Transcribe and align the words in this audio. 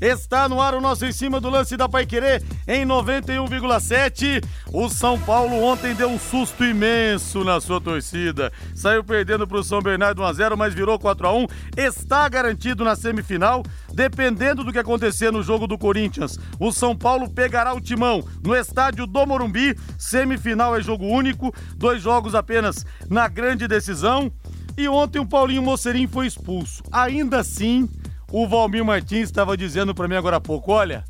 Está 0.00 0.48
no 0.48 0.60
ar 0.60 0.74
o 0.74 0.80
nosso 0.80 1.06
em 1.06 1.12
cima 1.12 1.40
do 1.40 1.48
lance 1.48 1.76
da 1.76 1.88
Paiquerê 1.88 2.42
em 2.66 2.86
91,7. 2.86 4.44
O 4.72 4.88
São 4.88 5.18
Paulo 5.18 5.62
ontem 5.62 5.94
deu 5.94 6.08
um 6.08 6.18
susto 6.18 6.64
imenso 6.64 7.44
na 7.44 7.60
sua 7.60 7.80
torcida. 7.80 8.52
Saiu 8.74 9.02
perdendo 9.02 9.46
para 9.46 9.58
o 9.58 9.64
São 9.64 9.80
Bernardo 9.80 10.22
1x0, 10.22 10.56
mas 10.56 10.74
virou 10.74 10.98
4x1. 10.98 11.50
Está 11.76 12.28
garantido 12.28 12.84
na 12.84 12.94
semifinal. 12.94 13.62
Dependendo 13.92 14.62
do 14.62 14.72
que 14.72 14.78
acontecer 14.78 15.32
no 15.32 15.42
jogo 15.42 15.66
do 15.66 15.78
Corinthians, 15.78 16.38
o 16.60 16.70
São 16.70 16.94
Paulo 16.94 17.30
pegará 17.30 17.72
o 17.72 17.80
timão 17.80 18.22
no 18.44 18.54
estádio 18.54 19.06
do 19.06 19.26
Morumbi. 19.26 19.74
Semifinal 19.98 20.76
é 20.76 20.82
jogo 20.82 21.06
único, 21.06 21.54
dois 21.76 22.02
jogos 22.02 22.34
apenas 22.34 22.84
na 23.08 23.28
grande 23.28 23.66
decisão. 23.66 24.30
E 24.76 24.86
ontem 24.88 25.18
o 25.18 25.26
Paulinho 25.26 25.62
Mocerim 25.62 26.06
foi 26.06 26.26
expulso. 26.26 26.82
Ainda 26.92 27.40
assim, 27.40 27.88
o 28.30 28.46
Valmir 28.46 28.84
Martins 28.84 29.24
estava 29.24 29.56
dizendo 29.56 29.94
para 29.94 30.08
mim 30.08 30.16
agora 30.16 30.36
há 30.36 30.40
pouco: 30.40 30.72
olha, 30.72 31.04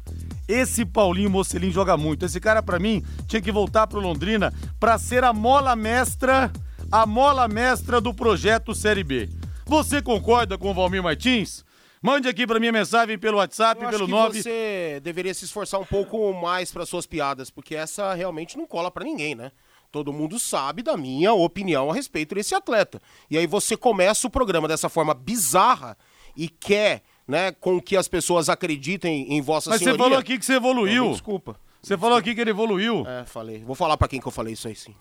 esse 0.49 0.85
Paulinho 0.85 1.31
Mocelim 1.31 1.71
joga 1.71 1.97
muito. 1.97 2.25
Esse 2.25 2.41
cara, 2.41 2.63
para 2.63 2.79
mim, 2.79 3.03
tinha 3.27 3.43
que 3.43 3.51
voltar 3.51 3.87
pro 3.87 4.01
Londrina 4.01 4.53
para 4.79 4.99
ser 4.99 5.25
a 5.25 5.33
mola 5.33 5.75
mestra, 5.75 6.53
a 6.91 7.07
mola 7.07 7.49
mestra 7.49 8.01
do 8.01 8.15
projeto 8.15 8.75
Série 8.75 9.05
B. 9.05 9.29
Você 9.65 10.01
concorda 10.01 10.57
com 10.57 10.71
o 10.71 10.75
Valmir 10.75 11.03
Martins? 11.03 11.65
Mande 12.01 12.29
aqui 12.29 12.47
para 12.47 12.61
minha 12.61 12.71
mensagem 12.71 13.19
pelo 13.19 13.39
WhatsApp, 13.39 13.83
Eu 13.83 13.91
pelo 13.91 14.05
que 14.05 14.13
9. 14.13 14.43
Você 14.43 15.01
deveria 15.03 15.35
se 15.35 15.45
esforçar 15.45 15.81
um 15.81 15.85
pouco 15.85 16.33
mais 16.35 16.71
para 16.71 16.87
suas 16.87 17.07
piadas, 17.07 17.51
porque 17.51 17.75
essa 17.75 18.15
realmente 18.15 18.57
não 18.57 18.67
cola 18.67 18.91
para 18.91 19.05
ninguém, 19.05 19.35
né? 19.35 19.51
Todo 19.91 20.13
mundo 20.13 20.39
sabe 20.39 20.83
da 20.83 20.97
minha 20.97 21.33
opinião 21.33 21.91
a 21.91 21.95
respeito 21.95 22.35
desse 22.35 22.55
atleta. 22.55 23.01
E 23.29 23.37
aí 23.37 23.47
você 23.47 23.77
começa 23.77 24.27
o 24.27 24.31
programa 24.31 24.69
dessa 24.69 24.89
forma 24.89 25.15
bizarra 25.15 25.97
e 26.37 26.49
quer, 26.49 27.03
né, 27.27 27.53
com 27.53 27.81
que 27.81 27.97
as 27.97 28.09
pessoas 28.09 28.49
acreditem 28.49 29.33
em 29.33 29.41
vossa 29.41 29.71
Mas 29.71 29.79
você 29.79 29.85
senhoria. 29.85 30.05
falou 30.05 30.19
aqui 30.19 30.39
que 30.39 30.45
você 30.45 30.53
Não, 30.53 30.59
evoluiu. 30.59 31.11
Desculpa. 31.11 31.57
Você 31.83 31.97
falou 31.97 32.17
aqui 32.17 32.35
que 32.35 32.41
ele 32.41 32.51
evoluiu. 32.51 33.07
É, 33.07 33.25
falei. 33.25 33.63
Vou 33.65 33.75
falar 33.77 33.97
para 33.97 34.09
quem 34.09 34.21
que 34.21 34.27
eu 34.27 34.33
falei 34.33 34.55
isso 34.55 34.67
aí 34.67 34.75
sim. 34.75 34.95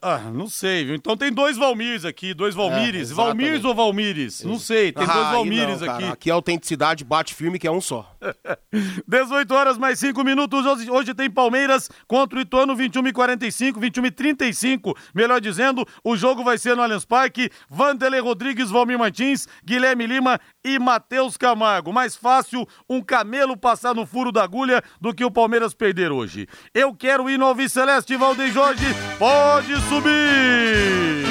Ah, 0.00 0.18
não 0.32 0.48
sei, 0.48 0.84
viu? 0.84 0.94
Então 0.94 1.16
tem 1.16 1.32
dois 1.32 1.56
Valmirs 1.56 2.04
aqui, 2.04 2.32
dois 2.32 2.54
Valmires. 2.54 3.10
É, 3.10 3.12
exatamente. 3.14 3.66
ou 3.66 3.74
Valmires? 3.74 4.44
Não 4.44 4.56
sei, 4.56 4.92
tem 4.92 5.02
Ah, 5.02 5.12
dois 5.12 5.26
Valmires 5.30 5.80
não, 5.80 5.92
aqui. 5.92 6.04
Aqui 6.04 6.30
a 6.30 6.34
autenticidade 6.34 7.02
bate 7.02 7.34
firme 7.34 7.58
que 7.58 7.66
é 7.66 7.70
um 7.70 7.80
só. 7.80 8.08
18 9.08 9.52
horas 9.52 9.76
mais 9.76 9.98
5 9.98 10.22
minutos. 10.22 10.64
Hoje, 10.64 10.88
hoje 10.88 11.14
tem 11.14 11.28
Palmeiras 11.28 11.90
contra 12.06 12.38
o 12.38 12.42
Ituano, 12.42 12.76
21 12.76 13.08
e 13.08 13.12
45, 13.12 13.80
21 13.80 14.06
e 14.06 14.10
35. 14.12 14.96
Melhor 15.12 15.40
dizendo, 15.40 15.84
o 16.04 16.16
jogo 16.16 16.44
vai 16.44 16.58
ser 16.58 16.76
no 16.76 16.82
Allianz 16.82 17.04
Parque. 17.04 17.50
Vanderlei 17.68 18.20
Rodrigues, 18.20 18.70
Valmir 18.70 18.96
Martins, 18.98 19.48
Guilherme 19.64 20.06
Lima 20.06 20.38
e 20.64 20.78
Matheus 20.78 21.36
Camargo. 21.36 21.92
Mais 21.92 22.14
fácil 22.14 22.68
um 22.88 23.00
camelo 23.02 23.56
passar 23.56 23.96
no 23.96 24.06
furo 24.06 24.30
da 24.30 24.44
agulha 24.44 24.80
do 25.00 25.12
que 25.12 25.24
o 25.24 25.30
Palmeiras 25.30 25.74
perder 25.74 26.12
hoje. 26.12 26.46
Eu 26.72 26.94
quero 26.94 27.28
ir 27.28 27.36
no 27.36 27.46
Alves 27.46 27.72
Celeste, 27.72 28.16
Valdeir 28.16 28.52
Jorge. 28.52 28.84
Pode 29.18 29.71
subir! 29.80 31.26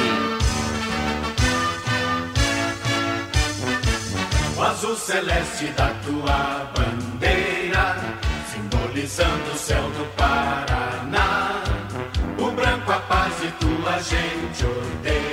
O 4.57 4.61
azul 4.61 4.95
celeste 4.95 5.67
da 5.77 5.89
tua 6.05 6.71
bandeira, 6.75 7.95
simbolizando 8.51 9.51
o 9.51 9.57
céu 9.57 9.83
do 9.97 10.05
Paraná. 10.15 11.63
O 12.37 12.51
branco 12.51 12.91
a 12.91 12.99
paz 12.99 13.33
e 13.43 13.51
tua 13.59 13.99
gente 14.01 14.65
odeia. 14.65 15.30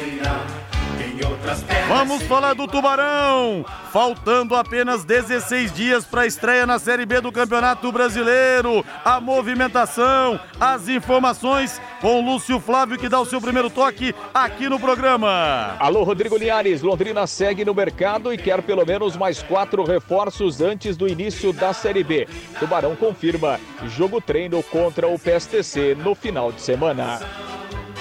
Vamos 1.88 2.22
falar 2.24 2.54
do 2.54 2.66
Tubarão! 2.66 3.64
Faltando 3.92 4.54
apenas 4.54 5.04
16 5.04 5.72
dias 5.72 6.04
para 6.04 6.22
a 6.22 6.26
estreia 6.26 6.66
na 6.66 6.78
Série 6.78 7.06
B 7.06 7.20
do 7.20 7.32
Campeonato 7.32 7.90
Brasileiro. 7.90 8.84
A 9.04 9.20
movimentação, 9.20 10.38
as 10.60 10.88
informações 10.88 11.80
com 12.00 12.20
Lúcio 12.20 12.60
Flávio 12.60 12.98
que 12.98 13.08
dá 13.08 13.20
o 13.20 13.24
seu 13.24 13.40
primeiro 13.40 13.70
toque 13.70 14.14
aqui 14.32 14.68
no 14.68 14.78
programa. 14.78 15.76
Alô, 15.78 16.02
Rodrigo 16.02 16.36
Linhares. 16.36 16.82
Londrina 16.82 17.26
segue 17.26 17.64
no 17.64 17.74
mercado 17.74 18.32
e 18.32 18.38
quer 18.38 18.62
pelo 18.62 18.84
menos 18.84 19.16
mais 19.16 19.42
quatro 19.42 19.82
reforços 19.84 20.60
antes 20.60 20.96
do 20.96 21.08
início 21.08 21.52
da 21.52 21.72
Série 21.72 22.04
B. 22.04 22.28
Tubarão 22.58 22.94
confirma 22.94 23.58
jogo 23.86 24.20
treino 24.20 24.62
contra 24.64 25.08
o 25.08 25.18
PSTC 25.18 25.94
no 25.94 26.14
final 26.14 26.52
de 26.52 26.60
semana. 26.60 27.20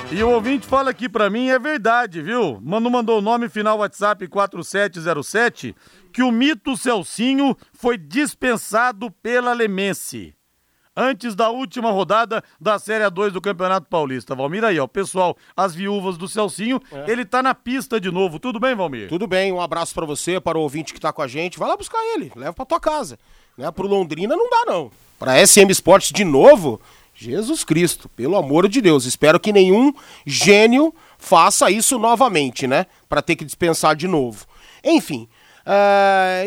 E 0.10 0.24
o 0.24 0.30
ouvinte 0.30 0.66
fala 0.66 0.90
aqui 0.90 1.10
pra 1.10 1.30
mim, 1.30 1.50
é 1.50 1.60
verdade, 1.60 2.22
viu? 2.22 2.60
Mano 2.64 2.90
mandou 2.90 3.20
o 3.20 3.22
nome 3.22 3.50
final 3.50 3.80
WhatsApp 3.80 4.26
4707 4.28 5.76
que 6.14 6.24
o 6.24 6.32
mito 6.32 6.78
Celcinho 6.78 7.56
foi 7.74 7.98
dispensado 7.98 9.12
pela 9.12 9.54
Lemense. 9.54 10.34
Antes 10.96 11.36
da 11.36 11.50
última 11.50 11.92
rodada 11.92 12.42
da 12.60 12.80
Série 12.80 13.04
A2 13.04 13.30
do 13.30 13.42
Campeonato 13.42 13.88
Paulista. 13.88 14.34
Valmir 14.34 14.64
aí, 14.64 14.80
ó. 14.80 14.88
Pessoal, 14.88 15.38
as 15.56 15.76
viúvas 15.76 16.18
do 16.18 16.28
Celcinho, 16.28 16.82
ele 17.06 17.24
tá 17.24 17.44
na 17.44 17.54
pista 17.54 18.02
de 18.02 18.10
novo. 18.10 18.40
Tudo 18.40 18.60
bem, 18.60 18.74
Valmir? 18.74 19.08
Tudo 19.10 19.28
bem, 19.28 19.52
um 19.52 19.62
abraço 19.62 19.94
pra 19.94 20.08
você, 20.08 20.40
para 20.40 20.58
o 20.58 20.62
ouvinte 20.62 20.94
que 20.94 21.00
tá 21.00 21.14
com 21.14 21.22
a 21.22 21.28
gente. 21.28 21.60
Vai 21.60 21.68
lá 21.68 21.78
buscar 21.78 22.00
ele, 22.16 22.32
leva 22.36 22.54
pra 22.54 22.66
tua 22.66 22.80
casa. 22.80 23.20
Né? 23.56 23.70
Pro 23.70 23.88
Londrina 23.88 24.36
não 24.36 24.50
dá, 24.50 24.64
não. 24.66 24.90
Pra 25.20 25.46
SM 25.46 25.70
Sports 25.70 26.12
de 26.12 26.24
novo, 26.24 26.82
Jesus 27.20 27.64
Cristo, 27.64 28.08
pelo 28.10 28.38
amor 28.38 28.70
de 28.70 28.80
Deus. 28.80 29.06
Espero 29.06 29.40
que 29.40 29.52
nenhum 29.52 29.92
gênio 30.24 30.94
faça 31.18 31.72
isso 31.72 31.98
novamente, 31.98 32.68
né? 32.68 32.86
Pra 33.10 33.24
ter 33.24 33.36
que 33.36 33.44
dispensar 33.44 33.96
de 33.96 34.08
novo. 34.08 34.46
Enfim, 34.84 35.28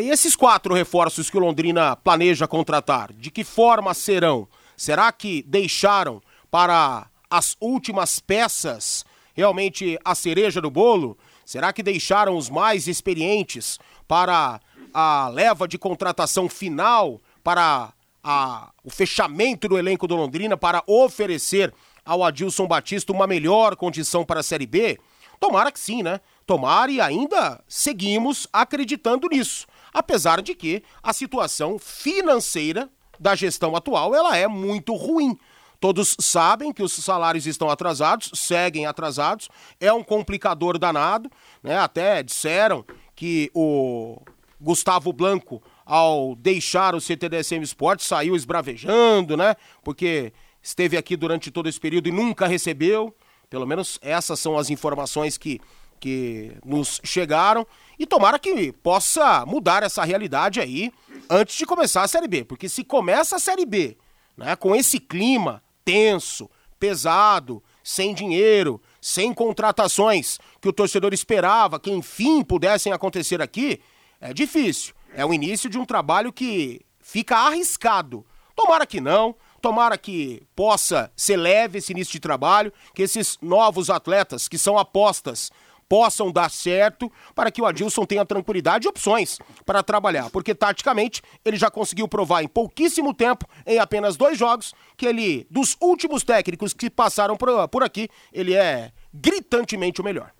e 0.01 0.09
esses 0.09 0.33
quatro 0.33 0.73
reforços 0.73 1.29
que 1.29 1.35
o 1.35 1.41
Londrina 1.41 1.97
planeja 1.97 2.47
contratar, 2.47 3.11
de 3.11 3.29
que 3.29 3.43
forma 3.43 3.93
serão? 3.93 4.47
Será 4.77 5.11
que 5.11 5.43
deixaram 5.45 6.21
para 6.49 7.05
as 7.29 7.57
últimas 7.59 8.19
peças 8.19 9.03
realmente 9.33 9.99
a 10.05 10.15
cereja 10.15 10.61
do 10.61 10.71
bolo? 10.71 11.17
Será 11.45 11.73
que 11.73 11.83
deixaram 11.83 12.37
os 12.37 12.49
mais 12.49 12.87
experientes 12.87 13.77
para 14.07 14.61
a 14.93 15.27
leva 15.27 15.67
de 15.67 15.77
contratação 15.77 16.47
final, 16.47 17.19
para 17.43 17.91
a- 18.23 18.71
o 18.83 18.89
fechamento 18.89 19.67
do 19.67 19.77
elenco 19.77 20.07
do 20.07 20.15
Londrina, 20.15 20.55
para 20.57 20.83
oferecer 20.87 21.73
ao 22.05 22.23
Adilson 22.23 22.67
Batista 22.67 23.11
uma 23.11 23.27
melhor 23.27 23.75
condição 23.75 24.23
para 24.25 24.39
a 24.39 24.43
Série 24.43 24.65
B? 24.65 24.99
Tomara 25.39 25.71
que 25.71 25.79
sim, 25.79 26.03
né? 26.03 26.19
Tomara 26.45 26.91
e 26.91 27.01
ainda 27.01 27.63
seguimos 27.67 28.47
acreditando 28.53 29.27
nisso. 29.27 29.65
Apesar 29.93 30.41
de 30.41 30.53
que 30.55 30.83
a 31.01 31.13
situação 31.13 31.79
financeira 31.79 32.89
da 33.19 33.35
gestão 33.35 33.75
atual 33.75 34.13
ela 34.15 34.37
é 34.37 34.47
muito 34.47 34.93
ruim. 34.95 35.37
Todos 35.79 36.15
sabem 36.19 36.71
que 36.71 36.83
os 36.83 36.93
salários 36.93 37.47
estão 37.47 37.69
atrasados, 37.69 38.29
seguem 38.35 38.85
atrasados, 38.85 39.49
é 39.79 39.91
um 39.91 40.03
complicador 40.03 40.77
danado, 40.77 41.29
né? 41.63 41.77
Até 41.79 42.21
disseram 42.21 42.85
que 43.15 43.49
o 43.53 44.21
Gustavo 44.59 45.11
Blanco, 45.11 45.61
ao 45.85 46.35
deixar 46.35 46.95
o 46.95 47.01
CTDSM 47.01 47.61
Esporte, 47.63 48.03
saiu 48.03 48.35
esbravejando, 48.35 49.35
né? 49.35 49.55
Porque 49.83 50.33
esteve 50.61 50.97
aqui 50.97 51.15
durante 51.15 51.51
todo 51.51 51.67
esse 51.67 51.79
período 51.79 52.07
e 52.07 52.11
nunca 52.11 52.47
recebeu. 52.47 53.15
Pelo 53.49 53.67
menos 53.67 53.99
essas 54.01 54.39
são 54.39 54.57
as 54.57 54.69
informações 54.69 55.37
que, 55.37 55.59
que 55.99 56.53
nos 56.65 57.01
chegaram. 57.03 57.67
E 57.99 58.05
tomara 58.05 58.39
que 58.39 58.71
possa 58.71 59.45
mudar 59.45 59.83
essa 59.83 60.03
realidade 60.03 60.59
aí 60.59 60.91
antes 61.29 61.55
de 61.55 61.65
começar 61.65 62.03
a 62.03 62.07
Série 62.07 62.27
B. 62.27 62.45
Porque 62.45 62.69
se 62.69 62.83
começa 62.83 63.35
a 63.35 63.39
Série 63.39 63.65
B 63.65 63.97
né, 64.37 64.55
com 64.55 64.75
esse 64.75 64.99
clima 64.99 65.61
tenso, 65.83 66.49
pesado, 66.79 67.61
sem 67.83 68.13
dinheiro, 68.13 68.81
sem 69.01 69.33
contratações 69.33 70.39
que 70.61 70.69
o 70.69 70.73
torcedor 70.73 71.13
esperava 71.13 71.79
que 71.79 71.91
enfim 71.91 72.43
pudessem 72.43 72.93
acontecer 72.93 73.41
aqui, 73.41 73.81
é 74.19 74.33
difícil. 74.33 74.93
É 75.13 75.25
o 75.25 75.33
início 75.33 75.69
de 75.69 75.77
um 75.77 75.85
trabalho 75.85 76.31
que 76.31 76.81
fica 76.99 77.37
arriscado. 77.37 78.25
Tomara 78.55 78.85
que 78.85 79.01
não, 79.01 79.35
tomara 79.61 79.97
que 79.97 80.43
possa 80.55 81.11
ser 81.15 81.37
leve 81.37 81.79
esse 81.79 81.91
início 81.91 82.13
de 82.13 82.19
trabalho, 82.19 82.71
que 82.93 83.01
esses 83.01 83.37
novos 83.41 83.89
atletas 83.89 84.47
que 84.47 84.57
são 84.57 84.77
apostas 84.77 85.51
possam 85.91 86.31
dar 86.31 86.49
certo 86.49 87.11
para 87.35 87.51
que 87.51 87.61
o 87.61 87.65
Adilson 87.65 88.05
tenha 88.05 88.25
tranquilidade 88.25 88.87
e 88.87 88.89
opções 88.89 89.37
para 89.65 89.83
trabalhar, 89.83 90.29
porque 90.29 90.55
taticamente 90.55 91.21
ele 91.43 91.57
já 91.57 91.69
conseguiu 91.69 92.07
provar 92.07 92.41
em 92.41 92.47
pouquíssimo 92.47 93.13
tempo, 93.13 93.45
em 93.65 93.77
apenas 93.77 94.15
dois 94.15 94.37
jogos, 94.37 94.73
que 94.95 95.05
ele, 95.05 95.45
dos 95.51 95.75
últimos 95.81 96.23
técnicos 96.23 96.73
que 96.73 96.89
passaram 96.89 97.35
por, 97.35 97.83
aqui, 97.83 98.07
ele 98.31 98.53
é 98.53 98.93
gritantemente 99.13 99.99
o 99.99 100.03
melhor. 100.03 100.31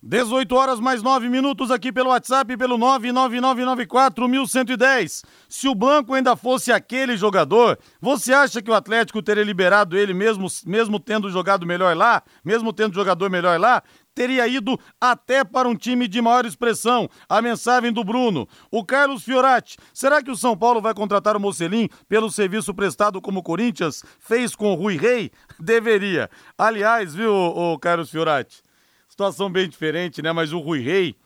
18 0.00 0.54
horas 0.54 0.78
mais 0.78 1.02
9 1.02 1.28
minutos 1.28 1.72
aqui 1.72 1.92
pelo 1.92 2.10
WhatsApp, 2.10 2.56
pelo 2.56 2.78
999941110. 2.78 5.24
Se 5.48 5.66
o 5.66 5.74
Blanco 5.74 6.14
ainda 6.14 6.36
fosse 6.36 6.70
aquele 6.70 7.16
jogador, 7.16 7.76
você 8.00 8.32
acha 8.32 8.62
que 8.62 8.70
o 8.70 8.74
Atlético 8.74 9.20
teria 9.20 9.42
liberado 9.42 9.98
ele 9.98 10.14
mesmo, 10.14 10.46
mesmo 10.64 11.00
tendo 11.00 11.28
jogado 11.30 11.66
melhor 11.66 11.96
lá? 11.96 12.22
Mesmo 12.44 12.72
tendo 12.72 12.94
jogador 12.94 13.28
melhor 13.28 13.58
lá? 13.58 13.82
Teria 14.14 14.46
ido 14.46 14.78
até 15.00 15.42
para 15.42 15.68
um 15.68 15.74
time 15.74 16.06
de 16.06 16.22
maior 16.22 16.46
expressão. 16.46 17.10
A 17.28 17.42
mensagem 17.42 17.92
do 17.92 18.04
Bruno. 18.04 18.46
O 18.70 18.84
Carlos 18.84 19.24
Fiorati. 19.24 19.78
Será 19.92 20.22
que 20.22 20.30
o 20.30 20.36
São 20.36 20.56
Paulo 20.56 20.80
vai 20.80 20.94
contratar 20.94 21.36
o 21.36 21.40
Mocelin 21.40 21.88
pelo 22.08 22.30
serviço 22.30 22.72
prestado 22.72 23.20
como 23.20 23.40
o 23.40 23.42
Corinthians 23.42 24.04
fez 24.20 24.54
com 24.54 24.72
o 24.72 24.76
Rui 24.76 24.96
Rei? 24.96 25.32
Deveria. 25.58 26.30
Aliás, 26.56 27.16
viu, 27.16 27.34
o 27.34 27.76
Carlos 27.80 28.10
Fiorati? 28.10 28.67
Situação 29.18 29.50
bem 29.50 29.68
diferente, 29.68 30.22
né? 30.22 30.30
Mas 30.30 30.52
o 30.52 30.60
Rui 30.60 30.78
Rei, 30.78 31.16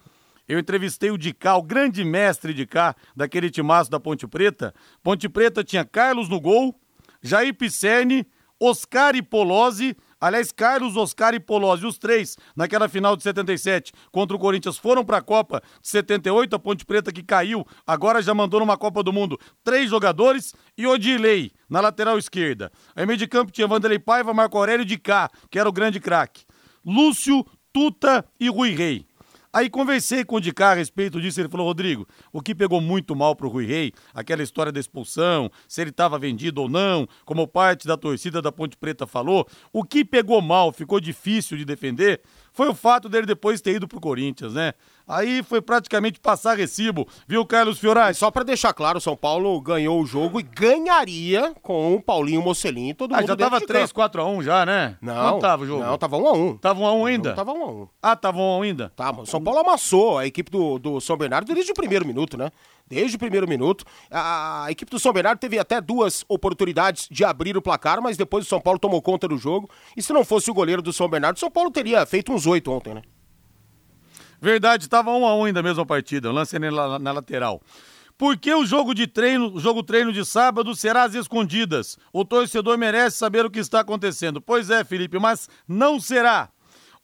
eu 0.48 0.58
entrevistei 0.58 1.10
o 1.10 1.18
Dicá, 1.18 1.56
o 1.56 1.62
grande 1.62 2.02
mestre 2.02 2.54
de 2.54 2.64
cá, 2.64 2.96
daquele 3.14 3.50
timaço 3.50 3.90
da 3.90 4.00
Ponte 4.00 4.26
Preta. 4.26 4.72
Ponte 5.02 5.28
Preta 5.28 5.62
tinha 5.62 5.84
Carlos 5.84 6.26
no 6.26 6.40
gol, 6.40 6.74
Jair 7.20 7.54
Pisserni, 7.54 8.26
Oscar 8.58 9.14
e 9.14 9.20
Polozzi, 9.20 9.94
aliás, 10.18 10.50
Carlos, 10.52 10.96
Oscar 10.96 11.34
e 11.34 11.40
Polozzi, 11.40 11.84
os 11.84 11.98
três, 11.98 12.38
naquela 12.56 12.88
final 12.88 13.14
de 13.14 13.24
77 13.24 13.92
contra 14.10 14.34
o 14.34 14.40
Corinthians, 14.40 14.78
foram 14.78 15.04
para 15.04 15.18
a 15.18 15.22
Copa 15.22 15.60
de 15.82 15.88
78, 15.88 16.56
a 16.56 16.58
Ponte 16.58 16.86
Preta 16.86 17.12
que 17.12 17.22
caiu, 17.22 17.62
agora 17.86 18.22
já 18.22 18.32
mandou 18.32 18.60
numa 18.60 18.78
Copa 18.78 19.02
do 19.02 19.12
Mundo 19.12 19.38
três 19.62 19.90
jogadores 19.90 20.54
e 20.78 20.86
Odilei 20.86 21.52
na 21.68 21.82
lateral 21.82 22.16
esquerda. 22.16 22.72
Aí 22.96 23.04
meio 23.04 23.18
de 23.18 23.26
campo 23.26 23.52
tinha 23.52 23.66
Vanderlei 23.66 23.98
Paiva, 23.98 24.32
Marco 24.32 24.56
Aurélio 24.56 24.86
de 24.86 24.96
Cá, 24.96 25.28
que 25.50 25.58
era 25.58 25.68
o 25.68 25.72
grande 25.72 26.00
craque. 26.00 26.46
Lúcio, 26.84 27.44
Tuta 27.72 28.24
e 28.38 28.48
Rui 28.48 28.74
Rei. 28.74 29.06
Aí 29.54 29.68
conversei 29.68 30.24
com 30.24 30.36
o 30.36 30.40
Dicá 30.40 30.70
a 30.70 30.74
respeito 30.74 31.20
disso, 31.20 31.38
ele 31.38 31.48
falou, 31.48 31.66
Rodrigo, 31.66 32.08
o 32.32 32.40
que 32.40 32.54
pegou 32.54 32.80
muito 32.80 33.14
mal 33.14 33.36
pro 33.36 33.50
Rui 33.50 33.66
Rei, 33.66 33.92
aquela 34.14 34.42
história 34.42 34.72
da 34.72 34.80
expulsão, 34.80 35.50
se 35.68 35.82
ele 35.82 35.90
estava 35.90 36.18
vendido 36.18 36.62
ou 36.62 36.70
não, 36.70 37.06
como 37.26 37.46
parte 37.46 37.86
da 37.86 37.98
torcida 37.98 38.40
da 38.40 38.50
Ponte 38.50 38.78
Preta 38.78 39.06
falou, 39.06 39.46
o 39.70 39.84
que 39.84 40.06
pegou 40.06 40.40
mal, 40.40 40.72
ficou 40.72 40.98
difícil 40.98 41.58
de 41.58 41.66
defender, 41.66 42.22
foi 42.52 42.68
o 42.68 42.74
fato 42.74 43.08
dele 43.08 43.26
depois 43.26 43.60
ter 43.60 43.76
ido 43.76 43.88
pro 43.88 44.00
Corinthians, 44.00 44.54
né? 44.54 44.74
Aí 45.06 45.42
foi 45.42 45.60
praticamente 45.60 46.20
passar 46.20 46.56
recibo, 46.56 47.06
viu, 47.26 47.44
Carlos 47.44 47.78
Fiorati? 47.78 48.16
Só 48.16 48.30
para 48.30 48.44
deixar 48.44 48.72
claro, 48.72 48.98
o 48.98 49.00
São 49.00 49.16
Paulo 49.16 49.60
ganhou 49.60 50.00
o 50.00 50.06
jogo 50.06 50.38
e 50.38 50.42
ganharia 50.42 51.52
com 51.60 51.94
o 51.94 52.02
Paulinho 52.02 52.40
Mocelin 52.40 52.94
todo 52.94 53.14
ah, 53.14 53.18
mundo 53.18 53.28
já 53.28 53.36
tava 53.36 53.60
3, 53.60 53.90
4 53.90 54.22
a 54.22 54.26
1 54.26 54.42
já, 54.42 54.66
né? 54.66 54.96
Não, 55.00 55.32
não 55.32 55.38
tava 55.38 55.64
o 55.64 55.66
jogo. 55.66 55.82
Não, 55.82 55.98
tava 55.98 56.16
1 56.16 56.26
a 56.26 56.32
1 56.32 56.56
Tava 56.58 56.80
1 56.80 56.86
a 56.86 56.92
1 56.92 57.06
ainda? 57.06 57.28
Não, 57.30 57.36
tava 57.36 57.52
1 57.52 57.62
a 57.62 57.66
1 57.66 57.88
Ah, 58.02 58.16
tava 58.16 58.38
1 58.38 58.40
a 58.40 58.58
1 58.58 58.62
ainda? 58.62 58.92
Tá, 58.94 59.10
o 59.10 59.26
São 59.26 59.42
Paulo 59.42 59.60
amassou 59.60 60.18
a 60.18 60.26
equipe 60.26 60.50
do, 60.50 60.78
do 60.78 61.00
São 61.00 61.16
Bernardo 61.16 61.52
desde 61.52 61.72
o 61.72 61.74
primeiro 61.74 62.06
minuto, 62.06 62.36
né? 62.36 62.50
Desde 62.86 63.16
o 63.16 63.18
primeiro 63.18 63.48
minuto. 63.48 63.84
A, 64.10 64.64
a 64.64 64.72
equipe 64.72 64.90
do 64.90 64.98
São 64.98 65.12
Bernardo 65.12 65.38
teve 65.38 65.58
até 65.58 65.80
duas 65.80 66.24
oportunidades 66.28 67.08
de 67.10 67.24
abrir 67.24 67.56
o 67.56 67.62
placar, 67.62 68.02
mas 68.02 68.16
depois 68.16 68.44
o 68.44 68.48
São 68.48 68.60
Paulo 68.60 68.78
tomou 68.78 69.00
conta 69.00 69.26
do 69.26 69.38
jogo. 69.38 69.70
E 69.96 70.02
se 70.02 70.12
não 70.12 70.24
fosse 70.24 70.50
o 70.50 70.54
goleiro 70.54 70.82
do 70.82 70.92
São 70.92 71.08
Bernardo, 71.08 71.36
o 71.36 71.40
São 71.40 71.50
Paulo 71.50 71.70
teria 71.70 72.04
feito 72.04 72.32
uns 72.32 72.46
oito 72.46 72.70
ontem, 72.70 72.94
né? 72.94 73.02
Verdade, 74.40 74.84
estava 74.84 75.12
1 75.12 75.26
a 75.26 75.36
1 75.36 75.44
ainda 75.44 75.60
a 75.60 75.62
mesma 75.62 75.86
partida, 75.86 76.28
eu 76.28 76.32
lancei 76.32 76.58
na, 76.58 76.98
na 76.98 77.12
lateral. 77.12 77.62
Por 78.18 78.36
que 78.36 78.52
o 78.54 78.66
jogo 78.66 78.94
de 78.94 79.06
treino, 79.06 79.54
o 79.54 79.60
jogo 79.60 79.82
treino 79.82 80.12
de 80.12 80.24
sábado 80.24 80.74
será 80.74 81.04
às 81.04 81.14
escondidas? 81.14 81.98
O 82.12 82.24
torcedor 82.24 82.78
merece 82.78 83.16
saber 83.16 83.44
o 83.44 83.50
que 83.50 83.58
está 83.58 83.80
acontecendo. 83.80 84.40
Pois 84.40 84.70
é, 84.70 84.84
Felipe, 84.84 85.18
mas 85.18 85.48
não 85.66 85.98
será. 85.98 86.50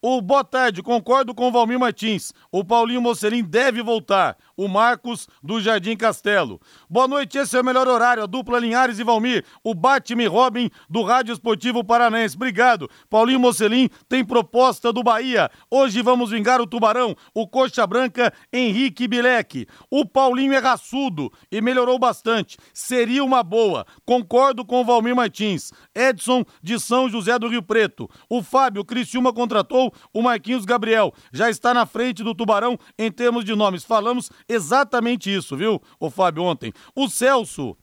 O 0.01 0.21
boa 0.23 0.45
tarde, 0.45 0.81
concordo 0.81 1.35
com 1.35 1.49
o 1.49 1.51
Valmir 1.51 1.77
Martins. 1.77 2.33
O 2.53 2.65
Paulinho 2.65 3.03
Mocelin 3.03 3.43
deve 3.43 3.83
voltar. 3.83 4.37
O 4.59 4.67
Marcos 4.67 5.29
do 5.41 5.61
Jardim 5.61 5.97
Castelo. 5.97 6.61
Boa 6.91 7.07
noite, 7.07 7.39
esse 7.39 7.57
é 7.57 7.61
o 7.61 7.65
melhor 7.65 7.87
horário. 7.87 8.25
A 8.25 8.27
dupla 8.27 8.59
Linhares 8.59 8.99
e 8.99 9.05
Valmir. 9.05 9.45
O 9.63 9.73
Batman 9.73 10.29
Robin 10.29 10.69
do 10.91 11.05
Rádio 11.05 11.33
Esportivo 11.33 11.85
Paranaense. 11.85 12.35
Obrigado. 12.35 12.91
Paulinho 13.09 13.39
Mocelin 13.39 13.89
tem 14.09 14.25
proposta 14.25 14.93
do 14.93 15.01
Bahia. 15.01 15.49
Hoje 15.71 16.03
vamos 16.03 16.31
vingar 16.31 16.61
o 16.61 16.67
Tubarão. 16.67 17.15
O 17.33 17.47
Coxa 17.47 17.87
Branca, 17.87 18.33
Henrique 18.53 19.07
Bilek. 19.07 19.65
O 19.89 20.05
Paulinho 20.05 20.53
é 20.53 20.59
raçudo 20.59 21.33
e 21.53 21.61
melhorou 21.61 21.97
bastante. 21.97 22.59
Seria 22.75 23.23
uma 23.23 23.45
boa. 23.45 23.87
Concordo 24.05 24.65
com 24.65 24.81
o 24.81 24.85
Valmir 24.85 25.15
Martins. 25.15 25.71
Edson 25.95 26.45
de 26.61 26.81
São 26.81 27.09
José 27.09 27.39
do 27.39 27.47
Rio 27.47 27.63
Preto. 27.63 28.11
O 28.29 28.43
Fábio 28.43 28.85
Criciúma 28.85 29.33
contratou 29.33 29.95
o 30.13 30.21
Marquinhos 30.21 30.65
Gabriel. 30.65 31.15
Já 31.33 31.49
está 31.49 31.73
na 31.73 31.87
frente 31.87 32.25
do 32.25 32.35
Tubarão 32.35 32.77
em 32.99 33.09
termos 33.09 33.45
de 33.45 33.55
nomes. 33.55 33.85
Falamos 33.85 34.33
exatamente 34.49 35.35
isso, 35.35 35.57
viu, 35.57 35.81
o 36.01 36.11
Fábio, 36.11 36.43
ontem. 36.43 36.73
O 36.95 37.09
Celso, 37.09 37.77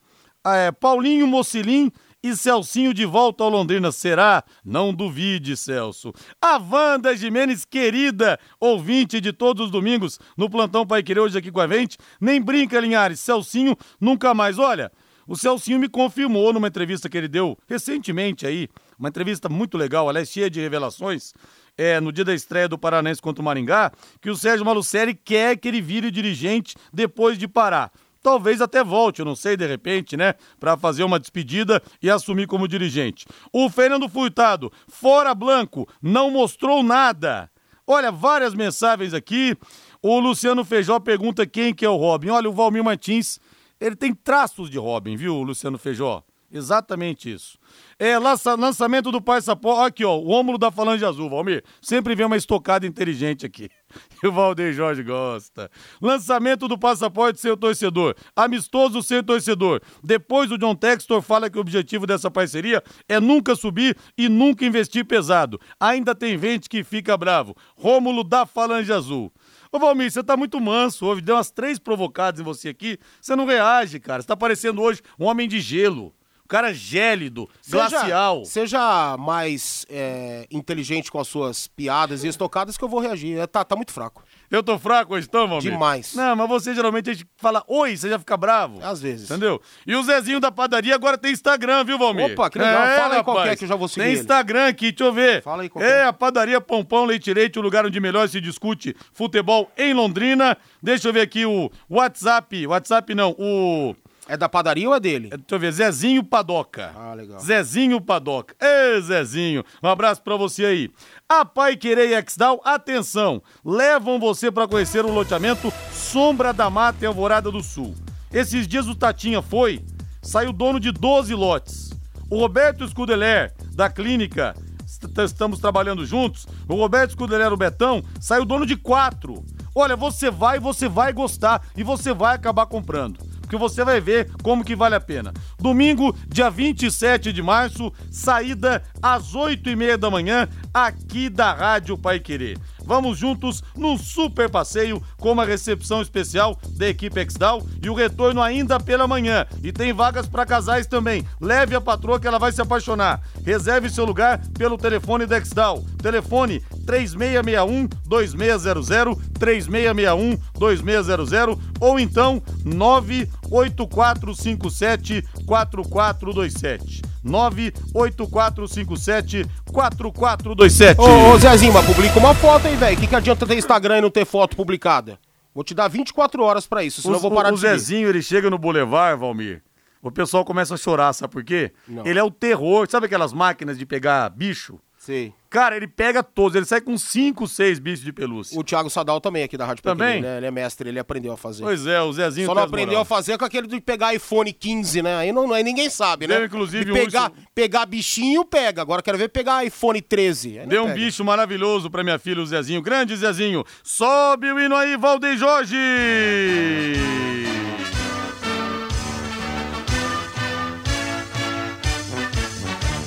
é, 0.46 0.72
Paulinho 0.72 1.28
Mocilim 1.28 1.92
e 2.24 2.36
Celcinho 2.36 2.94
de 2.94 3.06
volta 3.06 3.44
ao 3.44 3.50
Londrina. 3.52 3.92
Será? 3.92 4.44
Não 4.64 4.94
duvide, 4.94 5.56
Celso. 5.56 6.12
A 6.42 6.58
Wanda 6.58 7.16
Jimenez, 7.16 7.66
querida 7.66 8.40
ouvinte 8.60 9.22
de 9.22 9.32
todos 9.32 9.66
os 9.66 9.72
domingos 9.72 10.20
no 10.36 10.50
Plantão 10.50 10.88
Pai 10.88 11.04
Querer, 11.04 11.20
hoje 11.20 11.38
aqui 11.38 11.52
com 11.52 11.62
a 11.62 11.68
gente. 11.68 11.98
Nem 12.20 12.42
brinca, 12.42 12.80
Linhares. 12.80 13.20
Celcinho, 13.20 13.78
nunca 14.02 14.34
mais. 14.34 14.58
Olha, 14.58 14.92
o 15.28 15.36
Celcinho 15.36 15.80
me 15.80 15.88
confirmou 15.88 16.52
numa 16.52 16.68
entrevista 16.68 17.10
que 17.10 17.18
ele 17.18 17.28
deu 17.28 17.58
recentemente 17.68 18.46
aí, 18.46 18.68
uma 18.98 19.10
entrevista 19.10 19.50
muito 19.50 19.78
legal, 19.78 20.08
aliás, 20.08 20.30
cheia 20.30 20.50
de 20.50 20.60
revelações 20.60 21.34
é, 21.78 22.00
no 22.00 22.12
dia 22.12 22.26
da 22.26 22.34
estreia 22.34 22.68
do 22.68 22.78
Paranense 22.78 23.22
contra 23.22 23.42
o 23.42 23.46
Maringá, 23.46 23.92
que 24.22 24.30
o 24.30 24.36
Sérgio 24.36 24.66
Malucelli 24.66 25.14
quer 25.14 25.58
que 25.58 25.68
ele 25.68 25.82
vire 25.82 26.12
dirigente 26.12 26.76
depois 26.94 27.38
de 27.38 27.48
parar. 27.48 27.92
Talvez 28.22 28.60
até 28.60 28.84
volte, 28.84 29.20
eu 29.20 29.26
não 29.26 29.36
sei, 29.36 29.56
de 29.56 29.68
repente, 29.68 30.18
né? 30.18 30.34
Para 30.60 30.76
fazer 30.76 31.04
uma 31.04 31.20
despedida 31.20 31.80
e 32.02 32.10
assumir 32.10 32.48
como 32.48 32.68
dirigente. 32.68 33.28
O 33.54 33.70
Fernando 33.70 34.10
Furtado, 34.10 34.72
fora 34.88 35.36
Blanco, 35.36 35.88
não 36.02 36.32
mostrou 36.32 36.82
nada. 36.82 37.52
Olha, 37.86 38.12
várias 38.12 38.56
mensagens 38.56 39.14
aqui. 39.14 39.56
O 40.02 40.20
Luciano 40.20 40.66
Feijó 40.66 41.00
pergunta 41.00 41.46
quem 41.46 41.72
que 41.72 41.86
é 41.86 41.90
o 41.90 41.98
Robin. 41.98 42.30
Olha, 42.30 42.50
o 42.50 42.54
Valmir 42.54 42.84
Martins, 42.84 43.40
ele 43.80 43.96
tem 43.96 44.12
traços 44.12 44.72
de 44.72 44.80
Robin, 44.80 45.16
viu, 45.16 45.44
Luciano 45.44 45.78
Feijó? 45.78 46.24
Exatamente 46.52 47.34
isso. 47.34 47.58
É, 47.98 48.18
lança, 48.18 48.56
lançamento 48.56 49.12
do 49.12 49.22
passaporte. 49.22 49.88
Aqui, 49.88 50.06
ó, 50.06 50.16
o 50.16 50.28
ômulo 50.28 50.58
da 50.58 50.72
Falange 50.72 51.04
Azul, 51.04 51.30
Valmir. 51.30 51.64
Sempre 51.82 52.16
vem 52.16 52.26
uma 52.26 52.38
estocada 52.38 52.86
inteligente 52.86 53.46
aqui. 53.46 53.70
E 54.24 54.28
o 54.28 54.32
Valdeir 54.32 54.74
Jorge 54.74 55.04
gosta. 55.04 55.70
Lançamento 56.02 56.68
do 56.68 56.78
passaporte 56.78 57.40
ser 57.40 57.56
torcedor. 57.56 58.16
Amistoso 58.36 59.02
ser 59.02 59.24
torcedor. 59.24 59.82
Depois 60.04 60.52
o 60.52 60.58
John 60.58 60.76
Textor 60.76 61.22
fala 61.22 61.50
que 61.50 61.58
o 61.58 61.62
objetivo 61.62 62.08
dessa 62.08 62.30
parceria 62.30 62.84
é 63.08 63.20
nunca 63.20 63.56
subir 63.56 63.96
e 64.18 64.28
nunca 64.28 64.66
investir 64.66 65.06
pesado. 65.06 65.60
Ainda 65.80 66.16
tem 66.16 66.38
gente 66.38 66.68
que 66.68 66.84
fica 66.84 67.16
bravo. 67.16 67.56
Rômulo 67.78 68.24
da 68.24 68.46
Falange 68.46 68.92
Azul. 68.92 69.32
Ô 69.72 69.80
Valmir, 69.80 70.12
você 70.12 70.24
tá 70.24 70.36
muito 70.36 70.60
manso. 70.60 71.06
Houve, 71.06 71.22
deu 71.22 71.36
umas 71.36 71.52
três 71.52 71.78
provocadas 71.78 72.40
em 72.40 72.44
você 72.44 72.70
aqui. 72.70 72.98
Você 73.22 73.36
não 73.36 73.46
reage, 73.46 74.00
cara. 74.00 74.22
Você 74.22 74.28
tá 74.28 74.36
parecendo 74.36 74.82
hoje 74.82 75.02
um 75.20 75.26
homem 75.26 75.48
de 75.48 75.60
gelo. 75.60 76.14
O 76.46 76.48
cara 76.48 76.72
gélido, 76.72 77.50
glacial. 77.68 78.46
Seja 78.46 79.18
mais 79.18 79.84
é, 79.90 80.46
inteligente 80.52 81.12
com 81.12 81.20
as 81.20 81.28
suas 81.28 81.68
piadas 81.68 82.24
e 82.24 82.28
estocadas 82.28 82.78
que 82.78 82.84
eu 82.84 82.88
vou 82.88 83.00
reagir. 83.00 83.40
É, 83.40 83.48
tá, 83.48 83.64
tá 83.64 83.76
muito 83.76 83.92
fraco. 83.92 84.24
Eu 84.52 84.62
tô 84.62 84.78
fraco 84.78 85.16
hoje, 85.16 85.26
então, 85.28 85.48
Valmir? 85.48 85.72
Demais. 85.72 86.14
Não, 86.14 86.36
mas 86.36 86.48
você 86.48 86.76
geralmente 86.76 87.10
a 87.10 87.14
gente 87.14 87.28
fala 87.36 87.64
oi, 87.68 87.98
você 87.98 88.10
já 88.10 88.20
fica 88.20 88.38
bravo. 88.38 88.80
Às 88.84 89.02
vezes. 89.02 89.30
Entendeu? 89.30 89.60
E 89.88 89.96
o 89.96 90.04
Zezinho 90.04 90.40
da 90.40 90.52
padaria 90.52 90.94
agora 90.94 91.18
tem 91.18 91.32
Instagram, 91.32 91.84
viu, 91.84 91.98
Valmir? 91.98 92.34
Opa, 92.34 92.50
que 92.52 92.60
legal. 92.60 92.84
É, 92.84 92.96
Fala 93.00 93.44
aí 93.44 93.50
é 93.50 93.56
que 93.56 93.64
eu 93.64 93.68
já 93.68 93.76
vou 93.76 93.88
seguir 93.88 94.04
Tem 94.04 94.12
ele. 94.12 94.22
Instagram 94.22 94.68
aqui, 94.68 94.92
deixa 94.92 95.04
eu 95.04 95.12
ver. 95.12 95.42
Fala 95.42 95.64
aí 95.64 95.70
qual 95.70 95.84
É, 95.84 96.06
a 96.06 96.14
padaria 96.14 96.62
Pompão 96.62 97.06
Leite 97.06 97.34
Leite, 97.34 97.58
o 97.58 97.62
lugar 97.64 97.88
onde 97.88 98.00
melhor 98.00 98.30
se 98.30 98.40
discute 98.40 98.96
futebol 99.12 99.72
em 99.76 99.96
Londrina. 99.96 100.56
Deixa 100.80 101.08
eu 101.10 101.14
ver 101.14 101.22
aqui 101.22 101.44
o 101.44 101.72
WhatsApp, 101.90 102.68
WhatsApp 102.68 103.16
não, 103.16 103.36
o... 103.40 103.96
É 104.28 104.36
da 104.36 104.50
padaria 104.50 104.90
ou 104.90 104.96
é 104.96 105.00
dele? 105.00 105.30
Deixa 105.30 105.44
eu 105.52 105.60
ver, 105.60 105.72
Zezinho 105.72 106.24
Padoca. 106.24 106.92
Ah, 106.96 107.14
legal. 107.14 107.40
Zezinho 107.40 108.02
Padoca. 108.02 108.56
Ê, 108.60 109.00
Zezinho, 109.02 109.64
um 109.84 109.88
abraço 109.88 110.22
pra 110.24 110.36
você 110.36 110.66
aí. 110.66 110.90
A 111.30 111.46
Pai 111.46 111.76
Querer 111.78 112.10
e 112.10 112.14
Exdal, 112.16 112.60
atenção, 112.66 113.42
levam 113.64 114.20
você 114.20 114.52
para 114.52 114.68
conhecer 114.68 115.06
o 115.06 115.12
loteamento 115.12 115.72
Sombra 115.92 116.52
da 116.52 116.70
Mata 116.72 117.04
e 117.04 117.08
Alvorada 117.08 117.52
do 117.52 117.62
Sul. 117.62 117.94
Esses 118.34 118.68
dias 118.68 118.88
o 118.88 118.96
Tatinha 118.96 119.42
foi, 119.44 119.84
saiu 120.24 120.52
dono 120.52 120.80
de 120.80 120.92
12 120.92 121.34
lotes. 121.36 121.92
O 122.30 122.40
Roberto 122.40 122.88
Scudeler, 122.88 123.54
da 123.76 123.90
clínica 123.92 124.56
est- 124.88 125.06
Estamos 125.24 125.60
Trabalhando 125.60 126.04
Juntos, 126.04 126.48
o 126.68 126.74
Roberto 126.76 127.12
Scudeler, 127.12 127.54
o 127.54 127.58
Betão, 127.58 128.04
saiu 128.20 128.44
dono 128.44 128.66
de 128.66 128.76
quatro. 128.76 129.46
Olha, 129.76 129.96
você 129.96 130.32
vai, 130.32 130.60
você 130.60 130.88
vai 130.90 131.14
gostar 131.14 131.62
e 131.78 131.84
você 131.84 132.12
vai 132.14 132.34
acabar 132.36 132.66
comprando 132.66 133.20
porque 133.56 133.58
você 133.58 133.84
vai 133.84 134.00
ver 134.02 134.30
como 134.44 134.64
que 134.64 134.76
vale 134.76 134.96
a 134.96 135.00
pena. 135.00 135.34
Domingo, 135.60 136.16
dia 136.28 136.50
27 136.50 137.32
de 137.32 137.42
março, 137.42 137.92
saída 138.12 138.84
às 139.02 139.34
8 139.34 139.70
e 139.70 139.76
meia 139.76 139.98
da 139.98 140.12
manhã, 140.12 140.48
aqui 140.74 141.30
da 141.30 141.54
Rádio 141.54 141.98
Pai 141.98 142.20
Querer. 142.20 142.58
Vamos 142.86 143.18
juntos 143.18 143.64
num 143.76 143.98
super 143.98 144.50
passeio 144.50 145.02
com 145.18 145.32
uma 145.32 145.46
recepção 145.46 146.02
especial 146.02 146.58
da 146.78 146.88
equipe 146.88 147.20
Exdal 147.20 147.62
e 147.82 147.90
o 147.90 147.94
retorno 147.94 148.42
ainda 148.42 148.80
pela 148.80 149.08
manhã. 149.08 149.46
E 149.64 149.72
tem 149.72 149.94
vagas 149.94 150.28
para 150.28 150.46
casais 150.46 150.86
também. 150.86 151.26
Leve 151.42 151.76
a 151.76 151.82
patroa 151.82 152.20
que 152.20 152.28
ela 152.28 152.40
vai 152.40 152.52
se 152.52 152.62
apaixonar. 152.62 153.22
Reserve 153.44 153.90
seu 153.90 154.06
lugar 154.06 154.40
pelo 154.58 154.78
telefone 154.78 155.26
da 155.26 155.38
Exdal. 155.38 155.84
Telefone 156.02 156.62
3661 156.86 157.88
2600 158.06 159.18
3661 159.40 160.38
2600 160.58 161.58
ou 161.80 162.00
então 162.00 162.42
98457 162.64 165.24
4427. 165.46 167.15
98457 167.26 169.46
4427. 169.72 171.02
Ô, 171.02 171.34
ô 171.34 171.38
Zezinho, 171.38 171.74
mas 171.74 171.86
publica 171.86 172.18
uma 172.20 172.36
foto 172.36 172.68
aí, 172.68 172.76
velho. 172.76 172.96
O 172.96 173.00
que, 173.02 173.08
que 173.08 173.16
adianta 173.16 173.48
ter 173.48 173.58
Instagram 173.58 173.98
e 173.98 174.02
não 174.02 174.12
ter 174.12 174.26
foto 174.26 174.56
publicada? 174.56 175.20
Vou 175.54 175.64
te 175.64 175.74
dar 175.74 175.88
24 175.88 176.44
horas 176.44 176.68
pra 176.68 176.84
isso, 176.84 177.02
senão 177.02 177.16
o, 177.16 177.18
eu 177.18 177.22
vou 177.22 177.32
parar 177.32 177.52
o 177.52 177.56
de 177.56 177.62
seguir. 177.62 177.80
Zezinho, 177.80 178.10
ele 178.10 178.22
chega 178.22 178.50
no 178.50 178.58
Boulevard, 178.58 179.20
Valmir. 179.20 179.64
O 180.02 180.12
pessoal 180.12 180.46
começa 180.46 180.76
a 180.76 180.78
chorar, 180.78 181.12
sabe 181.14 181.34
por 181.34 181.44
quê? 181.44 181.72
Não. 181.88 182.06
Ele 182.06 182.20
é 182.20 182.24
o 182.24 182.30
terror. 182.30 182.88
Sabe 182.88 183.08
aquelas 183.08 183.34
máquinas 183.34 183.76
de 183.76 183.88
pegar 183.88 184.30
bicho? 184.30 184.80
Sei. 185.00 185.34
Cara, 185.56 185.78
ele 185.78 185.88
pega 185.88 186.22
todos. 186.22 186.54
Ele 186.56 186.66
sai 186.66 186.82
com 186.82 186.98
5, 186.98 187.48
6 187.48 187.80
bichos 187.80 188.04
de 188.04 188.12
pelúcia. 188.12 188.60
O 188.60 188.64
Thiago 188.64 188.90
Sadal 188.90 189.22
também 189.22 189.42
aqui 189.44 189.56
da 189.58 189.66
Rádio 189.66 189.82
Também? 189.84 190.22
Né? 190.22 190.38
Ele 190.38 190.46
é 190.48 190.52
mestre, 190.52 190.90
ele 190.90 191.00
aprendeu 191.00 191.32
a 191.32 191.38
fazer. 191.38 191.64
Pois 191.64 191.88
é, 191.88 192.02
o 192.02 192.12
Zezinho 192.12 192.46
Só 192.48 192.54
não 192.54 192.64
aprendeu 192.64 192.88
moral. 192.90 193.02
a 193.04 193.06
fazer 193.06 193.38
com 193.38 193.46
aquele 193.46 193.66
de 193.68 193.80
pegar 193.80 194.14
iPhone 194.14 194.52
15, 194.52 195.02
né? 195.02 195.16
Aí, 195.16 195.32
não, 195.32 195.54
aí 195.54 195.64
ninguém 195.64 195.90
sabe, 195.90 196.28
né? 196.28 196.36
Deu, 196.36 196.46
inclusive, 196.46 196.84
De 196.86 196.92
um 196.92 196.94
pegar, 196.96 197.32
urso- 197.32 197.44
pegar 197.56 197.86
bichinho, 197.86 198.44
pega. 198.44 198.82
Agora 198.82 199.02
quero 199.02 199.18
ver 199.18 199.30
pegar 199.30 199.64
iPhone 199.66 200.02
13. 200.02 200.60
Aí 200.60 200.68
Deu 200.68 200.84
um 200.84 200.88
pega. 200.88 200.98
bicho 201.00 201.24
maravilhoso 201.24 201.90
pra 201.90 202.04
minha 202.04 202.20
filha, 202.20 202.42
o 202.42 202.46
Zezinho. 202.46 202.82
Grande 202.82 203.16
Zezinho. 203.16 203.64
Sobe 203.82 204.52
o 204.52 204.60
hino 204.60 204.76
aí, 204.76 204.98
Valdeir 204.98 205.38
Jorge! 205.38 205.76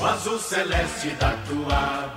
O 0.01 0.05
azul 0.05 0.39
celeste 0.39 1.09
da 1.19 1.33
tua. 1.49 2.15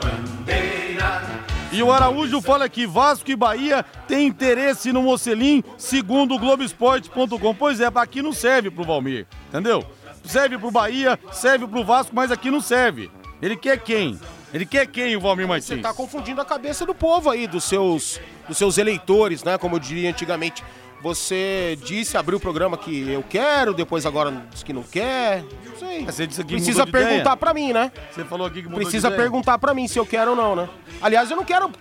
E 1.71 1.81
o 1.81 1.91
Araújo 1.91 2.41
fala 2.41 2.67
que 2.67 2.85
Vasco 2.85 3.31
e 3.31 3.35
Bahia 3.35 3.85
têm 4.05 4.27
interesse 4.27 4.91
no 4.91 5.01
Mocelim, 5.01 5.63
segundo 5.77 6.35
o 6.35 6.39
Globoesporte.com. 6.39 7.55
Pois 7.55 7.79
é, 7.79 7.89
aqui 7.95 8.21
não 8.21 8.33
serve 8.33 8.69
pro 8.69 8.83
Valmir, 8.83 9.25
entendeu? 9.47 9.85
Serve 10.25 10.57
pro 10.57 10.69
Bahia, 10.69 11.17
serve 11.31 11.65
pro 11.65 11.83
Vasco, 11.83 12.13
mas 12.13 12.29
aqui 12.29 12.51
não 12.51 12.59
serve. 12.59 13.09
Ele 13.41 13.55
quer 13.55 13.79
quem? 13.79 14.19
Ele 14.53 14.65
quer 14.65 14.85
quem, 14.85 15.15
o 15.15 15.21
Valmir 15.21 15.47
Você 15.47 15.49
Martins? 15.75 15.81
tá 15.81 15.93
confundindo 15.93 16.41
a 16.41 16.45
cabeça 16.45 16.85
do 16.85 16.93
povo 16.93 17.29
aí, 17.29 17.47
dos 17.47 17.63
seus, 17.63 18.19
dos 18.49 18.57
seus 18.57 18.77
eleitores, 18.77 19.41
né? 19.43 19.57
Como 19.57 19.77
eu 19.77 19.79
diria 19.79 20.09
antigamente. 20.09 20.61
Você 21.01 21.77
disse, 21.84 22.15
abriu 22.15 22.38
o 22.38 22.41
programa 22.41 22.77
que 22.77 23.10
eu 23.10 23.24
quero, 23.27 23.74
depois 23.74 24.05
agora 24.05 24.46
diz 24.51 24.62
que 24.62 24.72
não 24.72 24.84
quer. 24.84 25.43
Não 25.65 25.75
sei. 25.75 26.05
Você 26.05 26.27
disse 26.27 26.43
que 26.43 26.53
Precisa 26.53 26.86
de 26.86 26.91
perguntar 26.91 27.36
pra 27.38 27.53
mim, 27.53 27.74
né? 27.74 27.91
Você 28.12 28.24
falou 28.24 28.46
aqui 28.46 28.62
que 28.62 28.67
mudou 28.67 28.79
de 28.79 28.86
Precisa 28.86 29.08
ideia. 29.08 29.22
perguntar 29.22 29.58
pra 29.58 29.74
mim 29.74 29.88
se 29.88 29.98
eu 29.98 30.05
quero 30.05 30.31
ou 30.31 30.38
não, 30.38 30.55
né? 30.55 30.70
Aliás, 31.01 31.31
eu 31.31 31.38
não 31.38 31.43
quero 31.43 31.72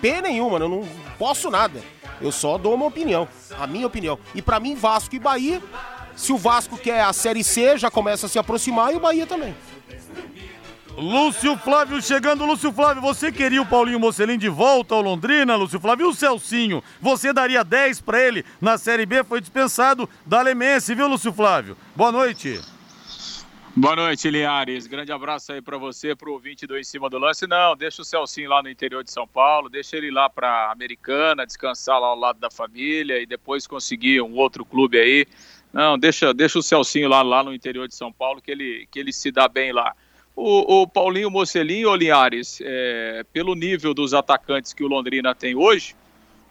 P 0.00 0.22
nenhuma, 0.22 0.58
né? 0.58 0.64
eu 0.64 0.68
não 0.70 0.88
posso 1.18 1.50
nada. 1.50 1.80
Eu 2.20 2.32
só 2.32 2.56
dou 2.56 2.74
uma 2.74 2.86
opinião, 2.86 3.28
a 3.58 3.66
minha 3.66 3.86
opinião. 3.86 4.18
E 4.34 4.40
pra 4.40 4.58
mim, 4.58 4.74
Vasco 4.74 5.14
e 5.14 5.18
Bahia, 5.18 5.60
se 6.16 6.32
o 6.32 6.38
Vasco 6.38 6.78
quer 6.78 7.02
a 7.02 7.12
Série 7.12 7.44
C, 7.44 7.76
já 7.76 7.90
começa 7.90 8.26
a 8.26 8.28
se 8.28 8.38
aproximar 8.38 8.92
e 8.92 8.96
o 8.96 9.00
Bahia 9.00 9.26
também. 9.26 9.54
Lúcio 10.96 11.56
Flávio 11.56 12.02
chegando, 12.02 12.44
Lúcio 12.44 12.70
Flávio, 12.70 13.00
você 13.00 13.32
queria 13.32 13.62
o 13.62 13.66
Paulinho 13.66 13.98
Mocelin 13.98 14.36
de 14.36 14.48
volta 14.48 14.94
ao 14.94 15.00
Londrina, 15.00 15.56
Lúcio 15.56 15.80
Flávio? 15.80 16.06
E 16.06 16.10
o 16.10 16.14
Celcinho, 16.14 16.82
você 17.00 17.32
daria 17.32 17.64
10 17.64 18.02
pra 18.02 18.20
ele 18.20 18.44
na 18.60 18.76
Série 18.76 19.06
B? 19.06 19.24
Foi 19.24 19.40
dispensado 19.40 20.08
da 20.26 20.42
Lemense, 20.42 20.94
viu, 20.94 21.08
Lúcio 21.08 21.32
Flávio? 21.32 21.76
Boa 21.96 22.12
noite. 22.12 22.60
Boa 23.74 23.96
noite, 23.96 24.28
Linhares. 24.28 24.86
Grande 24.86 25.10
abraço 25.10 25.50
aí 25.50 25.62
pra 25.62 25.78
você, 25.78 26.14
pro 26.14 26.34
ouvinte 26.34 26.66
do 26.66 26.78
Em 26.78 26.84
Cima 26.84 27.08
do 27.08 27.18
Lance. 27.18 27.46
Não, 27.46 27.74
deixa 27.74 28.02
o 28.02 28.04
Celcinho 28.04 28.50
lá 28.50 28.62
no 28.62 28.68
interior 28.68 29.02
de 29.02 29.10
São 29.10 29.26
Paulo, 29.26 29.70
deixa 29.70 29.96
ele 29.96 30.10
lá 30.10 30.28
pra 30.28 30.70
Americana, 30.70 31.46
descansar 31.46 31.98
lá 31.98 32.08
ao 32.08 32.18
lado 32.18 32.38
da 32.38 32.50
família 32.50 33.18
e 33.18 33.24
depois 33.24 33.66
conseguir 33.66 34.20
um 34.20 34.34
outro 34.34 34.62
clube 34.62 34.98
aí. 34.98 35.26
Não, 35.72 35.98
deixa, 35.98 36.34
deixa 36.34 36.58
o 36.58 36.62
Celcinho 36.62 37.08
lá, 37.08 37.22
lá 37.22 37.42
no 37.42 37.54
interior 37.54 37.88
de 37.88 37.94
São 37.94 38.12
Paulo, 38.12 38.42
que 38.42 38.50
ele, 38.50 38.86
que 38.90 39.00
ele 39.00 39.10
se 39.10 39.32
dá 39.32 39.48
bem 39.48 39.72
lá. 39.72 39.94
O, 40.34 40.82
o 40.82 40.86
Paulinho 40.88 41.30
Mocelin, 41.30 41.84
ô 41.84 41.94
Linhares, 41.94 42.58
é, 42.62 43.24
pelo 43.32 43.54
nível 43.54 43.92
dos 43.92 44.14
atacantes 44.14 44.72
que 44.72 44.82
o 44.82 44.88
Londrina 44.88 45.34
tem 45.34 45.54
hoje, 45.54 45.94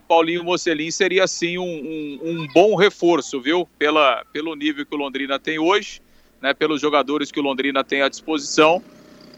Paulinho 0.07 0.43
Mocelin 0.43 0.91
seria 0.91 1.25
sim 1.25 1.57
um, 1.57 1.63
um- 1.63 2.19
um 2.23 2.47
bom 2.53 2.75
reforço, 2.75 3.41
viu? 3.41 3.67
Pela, 3.79 4.23
pelo 4.31 4.53
nível 4.55 4.85
que 4.85 4.93
o 4.93 4.97
Londrina 4.97 5.39
tem 5.39 5.57
hoje, 5.57 6.01
né? 6.41 6.53
Pelos 6.53 6.79
jogadores 6.81 7.31
que 7.31 7.39
o 7.39 7.43
Londrina 7.43 7.83
tem 7.83 8.01
à 8.01 8.09
disposição, 8.09 8.83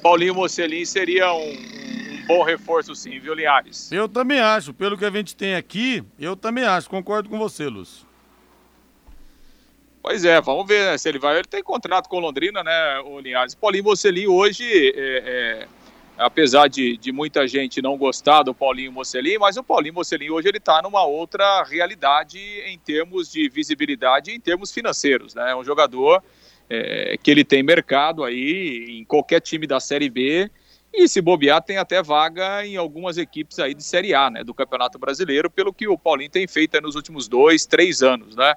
Paulinho 0.02 0.36
Mocelin 0.36 0.84
seria 0.84 1.32
um, 1.34 1.52
um 1.52 2.26
bom 2.28 2.44
reforço 2.44 2.94
sim, 2.96 3.20
viu, 3.20 3.34
Linhares? 3.34 3.92
Eu 3.92 4.10
também 4.10 4.40
acho, 4.40 4.74
pelo 4.74 4.98
que 4.98 5.06
a 5.06 5.12
gente 5.12 5.36
tem 5.36 5.56
aqui, 5.56 6.04
eu 6.20 6.36
também 6.36 6.64
acho, 6.66 6.90
concordo 6.90 7.30
com 7.30 7.38
você, 7.38 7.68
Lúcio. 7.68 8.06
Pois 10.04 10.26
é, 10.26 10.42
vamos 10.42 10.68
ver 10.68 10.86
né, 10.86 10.98
se 10.98 11.08
ele 11.08 11.18
vai. 11.18 11.38
Ele 11.38 11.48
tem 11.48 11.64
contrato 11.64 12.10
com 12.10 12.20
Londrina, 12.20 12.62
né, 12.62 13.00
o 13.06 13.22
Linhares? 13.22 13.56
Paulinho 13.56 13.86
Mocelin 13.86 14.28
hoje, 14.28 14.66
é, 14.66 14.92
é, 14.98 15.68
apesar 16.18 16.68
de, 16.68 16.98
de 16.98 17.14
muita 17.14 17.48
gente 17.48 17.82
não 17.82 17.98
gostar 17.98 18.44
do 18.44 18.54
Paulinho 18.54 18.92
Mocelin, 18.92 19.38
mas 19.38 19.56
o 19.56 19.64
Paulinho 19.64 19.94
Mocelin 19.94 20.30
hoje 20.30 20.50
ele 20.50 20.58
está 20.58 20.82
numa 20.82 21.06
outra 21.06 21.64
realidade 21.64 22.38
em 22.38 22.78
termos 22.78 23.32
de 23.32 23.48
visibilidade 23.48 24.32
em 24.32 24.42
termos 24.42 24.74
financeiros, 24.74 25.34
né? 25.34 25.52
É 25.52 25.56
um 25.56 25.64
jogador 25.64 26.22
é, 26.70 27.18
que 27.24 27.32
ele 27.32 27.46
tem 27.46 27.64
mercado 27.64 28.26
aí 28.26 28.86
em 28.90 29.06
qualquer 29.06 29.40
time 29.40 29.66
da 29.66 29.80
Série 29.80 30.10
B 30.10 30.52
e 30.94 31.08
se 31.08 31.22
bobear 31.22 31.62
tem 31.62 31.78
até 31.78 32.04
vaga 32.04 32.68
em 32.68 32.76
algumas 32.76 33.18
equipes 33.18 33.58
aí 33.58 33.74
de 33.74 33.82
Série 33.82 34.14
A, 34.14 34.30
né, 34.30 34.44
do 34.44 34.54
Campeonato 34.54 35.00
Brasileiro, 35.00 35.50
pelo 35.50 35.74
que 35.74 35.88
o 35.88 35.98
Paulinho 35.98 36.30
tem 36.30 36.46
feito 36.46 36.80
nos 36.82 36.96
últimos 36.96 37.30
dois, 37.30 37.66
três 37.66 38.04
anos, 38.04 38.36
né? 38.36 38.54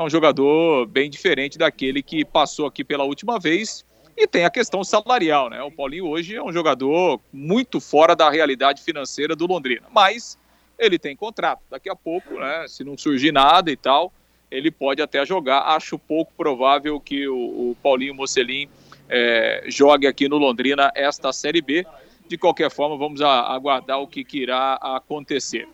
É 0.00 0.02
um 0.02 0.08
jogador 0.08 0.86
bem 0.86 1.10
diferente 1.10 1.58
daquele 1.58 2.02
que 2.02 2.24
passou 2.24 2.64
aqui 2.64 2.82
pela 2.82 3.04
última 3.04 3.38
vez 3.38 3.84
e 4.16 4.26
tem 4.26 4.46
a 4.46 4.50
questão 4.50 4.82
salarial, 4.82 5.50
né? 5.50 5.62
O 5.62 5.70
Paulinho 5.70 6.06
hoje 6.06 6.34
é 6.34 6.42
um 6.42 6.50
jogador 6.50 7.20
muito 7.30 7.82
fora 7.82 8.16
da 8.16 8.30
realidade 8.30 8.82
financeira 8.82 9.36
do 9.36 9.46
Londrina, 9.46 9.86
mas 9.92 10.38
ele 10.78 10.98
tem 10.98 11.14
contrato. 11.14 11.60
Daqui 11.70 11.90
a 11.90 11.94
pouco, 11.94 12.32
né, 12.40 12.64
se 12.66 12.82
não 12.82 12.96
surgir 12.96 13.30
nada 13.30 13.70
e 13.70 13.76
tal, 13.76 14.10
ele 14.50 14.70
pode 14.70 15.02
até 15.02 15.26
jogar. 15.26 15.64
Acho 15.76 15.98
pouco 15.98 16.32
provável 16.34 16.98
que 16.98 17.28
o, 17.28 17.36
o 17.36 17.76
Paulinho 17.82 18.14
Mocelin 18.14 18.70
eh, 19.06 19.64
jogue 19.68 20.06
aqui 20.06 20.30
no 20.30 20.38
Londrina 20.38 20.90
esta 20.94 21.30
Série 21.30 21.60
B. 21.60 21.84
De 22.26 22.38
qualquer 22.38 22.70
forma, 22.70 22.96
vamos 22.96 23.20
a- 23.20 23.52
aguardar 23.52 24.00
o 24.00 24.06
que, 24.06 24.24
que 24.24 24.38
irá 24.38 24.78
acontecer. 24.80 25.68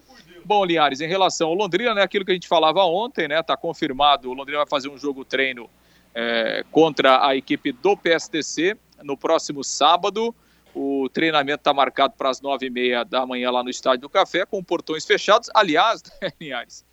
Bom, 0.47 0.65
Linhares, 0.65 1.00
em 1.00 1.09
relação 1.09 1.49
ao 1.49 1.55
Londrina, 1.55 1.93
né, 1.93 2.03
aquilo 2.03 2.25
que 2.25 2.31
a 2.31 2.35
gente 2.35 2.47
falava 2.47 2.85
ontem, 2.85 3.26
né, 3.26 3.43
tá 3.43 3.57
confirmado, 3.57 4.31
o 4.31 4.33
Londrina 4.33 4.59
vai 4.59 4.67
fazer 4.69 4.88
um 4.88 4.97
jogo 4.97 5.25
treino 5.25 5.69
eh, 6.15 6.65
contra 6.71 7.26
a 7.26 7.35
equipe 7.35 7.73
do 7.73 7.97
PSTC 7.97 8.76
no 9.03 9.17
próximo 9.17 9.65
sábado. 9.65 10.33
O 10.73 11.09
treinamento 11.09 11.62
está 11.62 11.75
marcado 11.75 12.15
para 12.17 12.31
as 12.31 12.41
nove 12.41 12.67
e 12.67 12.71
meia 12.71 13.03
da 13.03 13.26
manhã 13.26 13.50
lá 13.50 13.65
no 13.65 13.71
Estádio 13.71 14.03
do 14.03 14.09
Café, 14.09 14.47
com 14.47 14.62
portões 14.62 15.05
fechados. 15.05 15.50
Aliás, 15.53 16.05
né, 16.23 16.31
Linhares, 16.41 16.85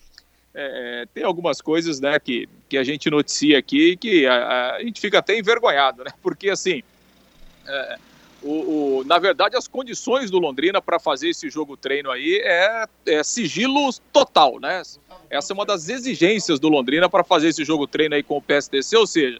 é, 0.51 1.05
tem 1.13 1.23
algumas 1.23 1.61
coisas 1.61 1.99
né, 1.99 2.19
que, 2.19 2.49
que 2.67 2.75
a 2.75 2.83
gente 2.83 3.07
noticia 3.11 3.59
aqui 3.59 3.95
que 3.97 4.25
a, 4.25 4.77
a 4.77 4.83
gente 4.83 4.99
fica 4.99 5.19
até 5.19 5.37
envergonhado, 5.37 6.03
né? 6.03 6.11
Porque 6.23 6.49
assim, 6.49 6.81
é, 7.67 7.97
o, 8.43 8.99
o- 8.99 9.03
na 9.05 9.17
verdade, 9.19 9.55
as 9.55 9.67
condições 9.67 10.29
do 10.29 10.37
Londrina 10.39 10.81
para 10.81 10.99
fazer 10.99 11.29
esse 11.29 11.49
jogo 11.49 11.77
treino 11.77 12.11
aí 12.11 12.41
é, 12.43 12.85
é 13.05 13.23
sigilo 13.23 13.89
total, 14.11 14.59
né? 14.59 14.81
Essa 15.29 15.51
é 15.51 15.55
uma 15.55 15.65
das 15.65 15.89
exigências 15.89 16.59
do 16.59 16.69
Londrina 16.69 17.09
para 17.09 17.23
fazer 17.23 17.47
esse 17.49 17.63
jogo 17.63 17.87
treino 17.87 18.15
aí 18.15 18.21
com 18.23 18.37
o 18.37 18.41
PSDC, 18.41 18.95
ou 18.97 19.07
seja, 19.07 19.39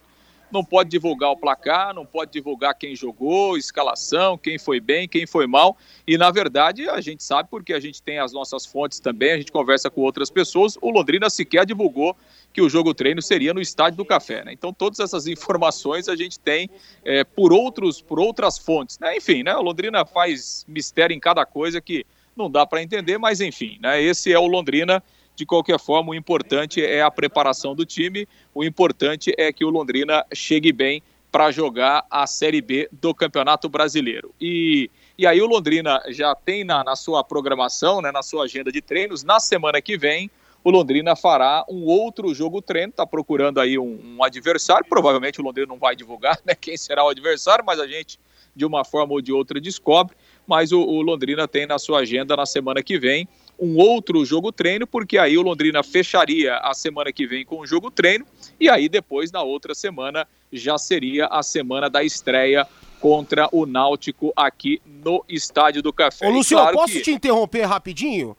não 0.50 0.64
pode 0.64 0.90
divulgar 0.90 1.30
o 1.30 1.36
placar, 1.36 1.94
não 1.94 2.06
pode 2.06 2.30
divulgar 2.30 2.74
quem 2.74 2.94
jogou, 2.94 3.56
escalação, 3.56 4.38
quem 4.38 4.58
foi 4.58 4.80
bem, 4.80 5.08
quem 5.08 5.26
foi 5.26 5.46
mal. 5.46 5.76
E 6.06 6.16
na 6.16 6.30
verdade 6.30 6.88
a 6.88 7.00
gente 7.00 7.22
sabe 7.22 7.48
porque 7.48 7.72
a 7.72 7.80
gente 7.80 8.02
tem 8.02 8.18
as 8.18 8.32
nossas 8.32 8.64
fontes 8.64 9.00
também, 9.00 9.32
a 9.32 9.36
gente 9.38 9.50
conversa 9.52 9.90
com 9.90 10.00
outras 10.00 10.30
pessoas. 10.30 10.78
O 10.80 10.90
Londrina 10.90 11.28
sequer 11.28 11.66
divulgou 11.66 12.16
que 12.52 12.62
o 12.62 12.68
jogo 12.68 12.94
treino 12.94 13.20
seria 13.20 13.52
no 13.52 13.60
Estádio 13.60 13.96
do 13.96 14.04
Café. 14.04 14.44
Né? 14.44 14.52
Então 14.52 14.72
todas 14.72 15.00
essas 15.00 15.26
informações 15.26 16.08
a 16.08 16.14
gente 16.14 16.38
tem 16.38 16.70
é, 17.04 17.24
por 17.24 17.52
outros, 17.52 18.00
por 18.00 18.20
outras 18.20 18.58
fontes. 18.58 18.98
Né? 18.98 19.16
Enfim, 19.16 19.42
né? 19.42 19.54
O 19.56 19.62
Londrina 19.62 20.04
faz 20.04 20.64
mistério 20.68 21.14
em 21.14 21.20
cada 21.20 21.44
coisa 21.44 21.80
que 21.80 22.06
não 22.36 22.50
dá 22.50 22.66
para 22.66 22.82
entender, 22.82 23.18
mas 23.18 23.40
enfim, 23.40 23.78
né? 23.80 24.02
Esse 24.02 24.32
é 24.32 24.38
o 24.38 24.46
Londrina. 24.46 25.02
De 25.36 25.44
qualquer 25.44 25.78
forma, 25.80 26.10
o 26.10 26.14
importante 26.14 26.84
é 26.84 27.02
a 27.02 27.10
preparação 27.10 27.74
do 27.74 27.84
time, 27.84 28.28
o 28.54 28.62
importante 28.62 29.34
é 29.36 29.52
que 29.52 29.64
o 29.64 29.70
Londrina 29.70 30.24
chegue 30.32 30.72
bem 30.72 31.02
para 31.34 31.50
jogar 31.50 32.06
a 32.08 32.28
Série 32.28 32.60
B 32.60 32.88
do 32.92 33.12
Campeonato 33.12 33.68
Brasileiro. 33.68 34.32
E, 34.40 34.88
e 35.18 35.26
aí 35.26 35.42
o 35.42 35.46
Londrina 35.46 36.00
já 36.10 36.32
tem 36.32 36.62
na, 36.62 36.84
na 36.84 36.94
sua 36.94 37.24
programação, 37.24 38.00
né, 38.00 38.12
na 38.12 38.22
sua 38.22 38.44
agenda 38.44 38.70
de 38.70 38.80
treinos, 38.80 39.24
na 39.24 39.40
semana 39.40 39.82
que 39.82 39.98
vem, 39.98 40.30
o 40.62 40.70
Londrina 40.70 41.16
fará 41.16 41.64
um 41.68 41.84
outro 41.84 42.32
jogo 42.32 42.62
treino, 42.62 42.90
está 42.90 43.04
procurando 43.04 43.60
aí 43.60 43.76
um, 43.76 44.16
um, 44.16 44.22
adversário, 44.22 44.86
provavelmente 44.88 45.40
o 45.40 45.44
Londrina 45.44 45.66
não 45.66 45.76
vai 45.76 45.96
divulgar 45.96 46.38
né, 46.46 46.54
quem 46.54 46.76
será 46.76 47.04
o 47.04 47.08
adversário, 47.08 47.64
mas 47.66 47.80
a 47.80 47.86
gente, 47.88 48.18
de 48.54 48.64
uma 48.64 48.84
forma 48.84 49.12
ou 49.12 49.20
de 49.20 49.32
outra, 49.32 49.60
descobre. 49.60 50.16
Mas 50.46 50.70
o, 50.70 50.80
o 50.80 51.02
Londrina 51.02 51.48
tem 51.48 51.66
na 51.66 51.78
sua 51.78 51.98
agenda 51.98 52.36
na 52.36 52.46
semana 52.46 52.82
que 52.82 52.96
vem 52.96 53.28
um 53.58 53.76
outro 53.76 54.24
jogo 54.24 54.50
treino, 54.52 54.86
porque 54.86 55.18
aí 55.18 55.36
o 55.38 55.42
Londrina 55.42 55.82
fecharia 55.82 56.56
a 56.58 56.74
semana 56.74 57.12
que 57.12 57.26
vem 57.26 57.44
com 57.44 57.60
o 57.60 57.66
jogo 57.66 57.90
treino, 57.90 58.26
e 58.58 58.68
aí 58.68 58.88
depois, 58.88 59.30
na 59.30 59.42
outra 59.42 59.74
semana, 59.74 60.26
já 60.52 60.78
seria 60.78 61.26
a 61.26 61.42
semana 61.42 61.88
da 61.88 62.02
estreia 62.02 62.66
contra 63.00 63.48
o 63.52 63.66
Náutico 63.66 64.32
aqui 64.34 64.80
no 64.86 65.24
Estádio 65.28 65.82
do 65.82 65.92
Café. 65.92 66.26
Ô, 66.26 66.30
Luciano, 66.30 66.62
claro 66.62 66.76
posso 66.78 66.94
que... 66.94 67.02
te 67.02 67.12
interromper 67.12 67.64
rapidinho? 67.64 68.36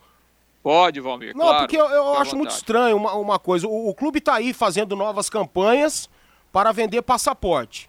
Pode, 0.64 1.00
Valmir. 1.00 1.36
Não, 1.36 1.46
claro, 1.46 1.60
porque 1.60 1.78
eu, 1.78 1.86
eu 1.86 2.14
acho 2.16 2.36
muito 2.36 2.50
estranho 2.50 2.98
uma, 2.98 3.14
uma 3.14 3.38
coisa. 3.38 3.68
O, 3.68 3.90
o 3.90 3.94
clube 3.94 4.18
está 4.18 4.34
aí 4.36 4.52
fazendo 4.52 4.96
novas 4.96 5.30
campanhas 5.30 6.10
para 6.52 6.72
vender 6.72 7.04
passaporte. 7.04 7.88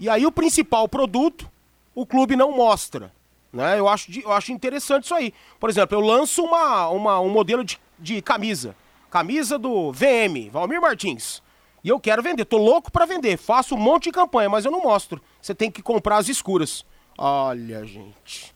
E 0.00 0.08
aí 0.08 0.26
o 0.26 0.32
principal 0.32 0.88
produto, 0.88 1.48
o 1.94 2.04
clube 2.04 2.34
não 2.34 2.50
mostra. 2.50 3.12
Né? 3.58 3.76
Eu, 3.76 3.88
acho, 3.88 4.08
eu 4.20 4.30
acho 4.30 4.52
interessante 4.52 5.06
isso 5.06 5.14
aí. 5.16 5.34
Por 5.58 5.68
exemplo, 5.68 5.98
eu 5.98 6.00
lanço 6.00 6.44
uma, 6.44 6.88
uma, 6.90 7.20
um 7.20 7.28
modelo 7.28 7.64
de, 7.64 7.76
de 7.98 8.22
camisa. 8.22 8.76
Camisa 9.10 9.58
do 9.58 9.90
VM, 9.90 10.48
Valmir 10.52 10.80
Martins. 10.80 11.42
E 11.82 11.88
eu 11.88 11.98
quero 11.98 12.22
vender, 12.22 12.44
tô 12.44 12.56
louco 12.56 12.92
para 12.92 13.04
vender. 13.04 13.36
Faço 13.36 13.74
um 13.74 13.78
monte 13.78 14.04
de 14.04 14.12
campanha, 14.12 14.48
mas 14.48 14.64
eu 14.64 14.70
não 14.70 14.80
mostro. 14.80 15.20
Você 15.42 15.56
tem 15.56 15.72
que 15.72 15.82
comprar 15.82 16.18
as 16.18 16.28
escuras. 16.28 16.86
Olha, 17.16 17.84
gente. 17.84 18.54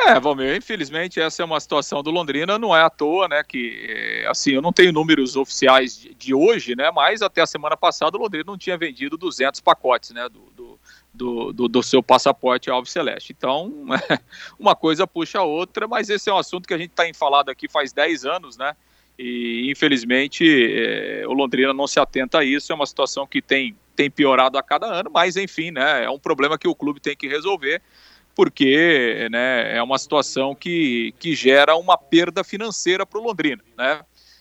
É, 0.00 0.18
Valmir, 0.18 0.56
infelizmente 0.56 1.20
essa 1.20 1.42
é 1.42 1.44
uma 1.44 1.60
situação 1.60 2.02
do 2.02 2.10
Londrina, 2.10 2.58
não 2.58 2.74
é 2.74 2.82
à 2.82 2.88
toa, 2.88 3.28
né, 3.28 3.44
que, 3.44 3.86
eh, 3.86 4.26
assim, 4.28 4.52
eu 4.52 4.62
não 4.62 4.72
tenho 4.72 4.92
números 4.92 5.36
oficiais 5.36 6.08
de, 6.16 6.32
hoje, 6.32 6.74
né, 6.74 6.90
mas 6.90 7.20
até 7.20 7.42
a 7.42 7.46
semana 7.46 7.76
passada 7.76 8.16
o 8.16 8.20
Londrina 8.20 8.44
não 8.46 8.56
tinha 8.56 8.78
vendido 8.78 9.18
200 9.18 9.60
pacotes, 9.60 10.10
né, 10.12 10.26
do, 10.26 10.49
do, 11.12 11.52
do, 11.52 11.68
do, 11.68 11.82
seu 11.82 12.02
passaporte 12.02 12.70
Alves 12.70 12.92
Celeste. 12.92 13.34
Então, 13.36 13.72
uma 14.58 14.74
coisa 14.74 15.06
puxa 15.06 15.40
a 15.40 15.44
outra, 15.44 15.86
mas 15.88 16.08
esse 16.08 16.30
é 16.30 16.32
um 16.32 16.38
assunto 16.38 16.66
que 16.66 16.74
a 16.74 16.78
gente 16.78 16.90
está 16.90 17.04
falado 17.14 17.50
aqui 17.50 17.68
faz 17.68 17.92
10 17.92 18.24
anos, 18.24 18.56
né? 18.56 18.74
E 19.18 19.70
infelizmente 19.70 20.44
é, 20.46 21.24
o 21.26 21.32
Londrina 21.32 21.74
não 21.74 21.86
se 21.86 22.00
atenta 22.00 22.38
a 22.38 22.44
isso. 22.44 22.72
É 22.72 22.74
uma 22.74 22.86
situação 22.86 23.26
que 23.26 23.42
tem, 23.42 23.76
tem 23.94 24.10
piorado 24.10 24.56
a 24.56 24.62
cada 24.62 24.86
ano, 24.86 25.10
mas 25.12 25.36
enfim, 25.36 25.70
né? 25.70 26.04
É 26.04 26.10
um 26.10 26.18
problema 26.18 26.56
que 26.56 26.68
o 26.68 26.74
clube 26.74 27.00
tem 27.00 27.14
que 27.14 27.28
resolver, 27.28 27.82
porque 28.34 29.28
né, 29.30 29.76
é 29.76 29.82
uma 29.82 29.98
situação 29.98 30.54
que, 30.54 31.12
que 31.18 31.34
gera 31.34 31.76
uma 31.76 31.98
perda 31.98 32.42
financeira 32.42 33.04
para 33.04 33.18
o 33.18 33.22
Londrina, 33.22 33.62
né? 33.76 34.00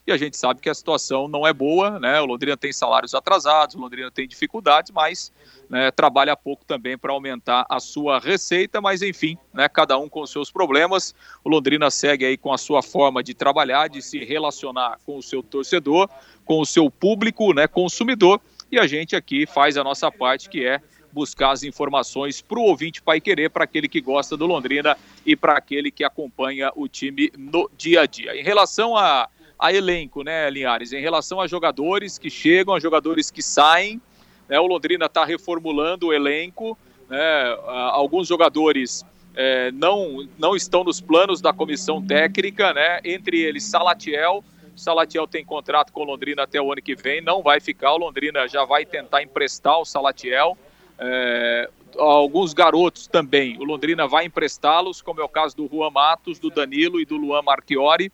E 0.10 0.12
a 0.12 0.18
gente 0.18 0.36
sabe 0.38 0.60
que 0.60 0.70
a 0.70 0.74
situação 0.74 1.28
não 1.28 1.46
é 1.46 1.54
boa, 1.54 2.00
né? 2.00 2.20
O 2.20 2.26
Londrina 2.26 2.58
tem 2.58 2.74
salários 2.74 3.14
atrasados, 3.14 3.76
o 3.76 3.80
Londrina 3.80 4.10
tem 4.10 4.28
dificuldades, 4.28 4.92
mas 4.92 5.32
né, 5.70 5.92
trabalha 5.92 6.36
pouco 6.36 6.66
também 6.66 6.98
para 6.98 7.14
aumentar 7.14 7.64
a 7.70 7.80
sua 7.80 8.20
receita, 8.20 8.82
mas 8.82 9.04
enfim, 9.04 9.38
né, 9.54 9.70
cada 9.70 10.00
um 10.00 10.10
com 10.10 10.22
os 10.22 10.32
seus 10.32 10.52
problemas. 10.52 11.14
O 11.44 11.50
Londrina 11.50 11.92
segue 11.92 12.26
aí 12.26 12.38
com 12.38 12.52
a 12.52 12.58
sua 12.58 12.82
forma 12.82 13.22
de 13.22 13.36
trabalhar, 13.36 13.88
de 13.88 14.02
se 14.02 14.26
relacionar 14.26 14.98
com 15.06 15.18
o 15.18 15.22
seu 15.22 15.44
torcedor, 15.44 16.10
com 16.44 16.60
o 16.60 16.66
seu 16.66 16.90
público, 16.90 17.54
né, 17.54 17.68
consumidor, 17.68 18.42
e 18.72 18.80
a 18.80 18.88
gente 18.88 19.16
aqui 19.16 19.46
faz 19.46 19.78
a 19.78 19.84
nossa 19.84 20.12
parte, 20.12 20.50
que 20.50 20.66
é 20.66 20.82
buscar 21.12 21.52
as 21.52 21.64
informações 21.64 22.42
para 22.42 22.60
o 22.60 22.64
ouvinte 22.64 23.02
Pai 23.02 23.22
Querer, 23.22 23.50
para 23.50 23.64
aquele 23.64 23.88
que 23.88 24.02
gosta 24.02 24.36
do 24.36 24.46
Londrina 24.46 24.98
e 25.26 25.36
para 25.36 25.54
aquele 25.54 25.92
que 25.92 26.04
acompanha 26.04 26.72
o 26.76 26.88
time 26.88 27.32
no 27.38 27.70
dia 27.78 28.02
a 28.02 28.06
dia. 28.06 28.36
Em 28.36 28.44
relação 28.44 28.96
a 28.96 29.30
a 29.60 29.74
elenco, 29.74 30.24
né, 30.24 30.50
Linhares? 30.50 30.94
Em 30.94 31.02
relação 31.02 31.42
a 31.42 31.48
jogadores 31.48 32.18
que 32.18 32.30
chegam, 32.30 32.74
a 32.74 32.80
jogadores 32.80 33.30
que 33.30 33.42
saem, 33.42 34.02
né, 34.48 34.58
o 34.60 34.66
Londrina 34.66 35.06
está 35.06 35.26
reformulando 35.26 36.08
o 36.08 36.14
elenco, 36.14 36.78
né, 37.10 37.58
alguns 37.92 38.28
jogadores 38.28 39.04
é, 39.36 39.72
não, 39.72 40.28
não 40.38 40.56
estão 40.56 40.84
nos 40.84 41.02
planos 41.02 41.42
da 41.42 41.52
comissão 41.52 42.02
técnica, 42.02 42.74
né, 42.74 43.02
entre 43.04 43.42
eles 43.42 43.66
Salatiel, 43.66 44.44
Salatiel 44.76 45.28
tem 45.28 45.44
contrato 45.44 45.92
com 45.92 46.02
o 46.02 46.06
Londrina 46.06 46.44
até 46.44 46.62
o 46.62 46.72
ano 46.72 46.82
que 46.82 46.96
vem, 46.96 47.22
não 47.22 47.44
vai 47.44 47.60
ficar, 47.60 47.94
o 47.94 47.98
Londrina 47.98 48.48
já 48.48 48.64
vai 48.64 48.86
tentar 48.86 49.22
emprestar 49.22 49.78
o 49.78 49.84
Salatiel, 49.84 50.58
é, 50.98 51.70
alguns 51.98 52.54
garotos 52.54 53.08
também, 53.08 53.58
o 53.60 53.64
Londrina 53.66 54.08
vai 54.08 54.26
emprestá-los, 54.26 55.02
como 55.02 55.20
é 55.20 55.24
o 55.24 55.30
caso 55.30 55.58
do 55.58 55.68
Juan 55.68 55.90
Matos, 55.90 56.40
do 56.40 56.50
Danilo 56.50 57.02
e 57.02 57.06
do 57.06 57.18
Luan 57.18 57.42
Marchiori, 57.42 58.10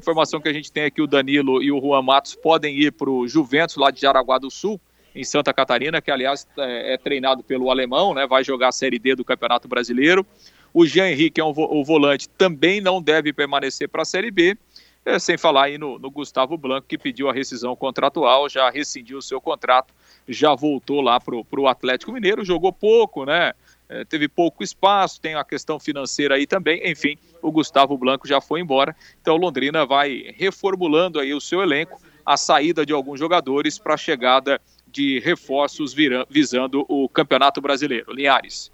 Informação 0.00 0.40
que 0.40 0.48
a 0.48 0.52
gente 0.52 0.72
tem 0.72 0.84
é 0.84 0.90
que 0.90 1.02
o 1.02 1.06
Danilo 1.06 1.62
e 1.62 1.70
o 1.70 1.78
Juan 1.78 2.00
Matos 2.00 2.34
podem 2.34 2.74
ir 2.74 2.90
para 2.90 3.10
o 3.10 3.28
Juventus, 3.28 3.76
lá 3.76 3.90
de 3.90 4.00
Jaraguá 4.00 4.38
do 4.38 4.50
Sul, 4.50 4.80
em 5.14 5.22
Santa 5.22 5.52
Catarina, 5.52 6.00
que 6.00 6.10
aliás 6.10 6.48
é, 6.56 6.94
é, 6.94 6.96
treinado 6.96 7.42
pelo 7.42 7.70
alemão, 7.70 8.14
né? 8.14 8.26
Vai 8.26 8.42
jogar 8.42 8.68
a 8.68 8.72
Série 8.72 8.98
D 8.98 9.14
do 9.14 9.24
Campeonato 9.24 9.68
Brasileiro. 9.68 10.26
O 10.72 10.86
Jean 10.86 11.10
Henrique, 11.10 11.38
é 11.38 11.44
um 11.44 11.52
vo 11.52 11.64
o 11.70 11.84
volante, 11.84 12.30
também 12.30 12.80
não 12.80 13.02
deve 13.02 13.30
permanecer 13.30 13.90
para 13.90 14.00
a 14.00 14.06
Série 14.06 14.30
B. 14.30 14.56
É, 15.04 15.18
sem 15.18 15.36
falar 15.36 15.64
aí 15.64 15.78
no, 15.78 15.98
no, 15.98 16.10
Gustavo 16.10 16.56
Blanco, 16.56 16.86
que 16.86 16.98
pediu 16.98 17.28
a 17.28 17.32
rescisão 17.32 17.74
contratual, 17.76 18.48
já 18.48 18.70
rescindiu 18.70 19.18
o 19.18 19.22
seu 19.22 19.40
contrato, 19.40 19.94
já 20.28 20.54
voltou 20.54 21.00
lá 21.00 21.18
para 21.18 21.34
o 21.34 21.68
Atlético 21.68 22.12
Mineiro, 22.12 22.44
jogou 22.44 22.72
pouco, 22.72 23.24
né? 23.24 23.52
É, 23.92 24.04
teve 24.04 24.28
pouco 24.28 24.62
espaço, 24.62 25.20
tem 25.20 25.34
a 25.34 25.42
questão 25.42 25.80
financeira 25.80 26.36
aí 26.36 26.46
também, 26.46 26.88
enfim, 26.88 27.18
o 27.42 27.50
Gustavo 27.50 27.98
Blanco 27.98 28.28
já 28.28 28.40
foi 28.40 28.60
embora, 28.60 28.94
então 29.20 29.36
Londrina 29.36 29.84
vai 29.84 30.32
reformulando 30.36 31.18
aí 31.18 31.34
o 31.34 31.40
seu 31.40 31.60
elenco, 31.60 32.00
a 32.24 32.36
saída 32.36 32.86
de 32.86 32.92
alguns 32.92 33.18
jogadores 33.18 33.80
para 33.80 33.94
a 33.94 33.96
chegada 33.96 34.60
de 34.86 35.18
reforços 35.18 35.92
visando 36.28 36.86
o 36.88 37.08
Campeonato 37.08 37.60
Brasileiro. 37.60 38.12
Linhares. 38.12 38.70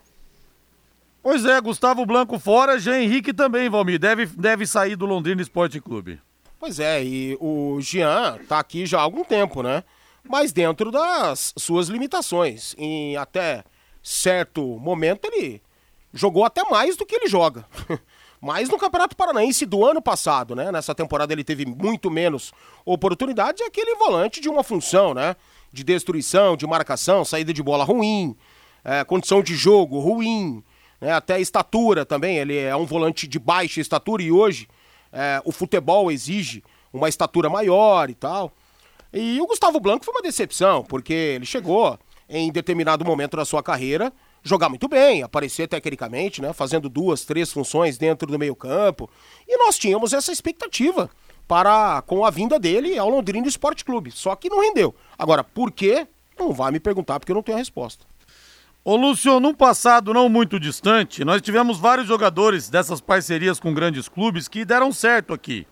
Pois 1.23 1.47
é, 1.47 1.59
Gustavo 1.63 2.05
Blanco 2.05 2.39
fora, 2.39 2.79
Jean 2.79 3.01
Henrique 3.01 3.33
também, 3.33 3.71
Valmir, 3.71 3.99
deve, 3.99 4.27
deve 4.27 4.67
sair 4.67 4.97
do 4.97 5.07
Londrina 5.07 5.41
Esporte 5.41 5.81
Clube. 5.81 6.21
Pois 6.61 6.79
é, 6.79 7.03
e 7.03 7.39
o 7.41 7.81
Jean 7.81 8.39
tá 8.47 8.59
aqui 8.59 8.85
já 8.85 8.99
há 8.99 9.03
algum 9.03 9.25
tempo, 9.25 9.63
né? 9.63 9.83
Mas 10.29 10.53
dentro 10.53 10.91
das 10.91 11.55
suas 11.57 11.89
limitações, 11.89 12.75
em 12.77 13.17
até 13.17 13.65
certo 14.07 14.63
momento 14.79 15.25
ele 15.25 15.61
jogou 16.15 16.45
até 16.45 16.63
mais 16.71 16.97
do 16.97 17.05
que 17.05 17.17
ele 17.17 17.27
joga. 17.27 17.67
Mas 18.41 18.69
no 18.69 18.79
Campeonato 18.79 19.17
Paranaense 19.17 19.67
do 19.67 19.85
ano 19.85 20.01
passado, 20.01 20.55
né? 20.55 20.71
Nessa 20.71 20.95
temporada 20.95 21.33
ele 21.33 21.43
teve 21.43 21.67
muito 21.67 22.09
menos 22.09 22.53
oportunidade, 22.85 23.65
é 23.65 23.67
aquele 23.67 23.97
volante 23.97 24.41
de 24.41 24.49
uma 24.49 24.63
função, 24.63 25.13
né? 25.13 25.35
De 25.73 25.83
destruição, 25.83 26.57
de 26.57 26.65
marcação, 26.69 27.25
saída 27.25 27.53
de 27.53 27.61
bola 27.65 27.83
ruim, 27.83 28.37
é, 28.85 29.03
condição 29.03 29.43
de 29.43 29.57
jogo 29.57 29.99
ruim, 29.99 30.63
né? 31.01 31.13
até 31.13 31.41
estatura 31.41 32.07
também. 32.07 32.39
Ele 32.39 32.57
é 32.57 32.77
um 32.77 32.87
volante 32.87 33.27
de 33.27 33.41
baixa 33.41 33.81
estatura 33.81 34.23
e 34.23 34.31
hoje 34.31 34.69
é, 35.13 35.43
o 35.45 35.51
futebol 35.51 36.13
exige 36.13 36.63
uma 36.93 37.09
estatura 37.09 37.51
maior 37.51 38.09
e 38.09 38.15
tal. 38.15 38.53
E 39.13 39.41
o 39.41 39.47
Gustavo 39.49 39.81
Blanco 39.81 40.05
foi 40.05 40.15
uma 40.15 40.23
decepção, 40.23 40.85
porque 40.85 41.13
ele 41.13 41.47
chegou 41.47 41.99
em 42.29 42.51
determinado 42.51 43.05
momento 43.05 43.37
da 43.37 43.45
sua 43.45 43.63
carreira, 43.63 44.13
jogar 44.43 44.69
muito 44.69 44.89
bem, 44.89 45.23
aparecer 45.23 45.69
tecnicamente, 45.69 46.41
né, 46.41 46.53
fazendo 46.53 46.89
duas, 46.89 47.25
três 47.25 47.53
funções 47.53 47.99
dentro 47.99 48.31
do 48.31 48.39
meio-campo. 48.39 49.11
E 49.47 49.57
nós 49.57 49.79
tínhamos 49.79 50.13
essa 50.13 50.33
expectativa 50.33 51.11
para 51.47 52.03
com 52.03 52.25
a 52.25 52.31
vinda 52.31 52.59
dele 52.59 52.99
ao 52.99 53.09
Londrina 53.09 53.47
Esporte 53.47 53.85
Clube. 53.85 54.11
Só 54.11 54.35
que 54.35 54.49
não 54.49 54.61
rendeu. 54.61 54.95
Agora, 55.19 55.45
por 55.45 55.71
quê? 55.71 56.07
Não 56.39 56.53
vai 56.53 56.71
me 56.71 56.81
perguntar 56.81 57.19
porque 57.19 57.33
eu 57.33 57.37
não 57.37 57.43
tenho 57.43 57.57
a 57.57 57.61
resposta. 57.61 58.05
Ô 58.85 58.95
Lúcio, 58.95 59.41
num 59.41 59.55
passado 59.55 60.15
não 60.15 60.29
muito 60.29 60.61
distante, 60.61 61.25
nós 61.25 61.43
tivemos 61.43 61.77
vários 61.77 62.07
jogadores 62.07 62.69
dessas 62.69 63.01
parcerias 63.01 63.59
com 63.59 63.75
grandes 63.75 64.09
clubes 64.09 64.47
que 64.47 64.65
deram 64.65 64.93
certo 64.93 65.35
aqui. 65.35 65.67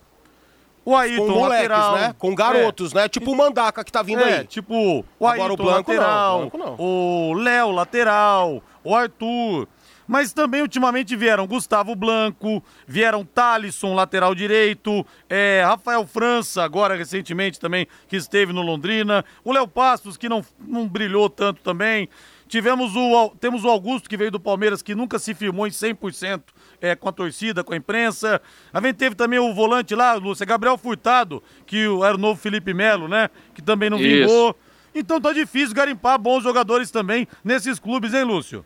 O 0.85 0.95
Ayrton, 0.95 1.25
com 1.25 1.39
moleques, 1.39 1.69
lateral. 1.69 1.95
né? 1.95 2.15
Com 2.17 2.35
garotos, 2.35 2.91
é. 2.93 2.95
né? 2.95 3.09
Tipo 3.09 3.31
o 3.31 3.35
Mandaca 3.35 3.83
que 3.83 3.91
tá 3.91 4.03
vindo 4.03 4.21
é, 4.21 4.39
aí. 4.39 4.45
Tipo 4.45 5.03
o 5.19 5.27
Agora 5.27 5.49
Ayrton, 5.49 5.53
o 5.53 5.65
Blanco 5.65 5.91
lateral, 5.91 6.51
não, 6.53 6.75
o, 6.77 7.29
o 7.31 7.33
Léo, 7.33 7.71
lateral, 7.71 8.63
o 8.83 8.95
Arthur. 8.95 9.67
Mas 10.07 10.31
também 10.31 10.61
ultimamente 10.61 11.15
vieram 11.15 11.47
Gustavo 11.47 11.95
Blanco, 11.95 12.63
vieram 12.87 13.25
Talisson, 13.25 13.95
lateral 13.95 14.35
direito, 14.35 15.03
é, 15.27 15.63
Rafael 15.65 16.05
França, 16.05 16.63
agora 16.63 16.95
recentemente 16.95 17.59
também, 17.59 17.87
que 18.07 18.15
esteve 18.15 18.53
no 18.53 18.61
Londrina, 18.61 19.25
o 19.43 19.51
Léo 19.51 19.67
Passos, 19.67 20.15
que 20.15 20.29
não, 20.29 20.45
não 20.59 20.87
brilhou 20.87 21.27
tanto 21.27 21.61
também. 21.61 22.07
Tivemos 22.47 22.95
o, 22.95 23.29
temos 23.39 23.63
o 23.63 23.69
Augusto, 23.69 24.09
que 24.09 24.15
veio 24.15 24.31
do 24.31 24.39
Palmeiras, 24.39 24.81
que 24.81 24.93
nunca 24.93 25.17
se 25.17 25.33
firmou 25.33 25.65
em 25.65 25.71
100% 25.71 26.43
é, 26.79 26.95
com 26.95 27.09
a 27.09 27.11
torcida, 27.11 27.63
com 27.63 27.73
a 27.73 27.77
imprensa. 27.77 28.41
A 28.71 28.79
gente 28.81 28.95
teve 28.95 29.15
também 29.15 29.39
o 29.39 29.53
volante 29.53 29.95
lá, 29.95 30.13
Lúcia, 30.13 30.45
Gabriel 30.45 30.77
Furtado, 30.77 31.41
que 31.65 31.85
era 32.03 32.15
o 32.15 32.19
novo 32.19 32.39
Felipe 32.39 32.73
Melo, 32.73 33.07
né? 33.07 33.29
Que 33.53 33.61
também 33.61 33.89
não 33.89 33.99
Isso. 33.99 34.27
vingou. 34.27 34.55
Então 34.93 35.19
tá 35.19 35.33
difícil 35.33 35.75
garimpar 35.75 36.19
bons 36.19 36.43
jogadores 36.43 36.91
também 36.91 37.27
nesses 37.43 37.79
clubes, 37.79 38.13
hein, 38.13 38.23
Lúcio? 38.23 38.65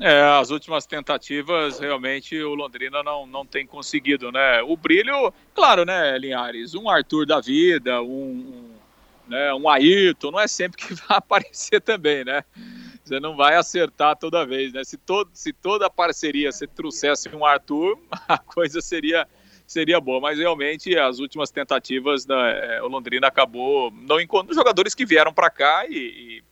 É, 0.00 0.20
as 0.38 0.50
últimas 0.50 0.84
tentativas, 0.84 1.78
realmente, 1.78 2.38
o 2.42 2.54
Londrina 2.54 3.02
não, 3.02 3.26
não 3.26 3.46
tem 3.46 3.66
conseguido, 3.66 4.30
né? 4.30 4.62
O 4.62 4.76
brilho, 4.76 5.32
claro, 5.54 5.86
né, 5.86 6.18
Linhares? 6.18 6.74
Um 6.74 6.90
Arthur 6.90 7.24
da 7.24 7.40
vida, 7.40 8.02
um, 8.02 8.06
um, 8.06 8.75
né, 9.28 9.52
um 9.54 9.68
Ayrton, 9.68 10.30
não 10.30 10.40
é 10.40 10.48
sempre 10.48 10.76
que 10.76 10.94
vai 11.08 11.18
aparecer 11.18 11.80
também, 11.80 12.24
né? 12.24 12.42
Você 13.04 13.20
não 13.20 13.36
vai 13.36 13.54
acertar 13.54 14.16
toda 14.16 14.44
vez, 14.44 14.72
né? 14.72 14.82
Se, 14.82 14.96
todo, 14.96 15.30
se 15.32 15.52
toda 15.52 15.86
a 15.86 15.90
parceria 15.90 16.50
você 16.50 16.66
trouxesse 16.66 17.28
um 17.28 17.44
Arthur, 17.44 17.98
a 18.26 18.38
coisa 18.38 18.80
seria, 18.80 19.28
seria 19.66 20.00
boa. 20.00 20.20
Mas 20.20 20.38
realmente, 20.38 20.96
as 20.98 21.20
últimas 21.20 21.50
tentativas, 21.50 22.26
né, 22.26 22.80
o 22.82 22.88
Londrina 22.88 23.28
acabou 23.28 23.92
não 23.92 24.20
encontrando 24.20 24.54
jogadores 24.54 24.94
que 24.94 25.06
vieram 25.06 25.32
para 25.32 25.50
cá 25.50 25.86
e, 25.88 25.96
e 25.96 26.44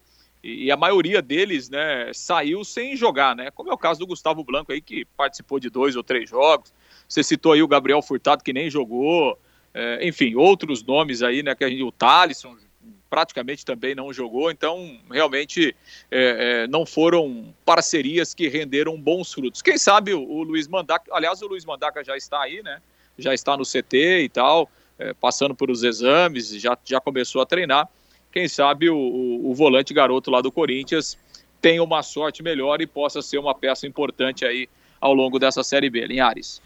e 0.47 0.71
a 0.71 0.77
maioria 0.77 1.23
deles, 1.23 1.71
né, 1.71 2.11
saiu 2.13 2.63
sem 2.65 2.95
jogar, 2.95 3.35
né? 3.35 3.51
Como 3.51 3.71
é 3.71 3.73
o 3.73 3.79
caso 3.79 4.01
do 4.01 4.07
Gustavo 4.07 4.45
Blanco 4.45 4.73
aí, 4.73 4.81
que 4.83 5.07
participou 5.17 5.59
de 5.59 5.71
dois 5.71 5.97
ou 5.97 6.03
três 6.03 6.29
jogos. 6.29 6.71
Você 7.09 7.23
citou 7.23 7.53
aí 7.53 7.63
o 7.63 7.67
Gabriel 7.67 8.03
Furtado, 8.03 8.45
que 8.45 8.53
nem 8.53 8.69
jogou. 8.69 9.39
É, 9.73 10.07
enfim, 10.07 10.35
outros 10.35 10.85
nomes 10.85 11.23
aí, 11.23 11.43
né? 11.43 11.55
Que 11.55 11.65
a 11.65 11.71
gente, 11.71 11.83
o 11.83 11.91
Thalisson 11.91 12.59
praticamente 13.14 13.64
também 13.64 13.94
não 13.94 14.12
jogou. 14.12 14.50
Então, 14.50 14.98
realmente, 15.09 15.72
é, 16.11 16.64
é, 16.64 16.66
não 16.66 16.85
foram 16.85 17.55
parcerias 17.64 18.35
que 18.35 18.48
renderam 18.48 19.00
bons 19.00 19.33
frutos. 19.33 19.62
Quem 19.62 19.79
sabe 19.79 20.12
o, 20.12 20.20
o, 20.20 20.42
Luiz 20.42 20.66
Mandaca, 20.66 21.09
aliás, 21.14 21.40
o 21.40 21.46
Luiz 21.46 21.64
Mandaca 21.64 22.03
já 22.03 22.16
está 22.16 22.42
aí, 22.42 22.61
né? 22.61 22.83
Já 23.16 23.33
está 23.33 23.57
no 23.57 23.62
CT 23.62 24.22
e 24.24 24.29
tal, 24.29 24.68
é, 24.98 25.14
passando 25.14 25.55
por 25.55 25.70
os 25.70 25.85
exames, 25.85 26.48
já, 26.61 26.77
já 26.85 27.00
começou 27.00 27.40
a 27.40 27.46
treinar 27.46 27.88
quem 28.33 28.48
sabe 28.48 28.90
o, 28.90 28.96
o, 28.96 29.50
o 29.50 29.55
volante 29.55 29.94
garoto 29.94 30.29
lá 30.29 30.40
do 30.40 30.50
Corinthians 30.50 31.16
tenha 31.61 31.81
uma 31.81 32.03
sorte 32.03 32.42
melhor 32.42 32.83
e 32.83 32.87
possa 32.87 33.22
ser 33.22 33.38
uma 33.38 33.55
peça 33.55 33.87
importante 33.87 34.44
aí 34.44 34.68
ao 35.00 35.14
longo 35.14 35.38
dessa 35.38 35.62
Série 35.62 35.88
B. 35.88 36.05
Linhares. 36.05 36.61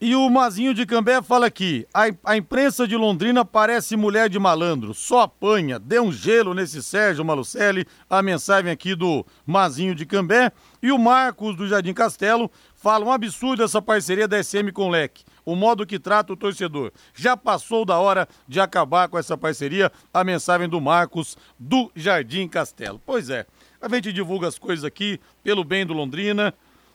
E 0.00 0.14
o 0.14 0.28
Mazinho 0.28 0.74
de 0.74 0.84
Cambé 0.84 1.22
fala 1.22 1.46
aqui: 1.46 1.86
a, 1.94 2.04
a, 2.24 2.36
imprensa 2.36 2.86
de 2.86 2.96
Londrina 2.96 3.44
parece 3.44 3.96
mulher 3.96 4.28
de 4.28 4.38
malandro, 4.38 4.92
só 4.92 5.22
apanha, 5.22 5.78
dê 5.78 6.00
um 6.00 6.12
gelo 6.12 6.52
nesse 6.52 6.82
Sérgio 6.82 7.24
Malucelli. 7.24 7.86
A 8.08 8.20
mensagem 8.20 8.70
aqui 8.70 8.94
do 8.94 9.24
Mazinho 9.46 9.94
de 9.94 10.04
Cambé. 10.04 10.52
E 10.82 10.92
o 10.92 10.98
Marcos 10.98 11.56
do 11.56 11.66
Jardim 11.66 11.94
Castelo 11.94 12.50
fala: 12.74 13.04
um 13.04 13.12
absurdo 13.12 13.62
essa 13.62 13.80
parceria 13.80 14.28
da 14.28 14.42
SM 14.42 14.70
com 14.72 14.88
o 14.88 14.90
Leque 14.90 15.24
o 15.44 15.54
modo 15.54 15.86
que 15.86 15.98
trata 15.98 16.32
o 16.32 16.36
torcedor. 16.36 16.92
Já 17.14 17.36
passou 17.36 17.84
da 17.84 17.98
hora 17.98 18.26
de 18.48 18.60
acabar 18.60 19.08
com 19.08 19.18
essa 19.18 19.36
parceria. 19.36 19.92
A 20.12 20.24
mensagem 20.24 20.68
do 20.68 20.80
Marcos 20.80 21.36
do 21.58 21.90
Jardim 21.94 22.48
Castelo. 22.48 23.00
Pois 23.04 23.30
é, 23.30 23.46
a 23.80 23.88
gente 23.88 24.12
divulga 24.12 24.48
as 24.48 24.58
coisas 24.58 24.84
aqui 24.84 25.20
pelo 25.42 25.64
bem 25.64 25.84
do 25.84 25.92
Londrina, 25.92 26.54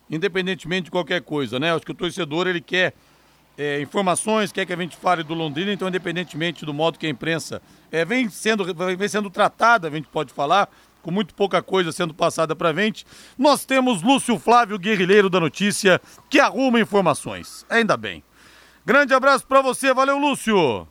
independentemente 0.09 0.85
de 0.85 0.91
qualquer 0.91 1.21
coisa, 1.21 1.59
né? 1.59 1.73
Acho 1.73 1.85
que 1.85 1.91
o 1.91 1.95
torcedor 1.95 2.47
ele 2.47 2.61
quer 2.61 2.93
é, 3.57 3.81
informações, 3.81 4.51
quer 4.51 4.65
que 4.65 4.71
a 4.71 4.75
gente 4.77 4.95
fale 4.95 5.21
do 5.21 5.33
Londrina, 5.33 5.71
então 5.73 5.87
independentemente 5.87 6.65
do 6.65 6.73
modo 6.73 6.97
que 6.97 7.05
a 7.05 7.09
imprensa 7.09 7.61
é, 7.91 8.05
vem, 8.05 8.29
sendo, 8.29 8.65
vem 8.73 9.07
sendo 9.07 9.29
tratada, 9.29 9.87
a 9.87 9.91
gente 9.91 10.07
pode 10.07 10.31
falar, 10.31 10.69
com 11.01 11.11
muito 11.11 11.33
pouca 11.33 11.61
coisa 11.61 11.91
sendo 11.91 12.13
passada 12.13 12.55
para 12.55 12.73
frente, 12.73 13.05
nós 13.37 13.65
temos 13.65 14.01
Lúcio 14.01 14.39
Flávio 14.39 14.79
Guerrilheiro 14.79 15.29
da 15.29 15.39
Notícia, 15.39 16.01
que 16.29 16.39
arruma 16.39 16.79
informações. 16.79 17.65
Ainda 17.69 17.97
bem. 17.97 18.23
Grande 18.85 19.13
abraço 19.13 19.45
para 19.45 19.61
você, 19.61 19.93
valeu, 19.93 20.17
Lúcio. 20.17 20.87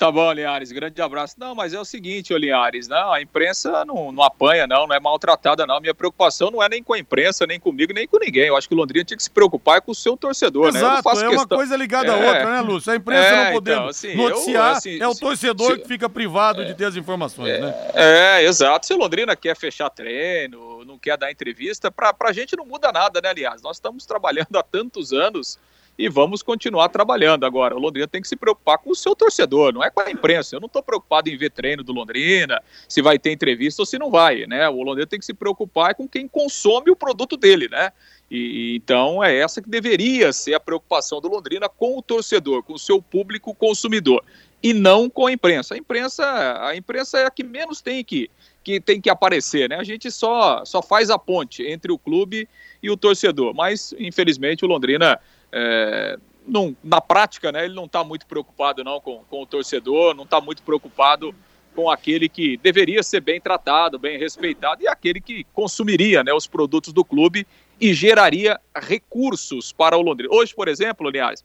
Tá 0.00 0.10
bom, 0.10 0.32
Linhares, 0.32 0.72
grande 0.72 1.02
abraço. 1.02 1.34
Não, 1.36 1.54
mas 1.54 1.74
é 1.74 1.78
o 1.78 1.84
seguinte, 1.84 2.32
Linhares, 2.32 2.88
não, 2.88 3.12
a 3.12 3.20
imprensa 3.20 3.84
não, 3.84 4.10
não 4.10 4.22
apanha, 4.22 4.66
não, 4.66 4.86
não 4.86 4.96
é 4.96 4.98
maltratada, 4.98 5.66
não. 5.66 5.78
Minha 5.78 5.92
preocupação 5.92 6.50
não 6.50 6.62
é 6.62 6.70
nem 6.70 6.82
com 6.82 6.94
a 6.94 6.98
imprensa, 6.98 7.46
nem 7.46 7.60
comigo, 7.60 7.92
nem 7.92 8.08
com 8.08 8.18
ninguém. 8.18 8.46
Eu 8.46 8.56
acho 8.56 8.66
que 8.66 8.72
o 8.72 8.78
Londrina 8.78 9.04
tinha 9.04 9.16
que 9.18 9.22
se 9.22 9.30
preocupar 9.30 9.82
com 9.82 9.92
o 9.92 9.94
seu 9.94 10.16
torcedor, 10.16 10.68
Exato, 10.68 10.84
né? 10.86 10.92
Exato, 10.92 11.08
é 11.10 11.12
questão... 11.12 11.32
uma 11.32 11.46
coisa 11.46 11.76
ligada 11.76 12.14
à 12.14 12.16
é... 12.18 12.26
outra, 12.26 12.50
né, 12.50 12.60
Lúcio? 12.62 12.90
A 12.90 12.96
imprensa 12.96 13.26
é, 13.26 13.44
não 13.44 13.52
podendo 13.52 13.76
então, 13.76 13.88
assim, 13.90 14.14
noticiar, 14.14 14.70
eu, 14.70 14.76
assim, 14.78 15.02
é 15.02 15.06
o 15.06 15.14
torcedor 15.14 15.72
se... 15.72 15.78
que 15.80 15.88
fica 15.88 16.08
privado 16.08 16.64
de 16.64 16.72
ter 16.72 16.86
as 16.86 16.96
informações, 16.96 17.50
é, 17.50 17.60
né? 17.60 17.74
É, 17.92 18.44
exato. 18.44 18.86
Se 18.86 18.94
o 18.94 18.96
Londrina 18.96 19.36
quer 19.36 19.54
fechar 19.54 19.90
treino, 19.90 20.82
não 20.86 20.98
quer 20.98 21.18
dar 21.18 21.30
entrevista, 21.30 21.90
pra, 21.90 22.14
pra 22.14 22.32
gente 22.32 22.56
não 22.56 22.64
muda 22.64 22.90
nada, 22.90 23.20
né, 23.20 23.28
aliás? 23.28 23.60
Nós 23.60 23.76
estamos 23.76 24.06
trabalhando 24.08 24.56
há 24.56 24.62
tantos 24.62 25.12
anos 25.12 25.58
e 26.00 26.08
vamos 26.08 26.42
continuar 26.42 26.88
trabalhando. 26.88 27.44
Agora, 27.44 27.76
o 27.76 27.78
Londrina 27.78 28.08
tem 28.08 28.22
que 28.22 28.28
se 28.28 28.34
preocupar 28.34 28.78
com 28.78 28.90
o 28.90 28.94
seu 28.94 29.14
torcedor, 29.14 29.70
não 29.70 29.84
é 29.84 29.90
com 29.90 30.00
a 30.00 30.10
imprensa. 30.10 30.56
Eu 30.56 30.60
não 30.60 30.66
estou 30.66 30.82
preocupado 30.82 31.28
em 31.28 31.36
ver 31.36 31.50
treino 31.50 31.84
do 31.84 31.92
Londrina, 31.92 32.58
se 32.88 33.02
vai 33.02 33.18
ter 33.18 33.32
entrevista 33.32 33.82
ou 33.82 33.86
se 33.86 33.98
não 33.98 34.10
vai, 34.10 34.46
né? 34.46 34.66
O 34.70 34.82
Londrina 34.82 35.06
tem 35.06 35.20
que 35.20 35.26
se 35.26 35.34
preocupar 35.34 35.94
com 35.94 36.08
quem 36.08 36.26
consome 36.26 36.90
o 36.90 36.96
produto 36.96 37.36
dele, 37.36 37.68
né? 37.68 37.92
E, 38.30 38.76
então 38.76 39.22
é 39.22 39.36
essa 39.36 39.60
que 39.60 39.68
deveria 39.68 40.32
ser 40.32 40.54
a 40.54 40.60
preocupação 40.60 41.20
do 41.20 41.28
Londrina 41.28 41.68
com 41.68 41.98
o 41.98 42.02
torcedor, 42.02 42.62
com 42.62 42.72
o 42.72 42.78
seu 42.78 43.02
público 43.02 43.54
consumidor, 43.54 44.24
e 44.62 44.72
não 44.72 45.10
com 45.10 45.26
a 45.26 45.32
imprensa. 45.32 45.74
A 45.74 45.76
imprensa, 45.76 46.66
a 46.66 46.74
imprensa 46.74 47.18
é 47.18 47.26
a 47.26 47.30
que 47.30 47.44
menos 47.44 47.82
tem 47.82 48.02
que, 48.02 48.30
que 48.64 48.80
tem 48.80 49.02
que 49.02 49.10
aparecer, 49.10 49.68
né? 49.68 49.76
A 49.76 49.84
gente 49.84 50.10
só, 50.10 50.64
só 50.64 50.80
faz 50.80 51.10
a 51.10 51.18
ponte 51.18 51.62
entre 51.62 51.92
o 51.92 51.98
clube 51.98 52.48
e 52.82 52.90
o 52.90 52.96
torcedor. 52.96 53.52
Mas, 53.52 53.94
infelizmente, 53.98 54.64
o 54.64 54.68
Londrina 54.68 55.20
é, 55.52 56.18
não, 56.46 56.76
na 56.82 57.00
prática, 57.00 57.52
né, 57.52 57.64
ele 57.64 57.74
não 57.74 57.84
está 57.84 58.02
muito 58.02 58.26
preocupado 58.26 58.82
não 58.82 59.00
com, 59.00 59.22
com 59.28 59.42
o 59.42 59.46
torcedor, 59.46 60.14
não 60.14 60.24
está 60.24 60.40
muito 60.40 60.62
preocupado 60.62 61.34
com 61.74 61.88
aquele 61.88 62.28
que 62.28 62.56
deveria 62.56 63.02
ser 63.02 63.20
bem 63.20 63.40
tratado, 63.40 63.98
bem 63.98 64.18
respeitado 64.18 64.82
e 64.82 64.88
aquele 64.88 65.20
que 65.20 65.44
consumiria 65.52 66.24
né, 66.24 66.32
os 66.32 66.46
produtos 66.46 66.92
do 66.92 67.04
clube 67.04 67.46
e 67.80 67.94
geraria 67.94 68.60
recursos 68.74 69.72
para 69.72 69.96
o 69.96 70.02
Londrina. 70.02 70.34
Hoje, 70.34 70.54
por 70.54 70.68
exemplo, 70.68 71.08
aliás, 71.08 71.44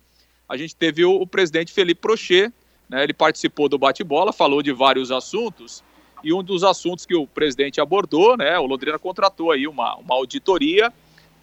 a 0.50 0.58
gente 0.58 0.76
teve 0.76 1.06
o, 1.06 1.22
o 1.22 1.28
presidente 1.28 1.72
Felipe 1.72 2.02
Prochet, 2.02 2.52
né, 2.90 3.04
ele 3.04 3.14
participou 3.14 3.70
do 3.70 3.78
bate-bola, 3.78 4.34
falou 4.34 4.62
de 4.62 4.72
vários 4.72 5.12
assuntos 5.12 5.84
e 6.24 6.34
um 6.34 6.44
dos 6.44 6.64
assuntos 6.64 7.06
que 7.06 7.16
o 7.16 7.28
presidente 7.28 7.80
abordou, 7.80 8.36
né, 8.36 8.58
o 8.58 8.66
Londrina 8.66 8.98
contratou 8.98 9.52
aí 9.52 9.68
uma, 9.68 9.96
uma 9.98 10.16
auditoria 10.16 10.92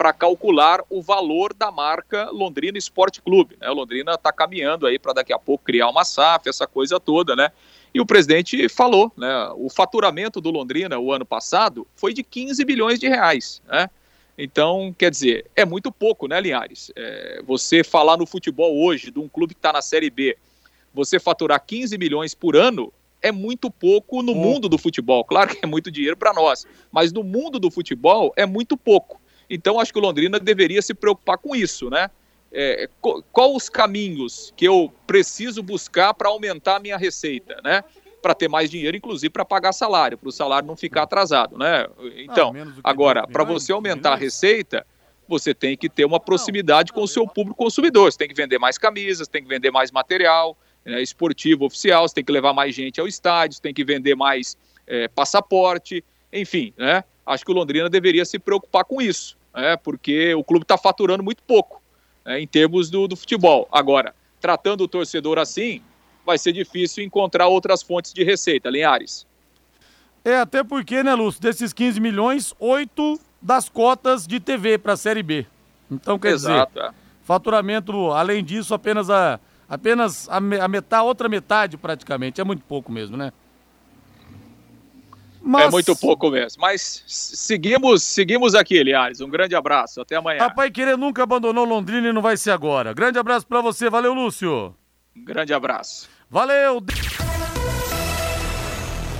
para 0.02 0.12
calcular 0.12 0.82
o 0.90 1.00
valor 1.00 1.54
da 1.54 1.70
marca 1.70 2.28
Londrina 2.32 2.76
Esporte 2.76 3.22
Clube. 3.22 3.56
Né? 3.60 3.70
O 3.70 3.72
Londrina 3.72 4.14
está 4.14 4.32
caminhando 4.32 4.84
aí 4.84 4.98
para 4.98 5.12
daqui 5.12 5.32
a 5.32 5.38
pouco 5.38 5.62
criar 5.62 5.88
uma 5.88 6.04
SAF, 6.04 6.48
essa 6.48 6.66
coisa 6.66 6.98
toda, 6.98 7.36
né? 7.36 7.52
E 7.94 8.00
o 8.00 8.04
presidente 8.04 8.68
falou, 8.68 9.12
né? 9.16 9.48
O 9.54 9.70
faturamento 9.70 10.40
do 10.40 10.50
Londrina 10.50 10.98
o 10.98 11.12
ano 11.12 11.24
passado 11.24 11.86
foi 11.94 12.12
de 12.12 12.24
15 12.24 12.64
bilhões 12.64 12.98
de 12.98 13.06
reais, 13.06 13.62
né? 13.68 13.88
Então, 14.36 14.92
quer 14.98 15.08
dizer, 15.08 15.46
é 15.54 15.64
muito 15.64 15.92
pouco, 15.92 16.26
né, 16.26 16.40
Linhares? 16.40 16.90
É, 16.96 17.40
você 17.46 17.84
falar 17.84 18.16
no 18.16 18.26
futebol 18.26 18.84
hoje 18.84 19.12
de 19.12 19.20
um 19.20 19.28
clube 19.28 19.54
que 19.54 19.60
está 19.60 19.72
na 19.72 19.82
Série 19.82 20.10
B, 20.10 20.36
você 20.92 21.20
faturar 21.20 21.64
15 21.64 21.96
milhões 21.96 22.34
por 22.34 22.56
ano 22.56 22.92
é 23.22 23.30
muito 23.30 23.70
pouco 23.70 24.20
no 24.20 24.32
hum. 24.32 24.34
mundo 24.34 24.68
do 24.68 24.78
futebol. 24.78 25.24
Claro 25.24 25.54
que 25.54 25.64
é 25.64 25.68
muito 25.68 25.92
dinheiro 25.92 26.16
para 26.16 26.32
nós, 26.32 26.66
mas 26.90 27.12
no 27.12 27.22
mundo 27.22 27.60
do 27.60 27.70
futebol 27.70 28.32
é 28.36 28.44
muito 28.44 28.76
pouco. 28.76 29.21
Então, 29.54 29.78
acho 29.78 29.92
que 29.92 29.98
o 29.98 30.02
Londrina 30.02 30.40
deveria 30.40 30.80
se 30.80 30.94
preocupar 30.94 31.36
com 31.36 31.54
isso, 31.54 31.90
né? 31.90 32.10
É, 32.50 32.88
qual 33.30 33.54
os 33.54 33.68
caminhos 33.68 34.52
que 34.56 34.66
eu 34.66 34.90
preciso 35.06 35.62
buscar 35.62 36.14
para 36.14 36.30
aumentar 36.30 36.76
a 36.76 36.80
minha 36.80 36.96
receita, 36.96 37.60
né? 37.62 37.84
Para 38.22 38.34
ter 38.34 38.48
mais 38.48 38.70
dinheiro, 38.70 38.96
inclusive 38.96 39.28
para 39.28 39.44
pagar 39.44 39.74
salário, 39.74 40.16
para 40.16 40.28
o 40.28 40.32
salário 40.32 40.66
não 40.66 40.74
ficar 40.74 41.02
atrasado, 41.02 41.58
né? 41.58 41.86
Então, 42.16 42.54
ah, 42.56 42.80
agora, 42.82 43.26
para 43.26 43.44
você 43.44 43.72
aumentar 43.72 44.14
a 44.14 44.16
receita, 44.16 44.86
você 45.28 45.52
tem 45.52 45.76
que 45.76 45.88
ter 45.88 46.06
uma 46.06 46.18
proximidade 46.18 46.94
com 46.94 47.02
o 47.02 47.08
seu 47.08 47.26
público 47.26 47.58
consumidor. 47.62 48.10
Você 48.10 48.16
tem 48.16 48.28
que 48.28 48.34
vender 48.34 48.58
mais 48.58 48.78
camisas, 48.78 49.28
tem 49.28 49.42
que 49.42 49.48
vender 49.48 49.70
mais 49.70 49.90
material 49.90 50.56
né, 50.82 51.02
esportivo 51.02 51.66
oficial, 51.66 52.08
você 52.08 52.14
tem 52.14 52.24
que 52.24 52.32
levar 52.32 52.54
mais 52.54 52.74
gente 52.74 52.98
ao 52.98 53.06
estádio, 53.06 53.56
você 53.56 53.62
tem 53.62 53.74
que 53.74 53.84
vender 53.84 54.14
mais 54.14 54.56
é, 54.86 55.08
passaporte, 55.08 56.02
enfim, 56.32 56.72
né? 56.78 57.04
Acho 57.26 57.44
que 57.44 57.50
o 57.50 57.54
Londrina 57.54 57.90
deveria 57.90 58.24
se 58.24 58.38
preocupar 58.38 58.84
com 58.86 59.00
isso 59.00 59.41
é, 59.54 59.76
porque 59.76 60.34
o 60.34 60.44
clube 60.44 60.64
está 60.64 60.78
faturando 60.78 61.22
muito 61.22 61.42
pouco 61.42 61.82
é, 62.24 62.40
em 62.40 62.46
termos 62.46 62.90
do, 62.90 63.06
do 63.06 63.16
futebol. 63.16 63.68
Agora, 63.70 64.14
tratando 64.40 64.82
o 64.84 64.88
torcedor 64.88 65.38
assim, 65.38 65.82
vai 66.24 66.38
ser 66.38 66.52
difícil 66.52 67.04
encontrar 67.04 67.48
outras 67.48 67.82
fontes 67.82 68.12
de 68.12 68.24
receita, 68.24 68.70
Linhares. 68.70 69.26
É, 70.24 70.36
até 70.36 70.62
porque, 70.62 71.02
né, 71.02 71.14
Lúcio, 71.14 71.40
desses 71.40 71.72
15 71.72 72.00
milhões, 72.00 72.54
8 72.58 73.20
das 73.40 73.68
cotas 73.68 74.26
de 74.26 74.38
TV 74.38 74.78
para 74.78 74.92
a 74.92 74.96
Série 74.96 75.22
B. 75.22 75.46
Então, 75.90 76.18
quer 76.18 76.32
Exato, 76.32 76.72
dizer, 76.74 76.88
é. 76.88 76.92
faturamento, 77.24 78.12
além 78.12 78.44
disso, 78.44 78.72
apenas 78.72 79.10
a, 79.10 79.40
apenas 79.68 80.28
a, 80.28 80.36
a 80.36 80.68
metade, 80.68 81.04
outra 81.04 81.28
metade 81.28 81.76
praticamente. 81.76 82.40
É 82.40 82.44
muito 82.44 82.62
pouco 82.62 82.92
mesmo, 82.92 83.16
né? 83.16 83.32
Mas... 85.44 85.66
É 85.66 85.70
muito 85.70 85.96
pouco 85.96 86.30
mesmo. 86.30 86.60
Mas 86.60 87.02
seguimos, 87.06 88.02
seguimos 88.02 88.54
aqui, 88.54 88.82
Liares. 88.82 89.20
Um 89.20 89.28
grande 89.28 89.54
abraço. 89.54 90.00
Até 90.00 90.16
amanhã. 90.16 90.38
Papai 90.38 90.70
Querer 90.70 90.96
nunca 90.96 91.22
abandonou 91.22 91.64
Londrina 91.64 92.08
e 92.08 92.12
não 92.12 92.22
vai 92.22 92.36
ser 92.36 92.50
agora. 92.50 92.92
Grande 92.92 93.18
abraço 93.18 93.46
para 93.46 93.60
você. 93.60 93.90
Valeu, 93.90 94.14
Lúcio. 94.14 94.74
Um 95.16 95.24
grande 95.24 95.52
abraço. 95.52 96.08
Valeu. 96.30 96.82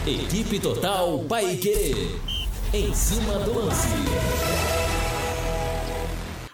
Equipe 0.07 0.59
Total 0.59 1.19
Paique. 1.29 2.19
Em 2.73 2.95
cima 2.95 3.39
do 3.41 3.55
lance. 3.55 3.89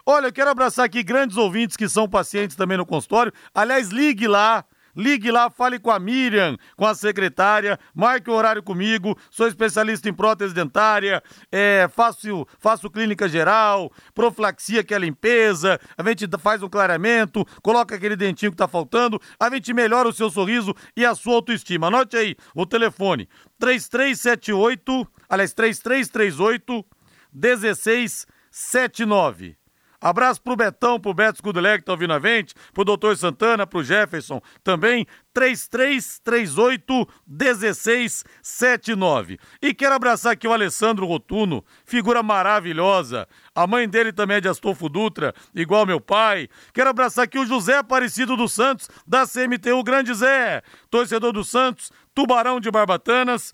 Olha, 0.05 0.29
eu 0.29 0.33
quero 0.33 0.51
abraçar 0.51 0.87
aqui 0.87 1.03
grandes 1.03 1.37
ouvintes 1.37 1.77
que 1.77 1.89
são 1.89 2.09
pacientes 2.09 2.57
também 2.57 2.79
no 2.79 2.87
consultório. 2.87 3.33
Aliás, 3.55 3.91
ligue 3.91 4.27
lá. 4.27 4.65
Ligue 4.99 5.31
lá, 5.31 5.49
fale 5.49 5.79
com 5.79 5.93
a 5.93 6.01
Miriam, 6.01 6.59
com 6.77 6.85
a 6.85 6.93
secretária, 6.93 7.79
marque 7.95 8.29
o 8.29 8.33
horário 8.33 8.65
comigo. 8.65 9.17
Sou 9.31 9.47
especialista 9.47 10.09
em 10.09 10.13
prótese 10.13 10.53
dentária, 10.53 11.23
é, 11.53 11.89
faço, 11.95 12.45
faço 12.59 12.91
clínica 12.91 13.29
geral, 13.29 13.93
profilaxia, 14.13 14.83
que 14.83 14.93
é 14.93 14.99
limpeza. 14.99 15.79
A 15.97 16.03
gente 16.03 16.27
faz 16.41 16.65
um 16.65 16.69
clareamento, 16.69 17.47
coloca 17.63 17.95
aquele 17.95 18.17
dentinho 18.17 18.51
que 18.51 18.57
tá 18.57 18.67
faltando. 18.67 19.21
A 19.39 19.49
gente 19.51 19.73
melhora 19.73 20.09
o 20.09 20.13
seu 20.13 20.29
sorriso 20.31 20.75
e 20.97 21.07
a 21.07 21.15
sua 21.15 21.35
autoestima. 21.35 21.87
Anote 21.87 22.17
aí 22.17 22.35
o 22.53 22.67
telefone: 22.67 23.29
3378, 23.61 25.07
aliás, 25.29 25.53
3338 25.53 26.85
1679. 27.33 29.58
Abraço 30.01 30.41
pro 30.41 30.55
Betão, 30.55 31.01
pro 31.01 31.13
Beto 31.13 31.39
Scudelec 31.39 31.81
que 31.81 31.87
tá 31.87 31.93
ouvindo 31.93 32.13
a 32.13 32.21
gente, 32.21 32.55
pro 32.73 32.85
Doutor 32.85 33.17
Santana, 33.17 33.67
pro 33.67 33.83
Jefferson, 33.83 34.41
também 34.63 35.05
3338 35.35 37.09
1679. 37.27 39.39
E 39.61 39.75
quero 39.75 39.95
abraçar 39.95 40.33
aqui 40.33 40.47
o 40.47 40.53
Alessandro 40.53 41.05
Rotuno, 41.05 41.65
figura 41.85 42.23
maravilhosa. 42.23 43.27
A 43.55 43.67
mãe 43.67 43.89
dele 43.89 44.13
também 44.13 44.37
é 44.37 44.41
de 44.41 44.49
Astolfo 44.49 44.89
Dutra, 44.89 45.35
igual 45.55 45.85
meu 45.85 46.01
pai. 46.01 46.49
Quero 46.73 46.91
abraçar 46.91 47.25
aqui 47.25 47.39
o 47.39 47.47
José 47.47 47.77
Aparecido 47.77 48.37
dos 48.37 48.53
Santos, 48.53 48.89
da 49.07 49.27
CMTU 49.27 49.83
Grande 49.83 50.15
Zé, 50.15 50.63
torcedor 50.91 51.33
do 51.33 51.43
Santos, 51.43 51.91
Tubarão 52.15 52.61
de 52.61 52.71
Barbatanas. 52.71 53.53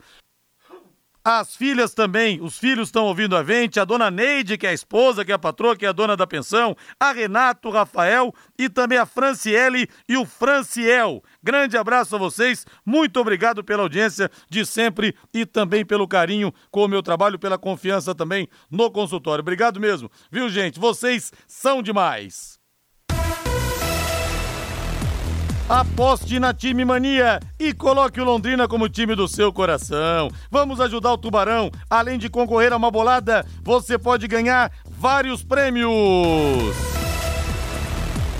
As 1.27 1.57
filhas 1.57 1.95
também, 1.95 2.39
os 2.43 2.59
filhos 2.59 2.89
estão 2.89 3.07
ouvindo 3.07 3.35
a 3.35 3.43
gente, 3.43 3.81
a 3.81 3.85
dona 3.87 4.11
Neide, 4.11 4.59
que 4.59 4.67
é 4.67 4.71
a 4.71 4.75
esposa, 4.75 5.25
que 5.25 5.33
é 5.33 5.35
a 5.35 5.39
patroa, 5.39 5.75
que 5.75 5.87
é 5.87 5.89
a 5.89 5.93
dona 5.93 6.15
da 6.15 6.27
pensão, 6.27 6.77
a 7.01 7.13
Renato, 7.13 7.69
o 7.69 7.73
Rafael 7.73 8.35
e 8.59 8.69
também 8.69 8.99
a 8.99 9.07
Franciele 9.07 9.89
e 10.07 10.19
o 10.19 10.27
Franciel. 10.27 11.23
Grande 11.43 11.79
abraço 11.79 12.15
a 12.15 12.19
vocês, 12.19 12.67
muito 12.85 13.19
obrigado 13.19 13.65
pela 13.65 13.85
audiência 13.85 14.31
de 14.51 14.67
sempre 14.67 15.17
e 15.33 15.47
também 15.47 15.83
pelo 15.83 16.07
carinho 16.07 16.53
com 16.71 16.85
o 16.85 16.89
meu 16.89 17.03
trabalho, 17.03 17.39
pela 17.39 17.57
confiança 17.57 18.15
também 18.15 18.47
no 18.71 18.91
consultório. 18.91 19.41
Obrigado 19.41 19.81
mesmo, 19.81 20.11
viu 20.31 20.51
gente? 20.51 20.79
Vocês 20.79 21.33
são 21.47 21.83
demais. 21.83 22.63
Aposte 25.67 26.39
na 26.39 26.53
Time 26.53 26.85
Mania 26.85 27.41
e 27.59 27.73
coloque 27.73 28.21
o 28.21 28.25
Londrina 28.25 28.69
como 28.69 28.87
time 28.87 29.15
do 29.15 29.27
seu 29.27 29.51
coração. 29.51 30.29
Vamos 30.51 30.79
ajudar 30.79 31.15
o 31.15 31.17
Tubarão. 31.17 31.71
Além 31.89 32.19
de 32.19 32.29
concorrer 32.29 32.71
a 32.71 32.77
uma 32.77 32.91
bolada, 32.91 33.47
você 33.63 33.99
pode 33.99 34.29
ganhar 34.29 34.71
vários 34.87 35.43
prêmios. 35.43 35.91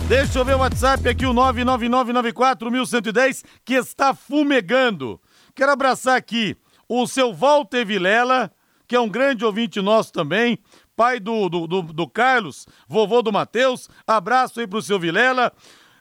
Deixa 0.07 0.39
eu 0.39 0.45
ver 0.45 0.55
o 0.55 0.59
WhatsApp 0.59 1.09
aqui, 1.09 1.25
o 1.25 1.33
999941110, 1.33 3.43
que 3.65 3.73
está 3.73 4.13
fumegando. 4.13 5.19
Quero 5.55 5.73
abraçar 5.73 6.19
aqui 6.19 6.55
o 6.87 7.07
seu 7.07 7.33
Walter 7.33 7.87
Vilela, 7.87 8.53
que 8.87 8.95
é 8.95 9.01
um 9.01 9.09
grande 9.09 9.47
ouvinte 9.47 9.81
nosso 9.81 10.13
também, 10.13 10.59
pai 10.95 11.19
do, 11.19 11.49
do, 11.49 11.67
do, 11.67 11.83
do 11.85 12.07
Carlos, 12.07 12.67
vovô 12.87 13.23
do 13.23 13.33
Matheus. 13.33 13.89
Abraço 14.07 14.61
aí 14.61 14.67
pro 14.67 14.83
seu 14.83 15.01
Vilela. 15.01 15.51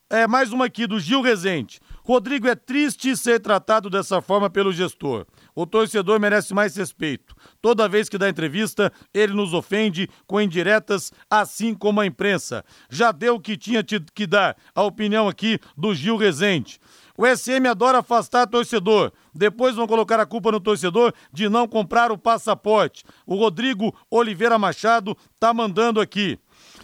É, 0.09 0.27
mais 0.27 0.51
uma 0.51 0.65
aqui 0.65 0.85
do 0.85 0.99
Gil 0.99 1.21
Rezende. 1.21 1.79
Rodrigo 2.03 2.47
é 2.47 2.55
triste 2.55 3.15
ser 3.15 3.39
tratado 3.39 3.89
dessa 3.89 4.21
forma 4.21 4.49
pelo 4.49 4.71
gestor. 4.71 5.25
O 5.55 5.65
torcedor 5.65 6.19
merece 6.19 6.53
mais 6.53 6.75
respeito. 6.75 7.33
Toda 7.61 7.87
vez 7.87 8.09
que 8.09 8.17
dá 8.17 8.29
entrevista, 8.29 8.91
ele 9.13 9.33
nos 9.33 9.53
ofende 9.53 10.09
com 10.27 10.39
indiretas, 10.39 11.11
assim 11.29 11.73
como 11.73 12.01
a 12.01 12.05
imprensa. 12.05 12.63
Já 12.89 13.11
deu 13.11 13.35
o 13.35 13.39
que 13.39 13.57
tinha 13.57 13.83
que 13.83 14.27
dar. 14.27 14.55
A 14.75 14.83
opinião 14.83 15.27
aqui 15.27 15.59
do 15.75 15.95
Gil 15.95 16.17
Rezende. 16.17 16.79
O 17.17 17.25
SM 17.25 17.67
adora 17.69 17.99
afastar 17.99 18.47
torcedor. 18.47 19.11
Depois 19.33 19.75
vão 19.75 19.87
colocar 19.87 20.19
a 20.19 20.25
culpa 20.25 20.51
no 20.51 20.59
torcedor 20.59 21.13
de 21.31 21.47
não 21.47 21.67
comprar 21.67 22.11
o 22.11 22.17
passaporte. 22.17 23.03
O 23.25 23.35
Rodrigo 23.35 23.95
Oliveira 24.11 24.59
Machado 24.59 25.15
tá 25.39 25.53
mandando 25.53 26.01
aqui. 26.01 26.39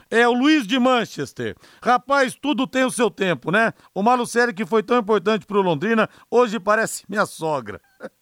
É 0.09 0.27
o 0.27 0.33
Luiz 0.33 0.65
de 0.65 0.79
Manchester. 0.79 1.55
Rapaz, 1.83 2.35
tudo 2.35 2.65
tem 2.65 2.83
o 2.83 2.91
seu 2.91 3.11
tempo, 3.11 3.51
né? 3.51 3.73
O 3.93 4.01
Malucelli, 4.01 4.53
que 4.53 4.65
foi 4.65 4.81
tão 4.81 4.97
importante 4.97 5.45
pro 5.45 5.61
Londrina, 5.61 6.09
hoje 6.31 6.59
parece 6.59 7.03
minha 7.07 7.25
sogra. 7.25 7.79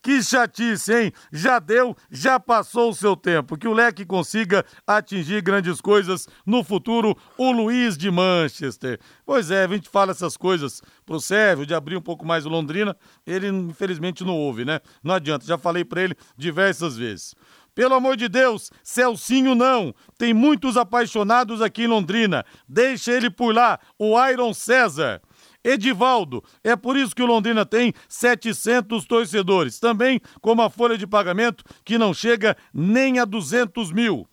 Que 0.00 0.22
chatice, 0.22 0.94
hein? 0.94 1.12
Já 1.32 1.58
deu, 1.58 1.96
já 2.08 2.38
passou 2.38 2.90
o 2.90 2.94
seu 2.94 3.16
tempo. 3.16 3.58
Que 3.58 3.66
o 3.66 3.72
Leque 3.72 4.06
consiga 4.06 4.64
atingir 4.86 5.42
grandes 5.42 5.80
coisas 5.80 6.28
no 6.46 6.62
futuro, 6.62 7.16
o 7.36 7.50
Luiz 7.50 7.98
de 7.98 8.10
Manchester. 8.10 9.00
Pois 9.26 9.50
é, 9.50 9.64
a 9.64 9.68
gente 9.68 9.88
fala 9.88 10.12
essas 10.12 10.36
coisas 10.36 10.80
pro 11.04 11.20
Sérgio, 11.20 11.66
de 11.66 11.74
abrir 11.74 11.96
um 11.96 12.00
pouco 12.00 12.24
mais 12.24 12.46
o 12.46 12.48
Londrina. 12.48 12.96
Ele, 13.26 13.48
infelizmente, 13.48 14.24
não 14.24 14.36
ouve, 14.36 14.64
né? 14.64 14.80
Não 15.02 15.14
adianta, 15.14 15.44
já 15.44 15.58
falei 15.58 15.84
para 15.84 16.02
ele 16.02 16.16
diversas 16.36 16.96
vezes. 16.96 17.34
Pelo 17.78 17.94
amor 17.94 18.16
de 18.16 18.28
Deus, 18.28 18.72
Celcinho 18.82 19.54
não. 19.54 19.94
Tem 20.18 20.34
muitos 20.34 20.76
apaixonados 20.76 21.62
aqui 21.62 21.84
em 21.84 21.86
Londrina. 21.86 22.44
Deixa 22.68 23.12
ele 23.12 23.30
por 23.30 23.54
lá, 23.54 23.78
o 23.96 24.20
Iron 24.26 24.52
César. 24.52 25.22
Edivaldo, 25.62 26.42
é 26.64 26.74
por 26.74 26.96
isso 26.96 27.14
que 27.14 27.22
o 27.22 27.26
Londrina 27.26 27.64
tem 27.64 27.94
700 28.08 29.04
torcedores, 29.06 29.78
também 29.78 30.20
com 30.40 30.50
uma 30.50 30.68
folha 30.68 30.98
de 30.98 31.06
pagamento 31.06 31.62
que 31.84 31.96
não 31.96 32.12
chega 32.12 32.56
nem 32.74 33.20
a 33.20 33.24
200 33.24 33.92
mil. 33.92 34.28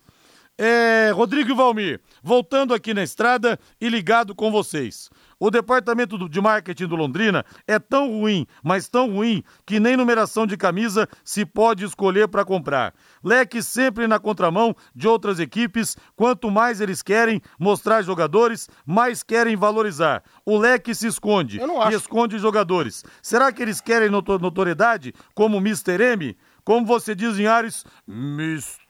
É, 0.58 1.12
Rodrigo 1.14 1.54
Valmir, 1.54 2.02
voltando 2.24 2.74
aqui 2.74 2.96
na 2.96 3.04
estrada 3.04 3.60
e 3.80 3.88
ligado 3.90 4.34
com 4.34 4.50
vocês. 4.50 5.08
O 5.40 5.52
departamento 5.52 6.30
de 6.30 6.42
marketing 6.42 6.88
do 6.88 6.96
Londrina 6.96 7.46
é 7.68 7.78
tão 7.78 8.10
ruim, 8.10 8.48
mas 8.64 8.88
tão 8.88 9.12
ruim, 9.12 9.44
que 9.66 9.80
nem 9.80 9.98
numeração 9.98 10.48
de 10.48 10.56
camisa 10.56 11.08
se 11.24 11.46
pode 11.46 11.84
escolher 11.84 12.28
para 12.28 12.46
comprar. 12.46 12.94
Leque 13.24 13.62
sempre 13.62 14.08
na 14.08 14.20
contramão 14.20 14.76
de 14.96 15.08
outras 15.08 15.40
equipes, 15.40 15.98
quanto 16.16 16.50
mais 16.50 16.80
eles 16.80 17.02
querem 17.02 17.42
mostrar 17.60 18.02
jogadores, 18.02 18.70
mais 18.86 19.24
querem 19.24 19.56
valorizar. 19.56 20.24
O 20.46 20.58
Leque 20.58 20.96
se 20.96 21.08
esconde 21.08 21.60
e 21.60 21.94
esconde 21.94 22.38
jogadores. 22.40 23.04
Será 23.22 23.52
que 23.52 23.62
eles 23.62 23.82
querem 23.82 24.10
notoriedade 24.10 25.14
como 25.34 25.58
Mr. 25.58 26.02
M? 26.02 26.38
Como 26.64 26.84
você 26.84 27.14
diz 27.14 27.38
em 27.38 27.46
Ares, 27.46 27.86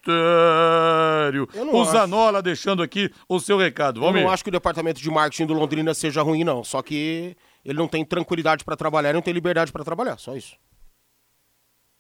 mistério. 0.05 1.47
O 1.53 1.81
acho. 1.81 1.91
Zanola 1.91 2.41
deixando 2.41 2.83
aqui 2.83 3.11
o 3.27 3.39
seu 3.39 3.57
recado. 3.57 4.01
Vamos 4.01 4.17
Eu 4.17 4.23
não 4.23 4.31
acho 4.31 4.43
que 4.43 4.49
o 4.49 4.51
departamento 4.51 5.01
de 5.01 5.09
marketing 5.09 5.45
do 5.45 5.53
Londrina 5.53 5.93
seja 5.93 6.21
ruim, 6.21 6.43
não. 6.43 6.61
Só 6.63 6.81
que 6.81 7.35
ele 7.63 7.77
não 7.77 7.87
tem 7.87 8.03
tranquilidade 8.05 8.63
para 8.63 8.75
trabalhar, 8.75 9.13
não 9.13 9.21
tem 9.21 9.33
liberdade 9.33 9.71
para 9.71 9.83
trabalhar. 9.83 10.17
Só 10.17 10.35
isso. 10.35 10.55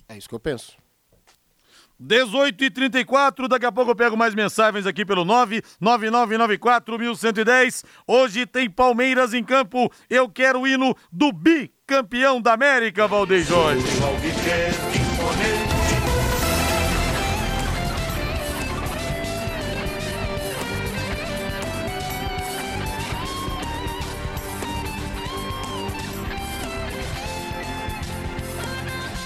É 0.07 0.17
isso 0.17 0.29
que 0.29 0.35
eu 0.35 0.39
penso. 0.39 0.73
18 1.97 2.61
e 2.61 2.69
34 2.69 3.47
daqui 3.47 3.65
a 3.65 3.71
pouco 3.71 3.91
eu 3.91 3.95
pego 3.95 4.17
mais 4.17 4.35
mensagens 4.35 4.85
aqui 4.85 5.05
pelo 5.05 5.23
99994-1110. 5.81 7.85
Hoje 8.05 8.45
tem 8.45 8.69
Palmeiras 8.69 9.33
em 9.33 9.43
campo. 9.43 9.89
Eu 10.09 10.29
quero 10.29 10.59
o 10.61 10.67
hino 10.67 10.93
do 11.09 11.31
bicampeão 11.31 12.41
da 12.41 12.51
América, 12.53 13.07
Valdeir 13.07 13.45
Jorge. 13.45 13.85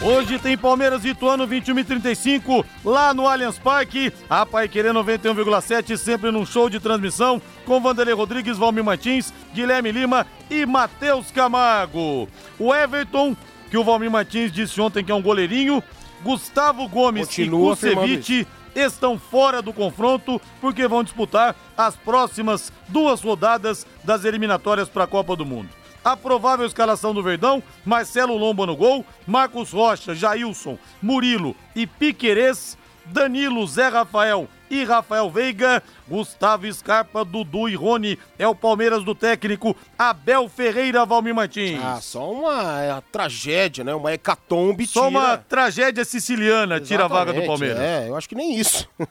Hoje 0.01 0.39
tem 0.39 0.57
Palmeiras 0.57 1.03
e 1.03 1.09
Ituano 1.09 1.45
21 1.45 1.79
e 1.79 1.83
35 1.83 2.65
lá 2.85 3.13
no 3.13 3.27
Allianz 3.27 3.59
Parque. 3.59 4.13
A 4.29 4.45
Pai 4.45 4.69
Querer 4.69 4.93
91,7 4.93 5.97
sempre 5.97 6.31
num 6.31 6.45
show 6.45 6.69
de 6.69 6.79
transmissão 6.79 7.41
com 7.65 7.81
Vanderlei 7.81 8.15
Rodrigues, 8.15 8.57
Valmir 8.57 8.83
Martins, 8.83 9.33
Guilherme 9.53 9.91
Lima 9.91 10.25
e 10.49 10.65
Matheus 10.65 11.31
Camargo. 11.31 12.29
O 12.57 12.73
Everton, 12.73 13.35
que 13.69 13.77
o 13.77 13.83
Valmir 13.83 14.09
Martins 14.09 14.53
disse 14.53 14.79
ontem 14.79 15.03
que 15.03 15.11
é 15.11 15.15
um 15.15 15.21
goleirinho, 15.21 15.83
Gustavo 16.23 16.87
Gomes 16.87 17.27
Continua 17.27 17.73
e 17.73 17.75
Kusevich 17.75 18.47
estão 18.73 19.19
fora 19.19 19.61
do 19.61 19.73
confronto 19.73 20.39
porque 20.61 20.87
vão 20.87 21.03
disputar 21.03 21.53
as 21.77 21.97
próximas 21.97 22.71
duas 22.87 23.19
rodadas 23.21 23.85
das 24.05 24.23
eliminatórias 24.23 24.87
para 24.87 25.03
a 25.03 25.07
Copa 25.07 25.35
do 25.35 25.45
Mundo. 25.45 25.78
A 26.03 26.15
provável 26.15 26.65
escalação 26.65 27.13
do 27.13 27.23
Verdão: 27.23 27.61
Marcelo 27.85 28.37
Lomba 28.37 28.65
no 28.65 28.75
gol, 28.75 29.05
Marcos 29.27 29.71
Rocha, 29.71 30.15
Jailson, 30.15 30.77
Murilo 31.01 31.55
e 31.75 31.85
Piquerez, 31.85 32.77
Danilo, 33.05 33.65
Zé 33.67 33.87
Rafael 33.87 34.47
e 34.69 34.83
Rafael 34.83 35.29
Veiga, 35.29 35.81
Gustavo 36.07 36.71
Scarpa, 36.71 37.25
Dudu 37.25 37.67
e 37.67 37.75
Rony. 37.75 38.19
É 38.37 38.47
o 38.47 38.55
Palmeiras 38.55 39.03
do 39.03 39.15
técnico 39.15 39.75
Abel 39.97 40.47
Ferreira 40.47 41.05
Valmir 41.05 41.33
Martins. 41.33 41.79
Ah, 41.83 41.99
só 42.01 42.31
uma, 42.31 42.81
é 42.81 42.91
uma 42.91 43.01
tragédia, 43.01 43.83
né? 43.83 43.93
Uma 43.93 44.13
hecatombe 44.13 44.85
Só 44.85 45.07
tira... 45.07 45.19
uma 45.19 45.37
tragédia 45.37 46.05
siciliana 46.05 46.79
tira 46.79 47.05
a 47.05 47.07
vaga 47.07 47.33
do 47.33 47.39
Exatamente, 47.39 47.47
Palmeiras. 47.47 47.79
É, 47.81 48.09
eu 48.09 48.15
acho 48.15 48.29
que 48.29 48.35
nem 48.35 48.57
isso. 48.57 48.87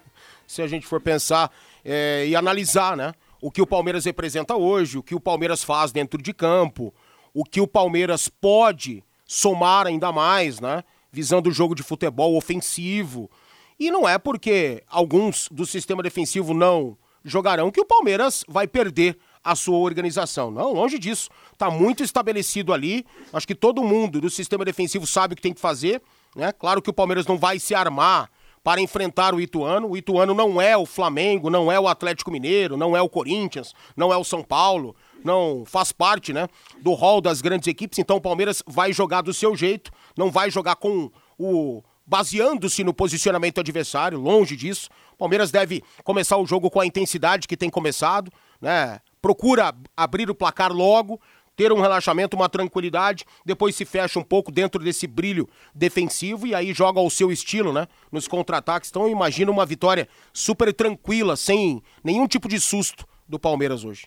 Se 0.46 0.62
a 0.62 0.66
gente 0.66 0.87
for 0.87 1.01
pensar 1.01 1.51
é, 1.85 2.24
e 2.27 2.35
analisar, 2.35 2.96
né? 2.96 3.12
O 3.40 3.51
que 3.51 3.62
o 3.62 3.66
Palmeiras 3.66 4.05
representa 4.05 4.57
hoje, 4.57 4.98
o 4.98 5.03
que 5.03 5.14
o 5.14 5.20
Palmeiras 5.20 5.62
faz 5.62 5.92
dentro 5.92 6.20
de 6.20 6.33
campo, 6.33 6.92
o 7.33 7.44
que 7.44 7.61
o 7.61 7.66
Palmeiras 7.66 8.29
pode 8.29 9.05
somar 9.24 9.87
ainda 9.87 10.11
mais, 10.11 10.61
né? 10.61 10.83
Visando 11.12 11.48
o 11.48 11.53
jogo 11.53 11.74
de 11.74 11.83
futebol 11.83 12.37
ofensivo. 12.37 13.31
E 13.79 13.90
não 13.90 14.09
é 14.09 14.18
porque 14.18 14.83
alguns 14.88 15.48
do 15.51 15.64
sistema 15.64 16.03
defensivo 16.03 16.53
não 16.53 16.96
jogarão 17.24 17.70
que 17.70 17.81
o 17.81 17.85
Palmeiras 17.85 18.44
vai 18.48 18.66
perder 18.66 19.16
a 19.44 19.55
sua 19.55 19.79
organização. 19.79 20.51
Não, 20.51 20.72
longe 20.72 20.98
disso. 20.98 21.31
Tá 21.57 21.70
muito 21.70 22.03
estabelecido 22.03 22.72
ali. 22.72 23.07
Acho 23.33 23.46
que 23.46 23.55
todo 23.55 23.85
mundo 23.85 24.20
do 24.20 24.29
sistema 24.29 24.64
defensivo 24.64 25.07
sabe 25.07 25.35
o 25.35 25.37
que 25.37 25.42
tem 25.42 25.55
que 25.55 25.61
fazer. 25.61 26.03
Né? 26.35 26.53
Claro 26.53 26.83
que 26.83 26.90
o 26.90 26.92
Palmeiras 26.92 27.27
não 27.27 27.38
vai 27.38 27.59
se 27.59 27.74
armar 27.74 28.31
para 28.62 28.80
enfrentar 28.80 29.34
o 29.34 29.40
Ituano. 29.40 29.88
O 29.88 29.96
Ituano 29.96 30.34
não 30.34 30.60
é 30.60 30.76
o 30.76 30.86
Flamengo, 30.86 31.50
não 31.50 31.70
é 31.70 31.78
o 31.78 31.88
Atlético 31.88 32.30
Mineiro, 32.30 32.76
não 32.76 32.96
é 32.96 33.02
o 33.02 33.08
Corinthians, 33.08 33.74
não 33.96 34.12
é 34.12 34.16
o 34.16 34.24
São 34.24 34.42
Paulo, 34.42 34.94
não 35.24 35.64
faz 35.66 35.92
parte, 35.92 36.32
né, 36.32 36.48
do 36.80 36.92
rol 36.92 37.20
das 37.20 37.40
grandes 37.40 37.68
equipes. 37.68 37.98
Então 37.98 38.16
o 38.16 38.20
Palmeiras 38.20 38.62
vai 38.66 38.92
jogar 38.92 39.22
do 39.22 39.34
seu 39.34 39.56
jeito, 39.56 39.90
não 40.16 40.30
vai 40.30 40.50
jogar 40.50 40.76
com 40.76 41.10
o 41.38 41.82
baseando-se 42.08 42.82
no 42.82 42.94
posicionamento 42.94 43.60
adversário, 43.60 44.18
longe 44.18 44.56
disso. 44.56 44.88
O 45.12 45.18
Palmeiras 45.18 45.50
deve 45.50 45.82
começar 46.02 46.38
o 46.38 46.46
jogo 46.46 46.70
com 46.70 46.80
a 46.80 46.86
intensidade 46.86 47.46
que 47.46 47.56
tem 47.56 47.68
começado, 47.68 48.32
né? 48.60 48.98
Procura 49.20 49.74
abrir 49.96 50.30
o 50.30 50.34
placar 50.34 50.72
logo, 50.72 51.20
ter 51.58 51.72
um 51.72 51.80
relaxamento, 51.80 52.36
uma 52.36 52.48
tranquilidade, 52.48 53.24
depois 53.44 53.74
se 53.74 53.84
fecha 53.84 54.16
um 54.16 54.22
pouco 54.22 54.52
dentro 54.52 54.80
desse 54.80 55.08
brilho 55.08 55.48
defensivo 55.74 56.46
e 56.46 56.54
aí 56.54 56.72
joga 56.72 57.00
ao 57.00 57.10
seu 57.10 57.32
estilo, 57.32 57.72
né? 57.72 57.88
Nos 58.12 58.28
contra-ataques. 58.28 58.90
Então 58.90 59.08
imagina 59.08 59.50
uma 59.50 59.66
vitória 59.66 60.08
super 60.32 60.72
tranquila, 60.72 61.34
sem 61.34 61.82
nenhum 62.04 62.28
tipo 62.28 62.48
de 62.48 62.60
susto 62.60 63.04
do 63.28 63.40
Palmeiras 63.40 63.84
hoje. 63.84 64.06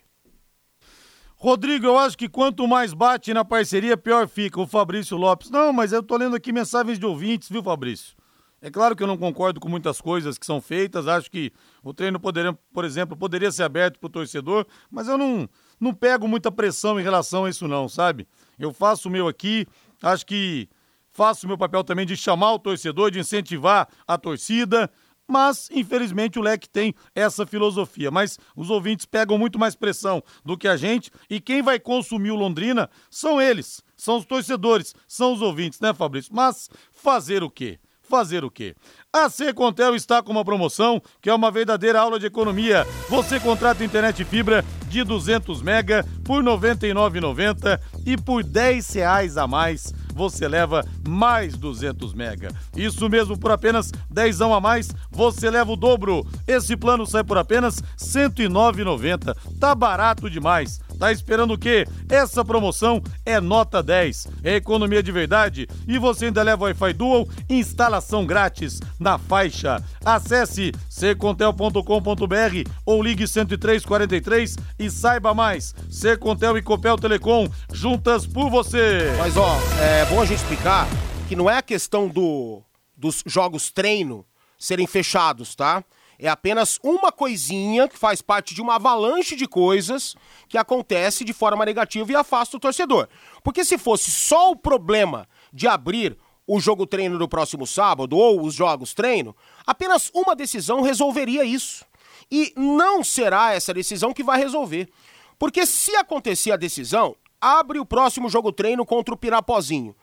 Rodrigo, 1.36 1.86
eu 1.86 1.98
acho 1.98 2.18
que 2.18 2.30
quanto 2.30 2.66
mais 2.66 2.94
bate 2.94 3.34
na 3.34 3.44
parceria, 3.44 3.98
pior 3.98 4.30
fica. 4.30 4.62
O 4.62 4.66
Fabrício 4.66 5.18
Lopes. 5.18 5.50
Não, 5.50 5.74
mas 5.74 5.92
eu 5.92 6.02
tô 6.02 6.16
lendo 6.16 6.38
aqui 6.38 6.54
mensagens 6.54 6.98
de 6.98 7.06
ouvintes, 7.06 7.50
viu, 7.50 7.62
Fabrício? 7.62 8.16
É 8.62 8.70
claro 8.70 8.96
que 8.96 9.04
eu 9.04 9.08
não 9.08 9.18
concordo 9.18 9.60
com 9.60 9.68
muitas 9.68 10.00
coisas 10.00 10.38
que 10.38 10.46
são 10.46 10.62
feitas. 10.62 11.06
Acho 11.06 11.30
que 11.30 11.52
o 11.84 11.94
treino 11.94 12.18
poderia, 12.18 12.54
por 12.72 12.86
exemplo, 12.86 13.18
poderia 13.18 13.52
ser 13.52 13.64
aberto 13.64 14.00
para 14.00 14.08
o 14.08 14.10
torcedor, 14.10 14.66
mas 14.90 15.10
eu 15.10 15.18
não, 15.18 15.50
não 15.82 15.94
pego 15.94 16.28
muita 16.28 16.52
pressão 16.52 17.00
em 17.00 17.04
relação 17.04 17.46
a 17.46 17.50
isso, 17.50 17.68
não, 17.68 17.90
sabe? 17.90 18.28
Eu 18.60 18.72
faço 18.72 19.10
o 19.10 19.12
meu 19.12 19.28
aqui, 19.28 19.66
acho 20.02 20.26
que 20.26 20.70
faço 21.12 21.46
o 21.46 21.50
meu 21.50 21.58
papel 21.58 21.84
também 21.84 22.06
de 22.06 22.16
chamar 22.16 22.54
o 22.54 22.60
torcedor, 22.60 23.12
de 23.12 23.20
incentivar 23.20 23.90
a 24.08 24.18
torcida 24.18 24.90
mas 25.32 25.70
infelizmente 25.72 26.38
o 26.38 26.42
leque 26.42 26.68
tem 26.68 26.94
essa 27.16 27.48
filosofia. 27.48 28.12
Mas 28.12 28.38
os 28.54 28.70
ouvintes 28.70 29.06
pegam 29.06 29.38
muito 29.38 29.58
mais 29.58 29.76
pressão 29.76 30.22
do 30.44 30.58
que 30.58 30.68
a 30.68 30.76
gente 30.76 31.10
e 31.30 31.40
quem 31.40 31.62
vai 31.62 31.80
consumir 31.80 32.32
o 32.32 32.36
Londrina 32.36 32.90
são 33.10 33.42
eles, 33.42 33.82
são 33.96 34.18
os 34.18 34.26
torcedores, 34.26 34.94
são 35.08 35.32
os 35.32 35.42
ouvintes, 35.42 35.80
né, 35.80 35.94
Fabrício? 35.94 36.36
Mas 36.36 36.70
fazer 36.92 37.44
o 37.44 37.50
quê? 37.50 37.80
Fazer 38.12 38.44
o 38.44 38.52
quê? 38.52 38.76
A 39.14 39.30
Secontel 39.30 39.96
está 39.96 40.22
com 40.22 40.34
uma 40.34 40.44
promoção 40.44 41.02
que 41.22 41.30
é 41.30 41.34
uma 41.34 41.50
verdadeira 41.50 42.02
aula 42.02 42.20
de 42.20 42.26
economia. 42.26 42.86
Você 43.08 43.40
contrata 43.40 43.86
internet 43.86 44.26
fibra 44.26 44.66
de 44.90 45.02
200 45.02 45.62
mega 45.62 46.06
por 46.26 46.44
R$ 46.44 46.52
99,90 46.52 47.80
e 48.06 48.18
por 48.18 48.44
10 48.44 48.96
reais 48.96 49.38
a 49.38 49.48
mais 49.48 49.94
você 50.12 50.48
leva 50.48 50.86
mais 51.08 51.56
200 51.56 52.14
mega. 52.14 52.50
Isso 52.76 53.10
mesmo, 53.10 53.38
por 53.38 53.52
apenas 53.52 53.92
10 54.10 54.42
a 54.42 54.60
mais, 54.60 54.90
você 55.10 55.50
leva 55.50 55.72
o 55.72 55.76
dobro. 55.76 56.26
Esse 56.48 56.76
plano 56.76 57.06
sai 57.06 57.24
por 57.24 57.38
apenas 57.38 57.80
R$ 57.80 57.86
109,90. 58.00 59.36
Tá 59.60 59.74
barato 59.76 60.30
demais. 60.30 60.80
Tá 61.02 61.12
esperando 61.12 61.56
o 61.56 61.58
quê? 61.58 61.88
Essa 62.08 62.46
promoção 62.46 63.02
é 63.26 63.42
nota 63.42 63.82
10. 63.82 64.28
É 64.44 64.56
economia 64.56 65.02
de 65.02 65.12
verdade 65.12 65.68
e 65.88 65.98
você 65.98 66.26
ainda 66.26 66.44
leva 66.44 66.66
Wi-Fi 66.66 66.94
Dual, 66.94 67.28
instalação 67.50 68.24
grátis 68.26 68.80
na 69.00 69.18
faixa. 69.18 69.84
Acesse 70.06 70.72
secontel.com.br 70.88 72.70
ou 72.86 73.02
ligue 73.02 73.26
10343 73.26 74.58
e 74.78 74.92
saiba 74.92 75.34
mais. 75.34 75.74
Secontel 75.90 76.58
e 76.58 76.62
Copel 76.62 76.98
Telecom, 76.98 77.48
juntas 77.74 78.28
por 78.28 78.50
você. 78.50 79.12
Mas 79.18 79.36
ó, 79.38 79.58
é 79.80 80.01
bom 80.06 80.22
a 80.22 80.26
gente 80.26 80.40
explicar 80.40 80.88
que 81.28 81.36
não 81.36 81.50
é 81.50 81.58
a 81.58 81.62
questão 81.62 82.08
do, 82.08 82.64
dos 82.98 83.22
jogos 83.26 83.70
treino 83.70 84.26
serem 84.58 84.88
fechados, 84.88 85.56
tá? 85.56 85.84
É 86.18 86.28
apenas 86.28 86.80
uma 86.84 87.12
coisinha 87.12 87.88
que 87.88 87.98
faz 87.98 88.22
parte 88.22 88.56
de 88.56 88.62
uma 88.62 88.76
avalanche 88.76 89.36
de 89.36 89.48
coisas 89.48 90.16
que 90.48 90.58
acontece 90.58 91.24
de 91.24 91.34
forma 91.34 91.66
negativa 91.66 92.12
e 92.12 92.16
afasta 92.16 92.58
o 92.58 92.60
torcedor. 92.60 93.08
Porque 93.44 93.66
se 93.66 93.78
fosse 93.78 94.10
só 94.10 94.52
o 94.52 94.56
problema 94.56 95.28
de 95.54 95.68
abrir 95.68 96.18
o 96.48 96.60
jogo 96.60 96.88
treino 96.88 97.20
no 97.20 97.28
próximo 97.28 97.68
sábado 97.68 98.18
ou 98.18 98.44
os 98.44 98.56
jogos 98.56 98.94
treino, 98.94 99.36
apenas 99.66 100.12
uma 100.14 100.36
decisão 100.36 100.82
resolveria 100.82 101.44
isso. 101.44 101.86
E 102.32 102.54
não 102.56 103.04
será 103.04 103.54
essa 103.54 103.74
decisão 103.74 104.14
que 104.14 104.24
vai 104.24 104.40
resolver. 104.40 104.90
Porque 105.38 105.66
se 105.66 105.96
acontecer 105.96 106.52
a 106.52 106.58
decisão, 106.58 107.16
abre 107.42 107.80
o 107.80 107.86
próximo 107.86 108.30
jogo 108.30 108.52
treino 108.52 108.86
contra 108.86 109.14
o 109.14 109.18
Pirapozinho. 109.18 109.96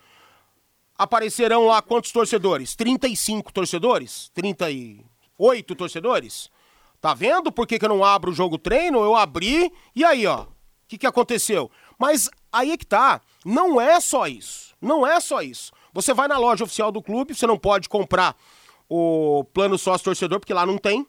Aparecerão 0.96 1.66
lá 1.66 1.80
quantos 1.80 2.10
torcedores? 2.10 2.74
35 2.74 3.52
torcedores? 3.52 4.30
38 4.34 5.74
torcedores? 5.76 6.50
Tá 7.00 7.14
vendo 7.14 7.52
por 7.52 7.66
que, 7.66 7.78
que 7.78 7.84
eu 7.84 7.88
não 7.88 8.04
abro 8.04 8.32
o 8.32 8.34
jogo 8.34 8.58
treino? 8.58 8.98
Eu 8.98 9.14
abri 9.14 9.72
e 9.94 10.04
aí, 10.04 10.26
ó. 10.26 10.42
O 10.42 10.48
que, 10.88 10.98
que 10.98 11.06
aconteceu? 11.06 11.70
Mas 11.96 12.28
aí 12.52 12.72
é 12.72 12.76
que 12.76 12.86
tá. 12.86 13.20
Não 13.44 13.80
é 13.80 14.00
só 14.00 14.26
isso. 14.26 14.74
Não 14.80 15.06
é 15.06 15.20
só 15.20 15.40
isso. 15.40 15.72
Você 15.92 16.12
vai 16.12 16.26
na 16.26 16.38
loja 16.38 16.64
oficial 16.64 16.90
do 16.90 17.02
clube, 17.02 17.34
você 17.34 17.46
não 17.46 17.58
pode 17.58 17.88
comprar 17.88 18.36
o 18.88 19.44
plano 19.52 19.78
sócio 19.78 20.04
torcedor, 20.04 20.40
porque 20.40 20.54
lá 20.54 20.66
não 20.66 20.78
tem, 20.78 21.06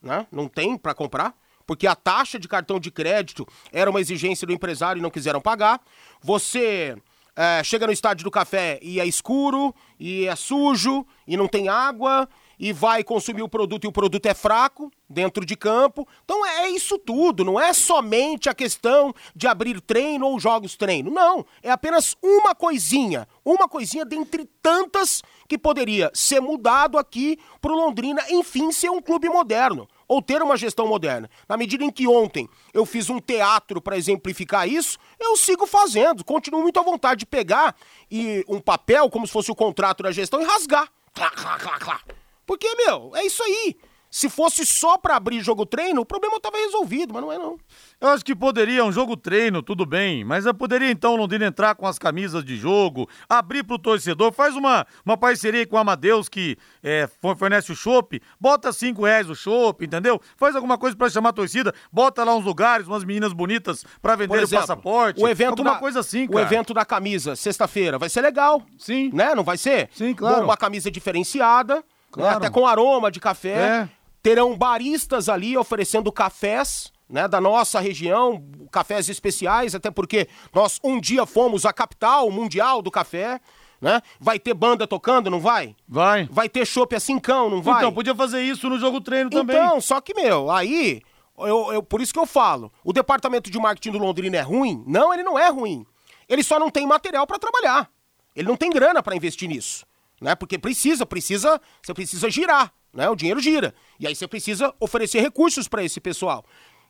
né? 0.00 0.26
Não 0.30 0.46
tem 0.46 0.76
para 0.76 0.94
comprar, 0.94 1.34
porque 1.66 1.86
a 1.86 1.94
taxa 1.94 2.38
de 2.38 2.48
cartão 2.48 2.78
de 2.78 2.90
crédito 2.90 3.46
era 3.72 3.90
uma 3.90 4.00
exigência 4.00 4.46
do 4.46 4.52
empresário 4.52 5.00
e 5.00 5.02
não 5.02 5.10
quiseram 5.10 5.40
pagar. 5.40 5.80
Você 6.22 6.96
é, 7.36 7.62
chega 7.64 7.86
no 7.86 7.92
estádio 7.92 8.24
do 8.24 8.30
café 8.30 8.78
e 8.80 9.00
é 9.00 9.06
escuro, 9.06 9.74
e 9.98 10.26
é 10.26 10.36
sujo, 10.36 11.04
e 11.26 11.36
não 11.36 11.48
tem 11.48 11.68
água, 11.68 12.28
e 12.58 12.72
vai 12.72 13.02
consumir 13.02 13.42
o 13.42 13.48
produto 13.48 13.84
e 13.84 13.88
o 13.88 13.92
produto 13.92 14.26
é 14.26 14.34
fraco 14.34 14.90
dentro 15.08 15.44
de 15.44 15.56
campo. 15.56 16.06
Então 16.24 16.46
é 16.46 16.68
isso 16.70 16.98
tudo, 16.98 17.44
não 17.44 17.58
é 17.58 17.72
somente 17.72 18.48
a 18.48 18.54
questão 18.54 19.12
de 19.34 19.46
abrir 19.46 19.80
treino 19.80 20.26
ou 20.26 20.38
jogos 20.38 20.76
treino. 20.76 21.10
Não, 21.10 21.44
é 21.62 21.70
apenas 21.70 22.16
uma 22.22 22.54
coisinha, 22.54 23.26
uma 23.44 23.68
coisinha 23.68 24.04
dentre 24.04 24.48
tantas 24.62 25.22
que 25.48 25.58
poderia 25.58 26.10
ser 26.14 26.40
mudado 26.40 26.98
aqui 26.98 27.38
para 27.60 27.72
o 27.72 27.76
Londrina, 27.76 28.22
enfim, 28.30 28.70
ser 28.70 28.90
um 28.90 29.02
clube 29.02 29.28
moderno 29.28 29.88
ou 30.08 30.22
ter 30.22 30.42
uma 30.42 30.56
gestão 30.56 30.86
moderna. 30.86 31.28
Na 31.48 31.56
medida 31.56 31.84
em 31.84 31.90
que 31.90 32.06
ontem 32.06 32.48
eu 32.72 32.84
fiz 32.84 33.10
um 33.10 33.18
teatro 33.18 33.80
para 33.80 33.96
exemplificar 33.96 34.68
isso, 34.68 34.98
eu 35.18 35.36
sigo 35.36 35.66
fazendo, 35.66 36.24
continuo 36.24 36.62
muito 36.62 36.78
à 36.78 36.82
vontade 36.82 37.20
de 37.20 37.26
pegar 37.26 37.74
e 38.10 38.44
um 38.48 38.60
papel 38.60 39.08
como 39.10 39.26
se 39.26 39.32
fosse 39.32 39.50
o 39.50 39.54
contrato 39.54 40.02
da 40.02 40.12
gestão 40.12 40.40
e 40.40 40.44
rasgar. 40.44 40.88
Clá, 41.12 41.30
clá, 41.30 41.58
clá, 41.58 41.78
clá. 41.78 42.00
Porque, 42.46 42.74
meu, 42.74 43.12
é 43.14 43.24
isso 43.24 43.42
aí. 43.42 43.76
Se 44.14 44.28
fosse 44.28 44.64
só 44.64 44.96
para 44.96 45.16
abrir 45.16 45.40
jogo 45.40 45.66
treino, 45.66 46.02
o 46.02 46.06
problema 46.06 46.36
estava 46.36 46.56
resolvido, 46.56 47.12
mas 47.12 47.20
não 47.20 47.32
é 47.32 47.36
não. 47.36 47.58
Eu 48.00 48.10
acho 48.10 48.24
que 48.24 48.32
poderia 48.32 48.84
um 48.84 48.92
jogo 48.92 49.16
treino, 49.16 49.60
tudo 49.60 49.84
bem, 49.84 50.22
mas 50.22 50.46
eu 50.46 50.54
poderia 50.54 50.88
então 50.88 51.14
o 51.14 51.16
Londrina 51.16 51.46
entrar 51.46 51.74
com 51.74 51.84
as 51.84 51.98
camisas 51.98 52.44
de 52.44 52.56
jogo, 52.56 53.08
abrir 53.28 53.64
pro 53.64 53.76
torcedor, 53.76 54.30
faz 54.32 54.54
uma, 54.54 54.86
uma 55.04 55.16
parceria 55.16 55.66
com 55.66 55.74
o 55.74 55.80
Amadeus 55.80 56.28
que 56.28 56.56
é, 56.80 57.08
fornece 57.36 57.72
o 57.72 57.74
chopp, 57.74 58.22
bota 58.38 58.72
cinco 58.72 59.04
reais 59.04 59.28
o 59.28 59.34
chopp, 59.34 59.84
entendeu? 59.84 60.20
Faz 60.36 60.54
alguma 60.54 60.78
coisa 60.78 60.96
para 60.96 61.10
chamar 61.10 61.30
a 61.30 61.32
torcida, 61.32 61.74
bota 61.90 62.22
lá 62.22 62.36
uns 62.36 62.44
lugares, 62.44 62.86
umas 62.86 63.02
meninas 63.02 63.32
bonitas 63.32 63.84
para 64.00 64.14
vender 64.14 64.36
exemplo, 64.40 64.58
o 64.58 64.60
passaporte, 64.60 65.20
o 65.20 65.26
evento 65.26 65.48
alguma 65.58 65.72
da, 65.72 65.78
coisa 65.80 65.98
assim, 65.98 66.26
O 66.26 66.34
cara. 66.34 66.42
evento 66.42 66.72
da 66.72 66.84
camisa, 66.84 67.34
sexta-feira, 67.34 67.98
vai 67.98 68.08
ser 68.08 68.20
legal. 68.20 68.62
Sim. 68.78 69.10
Né? 69.12 69.34
Não 69.34 69.42
vai 69.42 69.58
ser? 69.58 69.88
Sim, 69.92 70.14
claro. 70.14 70.44
Uma 70.44 70.56
camisa 70.56 70.88
diferenciada, 70.88 71.82
Claro. 72.12 72.30
né? 72.30 72.46
até 72.46 72.48
com 72.48 72.64
aroma 72.64 73.10
de 73.10 73.18
café. 73.18 73.88
É. 73.90 74.03
Terão 74.24 74.56
baristas 74.56 75.28
ali 75.28 75.56
oferecendo 75.56 76.10
cafés. 76.10 76.92
Né, 77.06 77.28
da 77.28 77.38
nossa 77.38 77.80
região, 77.80 78.42
cafés 78.72 79.10
especiais, 79.10 79.74
até 79.74 79.90
porque 79.90 80.26
nós 80.54 80.80
um 80.82 80.98
dia 80.98 81.26
fomos 81.26 81.66
a 81.66 81.72
capital 81.72 82.30
mundial 82.30 82.80
do 82.80 82.90
café, 82.90 83.42
né? 83.78 84.00
Vai 84.18 84.38
ter 84.38 84.54
banda 84.54 84.86
tocando, 84.86 85.28
não 85.30 85.38
vai? 85.38 85.76
Vai. 85.86 86.26
Vai 86.32 86.48
ter 86.48 86.66
chopp 86.66 86.96
assim 86.96 87.18
cão, 87.18 87.50
não 87.50 87.60
vai? 87.60 87.76
Então, 87.76 87.92
podia 87.92 88.14
fazer 88.14 88.40
isso 88.42 88.70
no 88.70 88.78
jogo 88.78 89.02
treino 89.02 89.28
também. 89.28 89.54
Então, 89.54 89.82
só 89.82 90.00
que, 90.00 90.14
meu, 90.14 90.50
aí, 90.50 91.02
eu, 91.38 91.74
eu- 91.74 91.82
por 91.82 92.00
isso 92.00 92.12
que 92.12 92.18
eu 92.18 92.24
falo, 92.26 92.72
o 92.82 92.90
departamento 92.92 93.50
de 93.50 93.58
marketing 93.58 93.92
do 93.92 93.98
Londrina 93.98 94.38
é 94.38 94.42
ruim? 94.42 94.82
Não, 94.86 95.12
ele 95.12 95.22
não 95.22 95.38
é 95.38 95.50
ruim. 95.50 95.84
Ele 96.26 96.42
só 96.42 96.58
não 96.58 96.70
tem 96.70 96.86
material 96.86 97.26
pra 97.26 97.38
trabalhar. 97.38 97.88
Ele 98.34 98.48
não 98.48 98.56
tem 98.56 98.70
grana 98.70 99.02
pra 99.02 99.14
investir 99.14 99.46
nisso, 99.46 99.84
né? 100.22 100.34
Porque 100.34 100.58
precisa, 100.58 101.04
precisa, 101.04 101.60
você 101.82 101.92
precisa 101.92 102.30
girar, 102.30 102.72
né? 102.94 103.08
O 103.10 103.16
dinheiro 103.16 103.40
gira. 103.40 103.74
E 103.98 104.06
aí 104.06 104.14
você 104.14 104.26
precisa 104.28 104.74
oferecer 104.80 105.20
recursos 105.20 105.68
pra 105.68 105.82
esse 105.82 106.00
pessoal. 106.00 106.44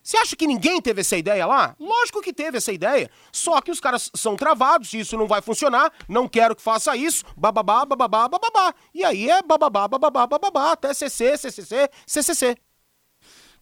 Você 0.04 0.18
acha 0.18 0.36
que 0.36 0.46
ninguém 0.46 0.82
teve 0.82 1.00
essa 1.00 1.16
ideia 1.16 1.46
lá? 1.46 1.74
Lógico 1.80 2.20
que 2.20 2.30
teve 2.30 2.58
essa 2.58 2.70
ideia. 2.70 3.10
Só 3.32 3.58
que 3.62 3.70
os 3.70 3.80
caras 3.80 4.10
são 4.14 4.36
travados, 4.36 4.92
isso 4.92 5.16
não 5.16 5.26
vai 5.26 5.40
funcionar, 5.40 5.90
não 6.06 6.28
quero 6.28 6.54
que 6.54 6.60
faça 6.60 6.94
isso, 6.94 7.24
bababá, 7.34 7.86
bababá, 7.86 8.28
bababá. 8.28 8.74
E 8.94 9.02
aí 9.02 9.30
é 9.30 9.42
bababá, 9.42 9.88
bababá, 9.88 10.26
bababá, 10.26 10.72
até 10.72 10.92
CC, 10.92 11.38
CCC, 11.38 11.88
CCC. 12.06 12.54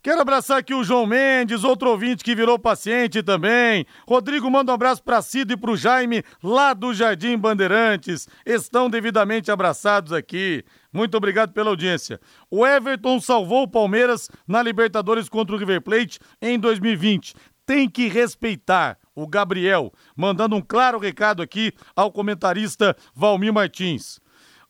Quero 0.02 0.20
abraçar 0.20 0.58
aqui 0.58 0.74
o 0.74 0.82
João 0.82 1.06
Mendes, 1.06 1.62
outro 1.62 1.88
ouvinte 1.88 2.24
que 2.24 2.34
virou 2.34 2.58
paciente 2.58 3.22
também. 3.22 3.86
Rodrigo 4.04 4.50
manda 4.50 4.72
um 4.72 4.74
abraço 4.74 5.00
pra 5.00 5.22
Cida 5.22 5.52
e 5.52 5.56
pro 5.56 5.76
Jaime, 5.76 6.24
lá 6.42 6.74
do 6.74 6.92
Jardim 6.92 7.38
Bandeirantes. 7.38 8.26
Estão 8.44 8.90
devidamente 8.90 9.48
abraçados 9.52 10.12
aqui. 10.12 10.64
Muito 10.92 11.16
obrigado 11.16 11.52
pela 11.52 11.70
audiência. 11.70 12.20
O 12.50 12.66
Everton 12.66 13.20
salvou 13.20 13.62
o 13.62 13.68
Palmeiras 13.68 14.28
na 14.46 14.62
Libertadores 14.62 15.28
contra 15.28 15.54
o 15.54 15.58
River 15.58 15.80
Plate 15.80 16.18
em 16.40 16.58
2020. 16.58 17.34
Tem 17.64 17.88
que 17.88 18.08
respeitar. 18.08 18.98
O 19.14 19.26
Gabriel, 19.26 19.92
mandando 20.16 20.56
um 20.56 20.62
claro 20.62 20.98
recado 20.98 21.42
aqui 21.42 21.72
ao 21.94 22.10
comentarista 22.10 22.96
Valmir 23.14 23.52
Martins. 23.52 24.18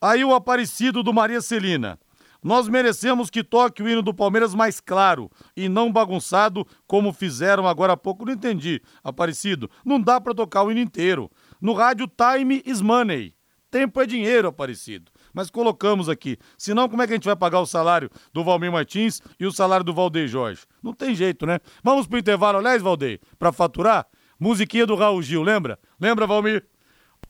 Aí 0.01 0.25
o 0.25 0.35
Aparecido 0.35 1.01
do 1.01 1.13
Maria 1.13 1.41
Celina. 1.41 1.97
Nós 2.43 2.69
merecemos 2.69 3.31
que 3.31 3.45
toque 3.45 3.85
o 3.85 3.89
hino 3.89 4.03
do 4.03 4.13
Palmeiras 4.13 4.53
mais 4.53 4.81
claro 4.81 5.31
e 5.57 5.69
não 5.69 5.93
bagunçado 5.93 6.67
como 6.89 7.13
fizeram 7.13 7.69
agora 7.69 7.93
há 7.93 7.97
pouco. 7.97 8.25
Não 8.25 8.33
entendi, 8.33 8.83
Aparecido. 9.05 9.71
Não 9.85 10.01
dá 10.01 10.21
pra 10.21 10.35
tocar 10.35 10.65
o 10.65 10.73
hino 10.73 10.81
inteiro. 10.81 11.31
No 11.61 11.73
rádio, 11.73 12.09
time 12.09 12.61
is 12.67 12.81
money. 12.81 13.37
Tempo 13.71 14.01
é 14.01 14.07
dinheiro, 14.07 14.49
Aparecido. 14.49 15.12
Mas 15.33 15.51
colocamos 15.51 16.09
aqui. 16.09 16.37
Senão, 16.57 16.89
como 16.89 17.03
é 17.03 17.07
que 17.07 17.13
a 17.13 17.17
gente 17.17 17.25
vai 17.25 17.37
pagar 17.37 17.61
o 17.61 17.67
salário 17.67 18.11
do 18.33 18.45
Valmir 18.45 18.71
Martins 18.73 19.21
e 19.39 19.47
o 19.47 19.53
salário 19.53 19.85
do 19.85 19.95
Valdeir 19.95 20.29
Jorge? 20.29 20.63
Não 20.83 20.93
tem 20.93 21.15
jeito, 21.15 21.47
né? 21.47 21.59
Vamos 21.83 22.07
pro 22.07 22.19
intervalo, 22.19 22.59
aliás, 22.59 22.83
Valdeir, 22.83 23.21
pra 23.39 23.53
faturar? 23.53 24.07
Musiquinha 24.39 24.87
do 24.87 24.95
Raul 24.97 25.23
Gil, 25.23 25.43
lembra? 25.43 25.79
Lembra, 26.01 26.27
Valmir? 26.27 26.65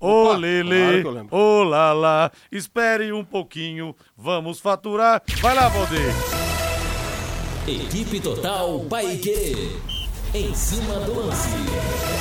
Ô 0.01 0.33
Lele, 0.33 0.71
claro 0.71 1.01
que 1.03 1.07
eu 1.07 1.11
lembro. 1.13 1.37
ô 1.37 1.63
Lala, 1.63 2.33
espere 2.51 3.13
um 3.13 3.25
pouquinho, 3.25 3.95
vamos 4.17 4.59
faturar. 4.59 5.23
Vai 5.41 5.55
lá, 5.55 5.69
Valdeir. 5.69 6.13
Equipe 7.69 8.19
Total 8.21 8.81
Paique. 8.91 9.79
Em 10.35 10.53
cima 10.55 10.95
do 11.01 11.15
lance. 11.27 12.12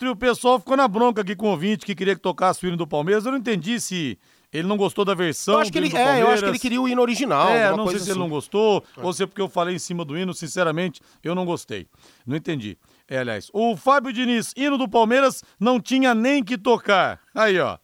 E 0.00 0.08
o 0.08 0.16
pessoal 0.16 0.58
ficou 0.58 0.76
na 0.76 0.88
bronca 0.88 1.20
aqui 1.20 1.36
com 1.36 1.46
o 1.46 1.50
ouvinte 1.50 1.84
que 1.84 1.94
queria 1.94 2.14
que 2.14 2.22
tocasse 2.22 2.64
o 2.64 2.68
hino 2.68 2.76
do 2.76 2.86
Palmeiras. 2.86 3.26
Eu 3.26 3.32
não 3.32 3.38
entendi 3.38 3.78
se 3.78 4.18
ele 4.52 4.66
não 4.66 4.76
gostou 4.76 5.04
da 5.04 5.14
versão 5.14 5.54
Eu 5.54 5.60
acho, 5.60 5.70
que 5.70 5.78
ele, 5.78 5.94
é, 5.94 6.22
eu 6.22 6.28
acho 6.28 6.42
que 6.42 6.48
ele 6.48 6.58
queria 6.58 6.80
o 6.80 6.88
hino 6.88 7.02
original. 7.02 7.50
É, 7.50 7.68
não 7.70 7.76
sei 7.76 7.84
coisa 7.84 7.98
se 7.98 8.04
ele 8.04 8.10
assim. 8.12 8.18
não 8.20 8.28
gostou, 8.28 8.84
ou 8.96 9.12
se 9.12 9.22
é 9.22 9.26
porque 9.26 9.42
eu 9.42 9.48
falei 9.48 9.76
em 9.76 9.78
cima 9.78 10.04
do 10.04 10.18
hino, 10.18 10.32
sinceramente, 10.32 11.00
eu 11.22 11.34
não 11.34 11.44
gostei. 11.44 11.86
Não 12.26 12.34
entendi. 12.34 12.78
É, 13.06 13.18
aliás, 13.18 13.50
o 13.52 13.76
Fábio 13.76 14.12
Diniz, 14.12 14.54
hino 14.56 14.78
do 14.78 14.88
Palmeiras, 14.88 15.44
não 15.58 15.78
tinha 15.78 16.14
nem 16.14 16.42
que 16.42 16.56
tocar. 16.56 17.20
Aí, 17.34 17.60
ó. 17.60 17.78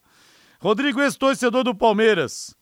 Rodrigo, 0.58 1.02
ex-torcedor 1.02 1.62
do 1.62 1.74
Palmeiras, 1.74 2.55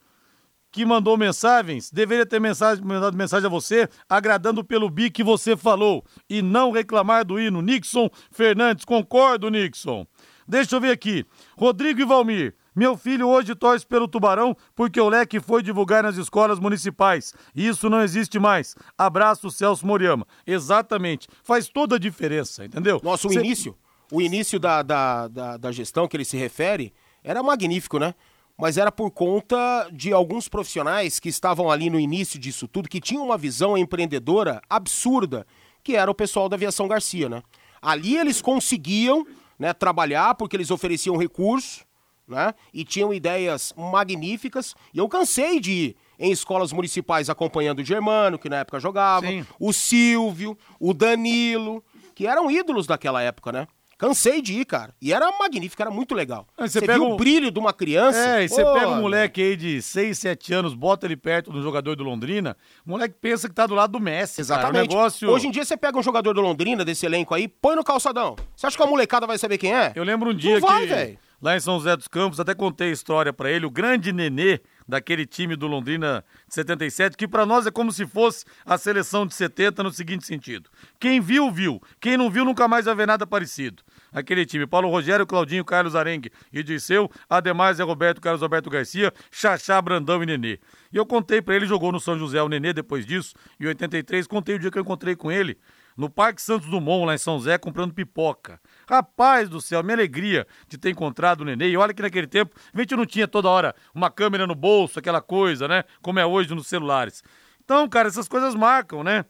que 0.75 0.85
mandou 0.85 1.17
mensagens, 1.17 1.89
deveria 1.89 2.27
ter 2.27 2.41
mensagem, 2.41 2.85
mandado 2.85 3.17
mensagem 3.17 3.47
a 3.47 3.49
você, 3.49 3.89
agradando 4.09 4.65
pelo 4.65 4.91
bi 4.91 5.09
que 5.09 5.23
você 5.23 5.57
falou, 5.57 6.05
e 6.29 6.43
não 6.43 6.73
reclamar 6.73 7.25
do 7.25 7.39
hino. 7.39 7.63
Nixon 7.63 8.11
Fernandes, 8.33 8.85
concordo, 8.85 9.49
Nixon. 9.51 10.05
Deixa 10.49 10.75
eu 10.75 10.81
ver 10.81 10.91
aqui. 10.91 11.25
Rodrigo 11.57 12.01
e 12.01 12.05
Valmir. 12.05 12.57
Meu 12.75 12.97
filho 12.97 13.29
hoje 13.29 13.55
torce 13.55 13.87
pelo 13.87 14.09
Tubarão 14.09 14.57
porque 14.75 15.01
o 15.01 15.09
leque 15.09 15.39
foi 15.39 15.63
divulgar 15.63 16.03
nas 16.03 16.17
escolas 16.17 16.59
municipais. 16.59 17.33
Isso 17.55 17.89
não 17.89 18.03
existe 18.03 18.41
mais. 18.41 18.75
Abraço, 18.99 19.53
Celso 19.53 19.87
Moriama. 19.87 20.27
Exatamente. 20.45 21.29
Faz 21.45 21.69
toda 21.69 21.95
a 21.95 22.01
diferença, 22.01 22.65
entendeu? 22.65 23.01
Nossa, 23.01 23.29
o 23.29 23.33
Cê- 23.33 23.39
início, 23.39 23.77
o 24.11 24.21
início 24.21 24.59
da, 24.59 24.83
da, 24.83 25.29
da, 25.29 25.57
da 25.57 25.71
gestão 25.71 26.09
que 26.09 26.17
ele 26.17 26.25
se 26.25 26.37
refere 26.37 26.93
era 27.23 27.45
magnífico, 27.45 28.01
né? 28.01 28.13
Mas 28.57 28.79
era 28.79 28.93
por 28.93 29.11
conta 29.11 29.89
de 29.93 30.13
alguns 30.13 30.49
profissionais 30.49 31.19
que 31.19 31.29
estavam 31.29 31.71
ali 31.71 31.91
no 31.91 31.99
início 31.99 32.39
disso 32.39 32.69
tudo, 32.69 32.89
que 32.89 33.01
tinham 33.01 33.25
uma 33.25 33.37
visão 33.37 33.77
empreendedora 33.77 34.63
absurda, 34.71 35.47
que 35.83 35.97
era 35.97 36.11
o 36.11 36.15
pessoal 36.15 36.49
da 36.49 36.57
Aviação 36.57 36.87
Garcia, 36.87 37.29
né? 37.29 37.43
Ali 37.83 38.17
eles 38.17 38.41
conseguiam 38.41 39.27
né, 39.59 39.73
trabalhar 39.73 40.35
porque 40.37 40.57
eles 40.57 40.71
ofereciam 40.71 41.17
recursos, 41.17 41.85
né? 42.27 42.55
E 42.73 42.85
tinham 42.85 43.13
ideias 43.13 43.75
magníficas. 43.77 44.75
E 44.93 44.99
eu 44.99 45.09
cansei 45.09 45.61
de 45.61 45.71
ir 45.71 45.97
em 46.19 46.31
escolas 46.31 46.73
municipais 46.73 47.29
acompanhando 47.29 47.81
o 47.81 47.85
Germano, 47.85 48.39
que 48.39 48.49
na 48.49 48.59
época 48.59 48.81
jogava, 48.81 49.27
Sim. 49.27 49.45
o 49.59 49.73
Silvio, 49.73 50.57
o 50.79 50.95
Danilo, 50.95 51.85
que 52.15 52.27
eram 52.27 52.51
ídolos 52.51 52.87
daquela 52.87 53.21
época, 53.21 53.53
né? 53.53 53.67
Cansei 54.09 54.43
de 54.43 54.53
ir, 54.55 54.65
cara. 54.65 54.95
E 55.01 55.13
era 55.13 55.31
magnífico, 55.39 55.81
era 55.81 55.91
muito 55.91 56.15
legal. 56.15 56.47
Aí 56.59 56.69
você 56.69 56.81
Você 56.81 56.87
pega 56.87 56.99
viu 56.99 57.09
um- 57.09 57.13
o 57.15 57.17
brilho 57.17 57.51
de 57.51 57.59
uma 57.59 57.73
criança? 57.73 58.19
É, 58.39 58.45
e 58.45 58.49
você 58.49 58.63
pega 58.63 58.89
um 58.89 59.01
moleque 59.01 59.41
aí 59.43 59.57
de 59.57 59.81
6, 59.81 60.19
7 60.19 60.53
anos, 60.53 60.75
bota 60.75 61.07
ele 61.07 61.17
perto 61.17 61.51
do 61.51 61.63
jogador 61.63 61.97
do 61.97 62.05
Londrina, 62.05 62.57
o 62.87 62.91
moleque 62.91 63.15
pensa 63.21 63.49
que 63.49 63.55
tá 63.55 63.67
do 63.67 63.75
lado 63.75 63.93
do 63.93 64.01
Messi. 64.01 64.41
Exatamente. 64.41 64.73
Cara. 64.75 64.85
O 64.85 64.89
negócio... 64.89 65.31
Hoje 65.31 65.47
em 65.47 65.51
dia 65.51 65.65
você 65.65 65.77
pega 65.77 65.99
um 65.99 66.03
jogador 66.03 66.35
do 66.35 66.41
Londrina, 66.41 66.85
desse 66.85 67.07
elenco 67.07 67.35
aí, 67.35 67.49
põe 67.49 67.75
no 67.77 67.85
calçadão. 67.85 68.37
Você 68.55 68.67
acha 68.67 68.77
que 68.77 68.83
a 68.83 68.87
molecada 68.87 69.27
vai 69.27 69.39
saber 69.39 69.57
quem 69.59 69.75
é? 69.75 69.93
Eu 69.95 70.05
lembro 70.05 70.31
um 70.31 70.35
dia 70.35 70.59
Não 70.61 70.69
vai, 70.69 70.83
que 70.83 70.87
velho. 70.89 71.19
lá 71.41 71.57
em 71.57 71.61
São 71.61 71.79
José 71.79 71.97
dos 71.97 72.09
Campos, 72.09 72.39
até 72.39 72.55
contei 72.55 72.91
a 72.91 72.93
história 72.93 73.33
pra 73.33 73.51
ele, 73.51 73.65
o 73.65 73.71
grande 73.71 74.13
Nenê 74.13 74.61
daquele 74.87 75.25
time 75.25 75.57
do 75.57 75.67
Londrina 75.67 76.23
de 76.47 76.55
77, 76.55 77.17
que 77.17 77.27
pra 77.27 77.47
nós 77.47 77.67
é 77.67 77.71
como 77.71 77.91
se 77.91 78.05
fosse 78.07 78.45
a 78.67 78.77
seleção 78.77 79.27
de 79.27 79.33
70 79.35 79.83
no 79.83 79.91
seguinte 79.91 80.27
sentido. 80.27 80.69
Quem 81.01 81.23
viu, 81.23 81.51
viu. 81.51 81.81
Quem 81.99 82.19
não 82.19 82.29
viu, 82.31 82.45
nunca 82.45 82.69
mais 82.69 82.85
vai 82.85 82.95
ver 82.95 83.07
nada 83.07 83.27
parecido. 83.27 83.83
Aquele 84.15 84.47
time, 84.47 84.67
Paulo 84.67 84.89
Rogério, 84.89 85.27
Claudinho, 85.27 85.65
Carlos 85.65 85.97
Arengue 85.97 86.31
e 86.53 86.63
Dirceu, 86.63 87.11
Ademais, 87.29 87.79
Zé 87.79 87.83
Roberto, 87.83 88.21
Carlos 88.21 88.43
Alberto 88.43 88.71
Garcia, 88.71 89.13
Xaxá, 89.31 89.83
Brandão 89.83 90.23
e 90.23 90.27
Nenê. 90.27 90.61
E 90.93 90.97
eu 90.97 91.05
contei 91.05 91.43
pra 91.43 91.57
ele, 91.57 91.67
jogou 91.67 91.91
no 91.91 91.99
São 91.99 92.17
José 92.17 92.41
o 92.41 92.49
Nenê 92.49 92.73
depois 92.73 93.05
disso, 93.05 93.35
em 93.59 93.67
83, 93.67 94.27
contei 94.29 94.55
o 94.55 94.59
dia 94.59 94.71
que 94.71 94.79
eu 94.79 94.83
encontrei 94.83 95.17
com 95.17 95.33
ele, 95.33 95.59
no 95.97 96.09
Parque 96.09 96.41
Santos 96.41 96.69
Dumont, 96.69 97.07
lá 97.07 97.15
em 97.15 97.19
São 97.19 97.39
José, 97.39 97.59
comprando 97.59 97.93
pipoca. 97.93 98.61
Rapaz 98.89 99.49
do 99.49 99.61
céu, 99.61 99.83
minha 99.83 99.97
alegria 99.97 100.47
de 100.69 100.79
ter 100.79 100.91
encontrado 100.91 101.41
o 101.41 101.45
Nenê. 101.45 101.71
E 101.71 101.77
olha 101.77 101.93
que 101.93 102.03
naquele 102.03 102.27
tempo 102.27 102.55
a 102.73 102.81
gente 102.81 102.97
não 102.97 103.07
tinha 103.07 103.27
toda 103.27 103.49
hora 103.49 103.75
uma 103.95 104.11
câmera 104.11 104.47
no 104.47 104.55
bolso, 104.55 104.99
aquela 104.99 105.21
coisa, 105.21 105.67
né? 105.69 105.85
Como 106.01 106.19
é 106.19 106.27
hoje 106.27 106.55
nos 106.55 106.67
celulares. 106.67 107.23
Então, 107.65 107.89
cara, 107.89 108.09
essas 108.09 108.29
coisas 108.29 108.55
marcam, 108.55 109.03
né? 109.03 109.25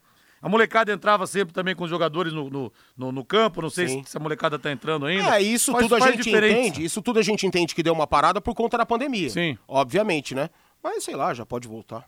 A 0.44 0.48
molecada 0.50 0.92
entrava 0.92 1.26
sempre 1.26 1.54
também 1.54 1.74
com 1.74 1.84
os 1.84 1.90
jogadores 1.90 2.30
no, 2.32 2.50
no, 2.50 2.72
no- 2.96 3.10
no 3.12 3.24
campo. 3.24 3.62
Não 3.62 3.70
sei 3.70 3.88
se, 3.88 3.94
Sim. 3.94 4.04
se 4.04 4.16
a 4.16 4.20
molecada 4.20 4.58
tá 4.58 4.70
entrando 4.70 5.06
ainda. 5.06 5.38
É, 5.38 5.40
isso 5.42 5.72
tudo 5.72 5.94
a 5.94 6.00
gente 6.00 6.22
diferença. 6.22 6.58
entende. 6.58 6.84
Isso 6.84 7.00
tudo 7.00 7.18
a 7.18 7.22
gente 7.22 7.46
entende 7.46 7.74
que 7.74 7.82
deu 7.82 7.94
uma 7.94 8.06
parada 8.06 8.40
por 8.42 8.54
conta 8.54 8.76
da 8.76 8.84
pandemia. 8.84 9.30
Sim. 9.30 9.56
Obviamente, 9.66 10.34
né? 10.34 10.50
Mas 10.82 11.02
sei 11.02 11.16
lá, 11.16 11.32
já 11.32 11.46
pode 11.46 11.66
voltar. 11.66 12.04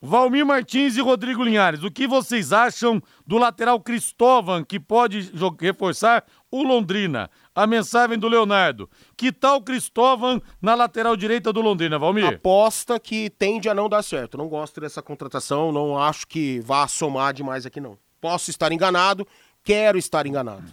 Valmir 0.00 0.46
Martins 0.46 0.96
e 0.96 1.00
Rodrigo 1.00 1.42
Linhares, 1.42 1.82
o 1.82 1.90
que 1.90 2.06
vocês 2.06 2.52
acham 2.52 3.02
do 3.26 3.36
lateral 3.36 3.80
Cristóvão, 3.80 4.62
que 4.64 4.78
pode 4.78 5.30
reforçar 5.60 6.24
o 6.52 6.62
Londrina? 6.62 7.28
A 7.58 7.66
mensagem 7.66 8.16
do 8.16 8.28
Leonardo. 8.28 8.88
Que 9.16 9.32
tal 9.32 9.60
Cristóvão 9.60 10.40
na 10.62 10.76
lateral 10.76 11.16
direita 11.16 11.52
do 11.52 11.60
Londrina, 11.60 11.98
Valmir? 11.98 12.24
Aposta 12.24 13.00
que 13.00 13.28
tende 13.30 13.68
a 13.68 13.74
não 13.74 13.88
dar 13.88 14.04
certo. 14.04 14.38
Não 14.38 14.46
gosto 14.46 14.80
dessa 14.80 15.02
contratação, 15.02 15.72
não 15.72 16.00
acho 16.00 16.28
que 16.28 16.60
vá 16.60 16.86
somar 16.86 17.34
demais 17.34 17.66
aqui, 17.66 17.80
não. 17.80 17.98
Posso 18.20 18.48
estar 18.48 18.70
enganado, 18.70 19.26
quero 19.64 19.98
estar 19.98 20.24
enganado. 20.24 20.70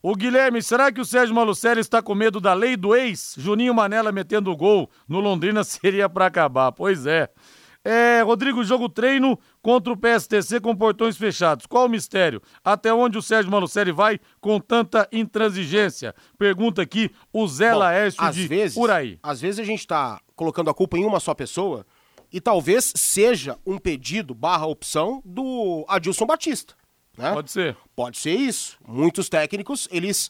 O 0.00 0.14
Guilherme, 0.14 0.62
será 0.62 0.90
que 0.90 1.00
o 1.00 1.04
Sérgio 1.04 1.34
Malucelli 1.34 1.82
está 1.82 2.00
com 2.00 2.14
medo 2.14 2.40
da 2.40 2.54
lei 2.54 2.74
do 2.74 2.96
ex? 2.96 3.34
Juninho 3.36 3.74
Manela 3.74 4.10
metendo 4.10 4.50
o 4.50 4.56
gol 4.56 4.88
no 5.06 5.20
Londrina 5.20 5.60
seria 5.62 6.08
pra 6.08 6.24
acabar. 6.24 6.72
Pois 6.72 7.04
é. 7.04 7.28
É, 7.86 8.20
Rodrigo, 8.22 8.64
jogo 8.64 8.88
treino 8.88 9.38
contra 9.62 9.92
o 9.92 9.96
PSTC 9.96 10.58
com 10.60 10.74
portões 10.74 11.16
fechados. 11.16 11.66
Qual 11.66 11.86
o 11.86 11.88
mistério? 11.88 12.42
Até 12.64 12.92
onde 12.92 13.16
o 13.16 13.22
Sérgio 13.22 13.48
Malucelli 13.48 13.92
vai 13.92 14.18
com 14.40 14.58
tanta 14.58 15.08
intransigência? 15.12 16.12
Pergunta 16.36 16.82
aqui 16.82 17.12
o 17.32 17.46
Zé 17.46 17.70
Bom, 17.70 17.78
Laércio 17.78 18.32
de 18.32 18.48
vezes, 18.48 18.76
Uraí. 18.76 19.20
Às 19.22 19.40
vezes 19.40 19.60
a 19.60 19.64
gente 19.64 19.86
tá 19.86 20.20
colocando 20.34 20.68
a 20.68 20.74
culpa 20.74 20.98
em 20.98 21.04
uma 21.04 21.20
só 21.20 21.32
pessoa 21.32 21.86
e 22.32 22.40
talvez 22.40 22.92
seja 22.96 23.56
um 23.64 23.78
pedido 23.78 24.34
barra 24.34 24.66
opção 24.66 25.22
do 25.24 25.84
Adilson 25.88 26.26
Batista. 26.26 26.74
Né? 27.16 27.32
Pode 27.32 27.52
ser. 27.52 27.76
Pode 27.94 28.18
ser 28.18 28.34
isso. 28.34 28.76
Muitos 28.84 29.28
técnicos, 29.28 29.86
eles 29.92 30.28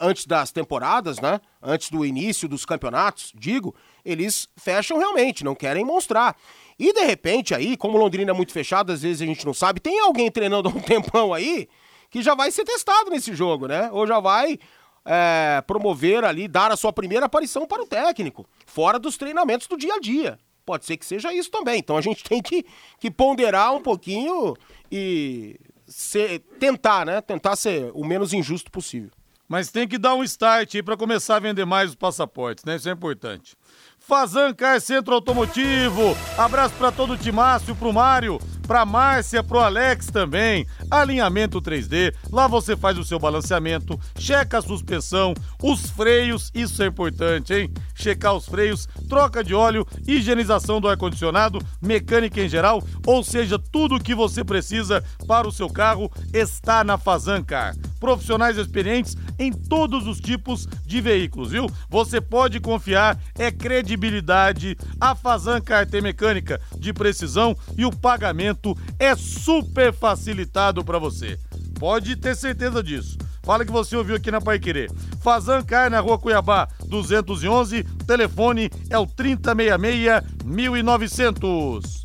antes 0.00 0.26
das 0.26 0.50
temporadas, 0.50 1.20
né? 1.20 1.40
Antes 1.62 1.90
do 1.90 2.04
início 2.04 2.48
dos 2.48 2.64
campeonatos, 2.64 3.32
digo, 3.34 3.74
eles 4.04 4.48
fecham 4.56 4.98
realmente, 4.98 5.44
não 5.44 5.54
querem 5.54 5.84
mostrar. 5.84 6.36
E 6.78 6.92
de 6.92 7.02
repente 7.02 7.54
aí, 7.54 7.76
como 7.76 7.98
Londrina 7.98 8.30
é 8.30 8.34
muito 8.34 8.52
fechado, 8.52 8.92
às 8.92 9.02
vezes 9.02 9.22
a 9.22 9.26
gente 9.26 9.44
não 9.46 9.54
sabe, 9.54 9.80
tem 9.80 10.00
alguém 10.00 10.30
treinando 10.30 10.68
há 10.68 10.72
um 10.72 10.80
tempão 10.80 11.32
aí 11.32 11.68
que 12.10 12.22
já 12.22 12.34
vai 12.34 12.50
ser 12.50 12.64
testado 12.64 13.10
nesse 13.10 13.34
jogo, 13.34 13.66
né? 13.66 13.90
Ou 13.92 14.06
já 14.06 14.20
vai 14.20 14.58
é, 15.04 15.62
promover 15.66 16.24
ali, 16.24 16.48
dar 16.48 16.72
a 16.72 16.76
sua 16.76 16.92
primeira 16.92 17.26
aparição 17.26 17.66
para 17.66 17.82
o 17.82 17.86
técnico, 17.86 18.46
fora 18.66 18.98
dos 18.98 19.16
treinamentos 19.16 19.66
do 19.66 19.76
dia 19.76 19.94
a 19.94 20.00
dia. 20.00 20.38
Pode 20.64 20.84
ser 20.84 20.96
que 20.96 21.06
seja 21.06 21.32
isso 21.32 21.50
também. 21.50 21.78
Então 21.78 21.96
a 21.96 22.00
gente 22.00 22.24
tem 22.24 22.42
que, 22.42 22.64
que 22.98 23.10
ponderar 23.10 23.72
um 23.72 23.80
pouquinho 23.80 24.56
e 24.90 25.58
ser, 25.86 26.40
tentar, 26.58 27.06
né? 27.06 27.20
Tentar 27.20 27.54
ser 27.54 27.90
o 27.94 28.04
menos 28.04 28.32
injusto 28.32 28.70
possível. 28.70 29.10
Mas 29.48 29.70
tem 29.70 29.86
que 29.86 29.98
dar 29.98 30.14
um 30.14 30.24
start 30.24 30.74
aí 30.74 30.82
para 30.82 30.96
começar 30.96 31.36
a 31.36 31.40
vender 31.40 31.64
mais 31.64 31.90
os 31.90 31.94
passaportes, 31.94 32.64
né? 32.64 32.76
Isso 32.76 32.88
é 32.88 32.92
importante. 32.92 33.56
Fazan 33.98 34.52
Car 34.54 34.80
Centro 34.80 35.14
Automotivo. 35.14 36.16
Abraço 36.36 36.74
para 36.74 36.92
todo 36.92 37.14
o 37.14 37.16
Timácio, 37.16 37.74
pro 37.74 37.92
Mário, 37.92 38.40
pra 38.66 38.84
Márcia, 38.84 39.42
pro 39.42 39.60
Alex 39.60 40.06
também. 40.06 40.66
Alinhamento 40.90 41.62
3D, 41.62 42.12
lá 42.30 42.46
você 42.46 42.76
faz 42.76 42.98
o 42.98 43.04
seu 43.04 43.18
balanceamento, 43.18 43.98
checa 44.18 44.58
a 44.58 44.62
suspensão, 44.62 45.34
os 45.62 45.90
freios, 45.90 46.50
isso 46.54 46.82
é 46.82 46.86
importante, 46.86 47.54
hein? 47.54 47.72
Checar 47.94 48.34
os 48.34 48.46
freios, 48.46 48.88
troca 49.08 49.42
de 49.42 49.54
óleo, 49.54 49.86
higienização 50.06 50.80
do 50.80 50.88
ar-condicionado, 50.88 51.60
mecânica 51.80 52.40
em 52.40 52.48
geral, 52.48 52.82
ou 53.06 53.22
seja, 53.22 53.58
tudo 53.58 53.96
o 53.96 54.00
que 54.00 54.14
você 54.14 54.44
precisa 54.44 55.02
para 55.26 55.48
o 55.48 55.52
seu 55.52 55.68
carro 55.68 56.10
está 56.32 56.82
na 56.82 56.98
Fazan 56.98 57.42
Car. 57.42 57.74
Profissionais 58.00 58.58
experientes 58.58 59.16
em 59.38 59.52
todos 59.52 60.06
os 60.06 60.20
tipos 60.20 60.66
de 60.84 61.00
veículos, 61.00 61.50
viu? 61.50 61.66
Você 61.88 62.20
pode 62.20 62.60
confiar, 62.60 63.18
é 63.38 63.50
credibilidade. 63.50 64.76
A 65.00 65.14
Fazan 65.14 65.60
Carter 65.60 66.02
Mecânica 66.02 66.60
de 66.78 66.92
precisão 66.92 67.56
e 67.76 67.84
o 67.84 67.90
pagamento 67.90 68.55
é 68.98 69.14
super 69.14 69.92
facilitado 69.92 70.84
para 70.84 70.98
você. 70.98 71.38
Pode 71.78 72.16
ter 72.16 72.34
certeza 72.34 72.82
disso. 72.82 73.18
Fala 73.42 73.64
que 73.64 73.70
você 73.70 73.96
ouviu 73.96 74.16
aqui 74.16 74.30
na 74.30 74.40
Pai 74.40 74.58
Querer. 74.58 74.90
Fazan 75.22 75.62
Car 75.62 75.88
na 75.88 76.00
Rua 76.00 76.18
Cuiabá, 76.18 76.68
211. 76.86 77.84
Telefone 78.06 78.70
é 78.90 78.98
o 78.98 79.06
3066 79.06 80.22
1900. 80.44 82.04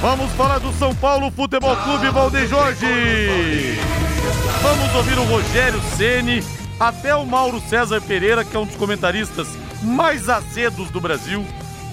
Vamos 0.00 0.32
falar 0.32 0.58
do 0.58 0.72
São 0.72 0.94
Paulo 0.94 1.30
Futebol 1.30 1.76
Clube 1.76 2.10
Valdeir 2.10 2.48
Jorge. 2.48 2.86
Vamos 4.62 4.94
ouvir 4.94 5.18
o 5.18 5.24
Rogério 5.24 5.80
Ceni, 5.96 6.42
até 6.78 7.14
o 7.14 7.24
Mauro 7.24 7.60
César 7.60 8.00
Pereira, 8.00 8.44
que 8.44 8.56
é 8.56 8.58
um 8.58 8.66
dos 8.66 8.76
comentaristas 8.76 9.46
mais 9.82 10.28
azedos 10.28 10.90
do 10.90 11.00
Brasil. 11.00 11.44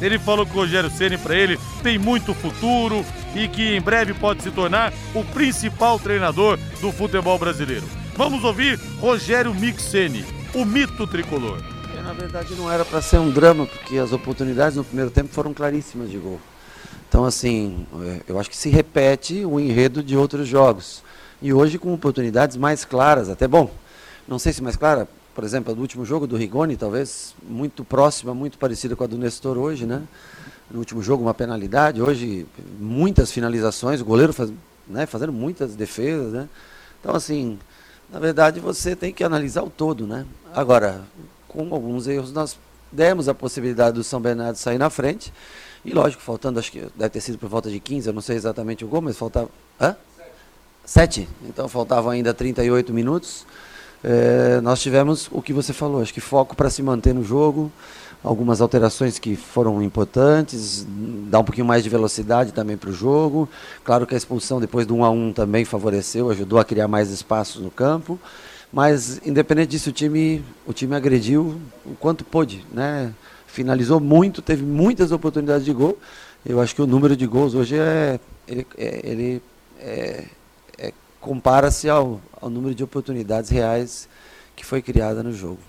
Ele 0.01 0.19
falou 0.19 0.45
que 0.45 0.51
o 0.51 0.61
Rogério 0.61 0.89
Ceni 0.89 1.17
para 1.17 1.35
ele 1.35 1.59
tem 1.81 1.97
muito 1.97 2.33
futuro 2.33 3.05
e 3.35 3.47
que 3.47 3.75
em 3.75 3.81
breve 3.81 4.13
pode 4.13 4.43
se 4.43 4.51
tornar 4.51 4.93
o 5.13 5.23
principal 5.23 5.99
treinador 5.99 6.57
do 6.81 6.91
futebol 6.91 7.37
brasileiro. 7.37 7.85
Vamos 8.15 8.43
ouvir 8.43 8.79
Rogério 8.99 9.53
Mixeni, 9.53 10.25
o 10.53 10.65
mito 10.65 11.07
tricolor. 11.07 11.59
É, 11.97 12.01
na 12.01 12.13
verdade 12.13 12.53
não 12.55 12.71
era 12.71 12.85
para 12.85 13.01
ser 13.01 13.17
um 13.17 13.29
drama, 13.29 13.65
porque 13.65 13.97
as 13.97 14.11
oportunidades 14.11 14.77
no 14.77 14.83
primeiro 14.83 15.09
tempo 15.09 15.33
foram 15.33 15.53
claríssimas 15.53 16.11
de 16.11 16.17
gol. 16.17 16.39
Então 17.07 17.25
assim, 17.25 17.87
é, 18.01 18.21
eu 18.27 18.39
acho 18.39 18.49
que 18.49 18.57
se 18.57 18.69
repete 18.69 19.45
o 19.45 19.59
enredo 19.59 20.03
de 20.03 20.17
outros 20.17 20.47
jogos. 20.47 21.03
E 21.41 21.51
hoje 21.53 21.77
com 21.77 21.93
oportunidades 21.93 22.55
mais 22.55 22.85
claras, 22.85 23.29
até 23.29 23.47
bom. 23.47 23.69
Não 24.27 24.39
sei 24.39 24.53
se 24.53 24.61
mais 24.61 24.75
clara, 24.75 25.07
por 25.33 25.43
exemplo, 25.43 25.73
do 25.73 25.81
último 25.81 26.05
jogo 26.05 26.27
do 26.27 26.35
Rigoni, 26.35 26.77
talvez 26.77 27.33
muito 27.47 27.83
próxima, 27.83 28.33
muito 28.33 28.57
parecida 28.57 28.95
com 28.95 29.03
a 29.03 29.07
do 29.07 29.17
Nestor 29.17 29.57
hoje, 29.57 29.85
né? 29.85 30.03
No 30.69 30.79
último 30.79 31.01
jogo, 31.01 31.23
uma 31.23 31.33
penalidade, 31.33 32.01
hoje 32.01 32.45
muitas 32.79 33.31
finalizações, 33.31 34.01
o 34.01 34.05
goleiro 34.05 34.33
faz, 34.33 34.51
né, 34.87 35.05
fazendo 35.05 35.33
muitas 35.33 35.75
defesas, 35.75 36.33
né? 36.33 36.49
Então, 36.99 37.15
assim, 37.15 37.59
na 38.11 38.19
verdade, 38.19 38.59
você 38.59 38.95
tem 38.95 39.13
que 39.13 39.23
analisar 39.23 39.63
o 39.63 39.69
todo, 39.69 40.07
né? 40.07 40.25
Agora, 40.53 41.01
com 41.47 41.73
alguns 41.73 42.07
erros, 42.07 42.31
nós 42.31 42.57
demos 42.91 43.27
a 43.27 43.33
possibilidade 43.33 43.95
do 43.95 44.03
São 44.03 44.21
Bernardo 44.21 44.55
sair 44.55 44.77
na 44.77 44.89
frente, 44.89 45.33
e 45.83 45.91
lógico, 45.93 46.21
faltando, 46.21 46.59
acho 46.59 46.71
que 46.71 46.87
deve 46.95 47.09
ter 47.09 47.21
sido 47.21 47.37
por 47.37 47.49
volta 47.49 47.69
de 47.69 47.79
15, 47.79 48.07
eu 48.07 48.13
não 48.13 48.21
sei 48.21 48.35
exatamente 48.35 48.85
o 48.85 48.87
gol, 48.87 49.01
mas 49.01 49.17
faltava. 49.17 49.49
Hã? 49.81 49.95
Sete. 50.85 51.27
Então 51.43 51.67
faltavam 51.67 52.11
ainda 52.11 52.33
38 52.33 52.93
minutos 52.93 53.45
é, 54.03 54.59
nós 54.61 54.81
tivemos 54.81 55.29
o 55.31 55.41
que 55.41 55.53
você 55.53 55.71
falou, 55.71 56.01
acho 56.01 56.13
que 56.13 56.19
foco 56.21 56.55
para 56.55 56.69
se 56.69 56.83
manter 56.83 57.13
no 57.13 57.23
jogo, 57.23 57.71
algumas 58.23 58.61
alterações 58.61 59.19
que 59.19 59.35
foram 59.35 59.81
importantes, 59.81 60.85
dar 61.29 61.39
um 61.39 61.43
pouquinho 61.43 61.65
mais 61.65 61.83
de 61.83 61.89
velocidade 61.89 62.51
também 62.51 62.77
para 62.77 62.89
o 62.89 62.93
jogo. 62.93 63.49
Claro 63.83 64.07
que 64.07 64.13
a 64.13 64.17
expulsão 64.17 64.59
depois 64.59 64.85
do 64.85 64.95
1 64.95 65.03
a 65.05 65.09
1 65.09 65.33
também 65.33 65.65
favoreceu, 65.65 66.29
ajudou 66.29 66.59
a 66.59 66.65
criar 66.65 66.87
mais 66.87 67.09
espaços 67.09 67.61
no 67.61 67.71
campo. 67.71 68.19
Mas 68.71 69.21
independente 69.25 69.69
disso, 69.69 69.91
o 69.91 69.93
time, 69.93 70.43
o 70.65 70.73
time 70.73 70.95
agrediu 70.95 71.61
o 71.85 71.95
quanto 71.99 72.25
pôde, 72.25 72.65
né? 72.71 73.13
Finalizou 73.45 73.99
muito, 73.99 74.41
teve 74.41 74.63
muitas 74.63 75.11
oportunidades 75.11 75.63
de 75.63 75.71
gol. 75.71 75.97
Eu 76.43 76.59
acho 76.59 76.73
que 76.73 76.81
o 76.81 76.87
número 76.87 77.15
de 77.15 77.27
gols 77.27 77.53
hoje 77.53 77.77
é 77.77 78.19
ele, 78.47 78.65
é, 78.75 79.01
ele 79.03 79.41
é, 79.79 80.23
compara-se 81.23 81.89
ao, 81.89 82.21
ao 82.39 82.49
número 82.49 82.75
de 82.75 82.83
oportunidades 82.83 83.49
reais 83.49 84.09
que 84.55 84.65
foi 84.65 84.81
criada 84.81 85.23
no 85.23 85.31
jogo. 85.31 85.59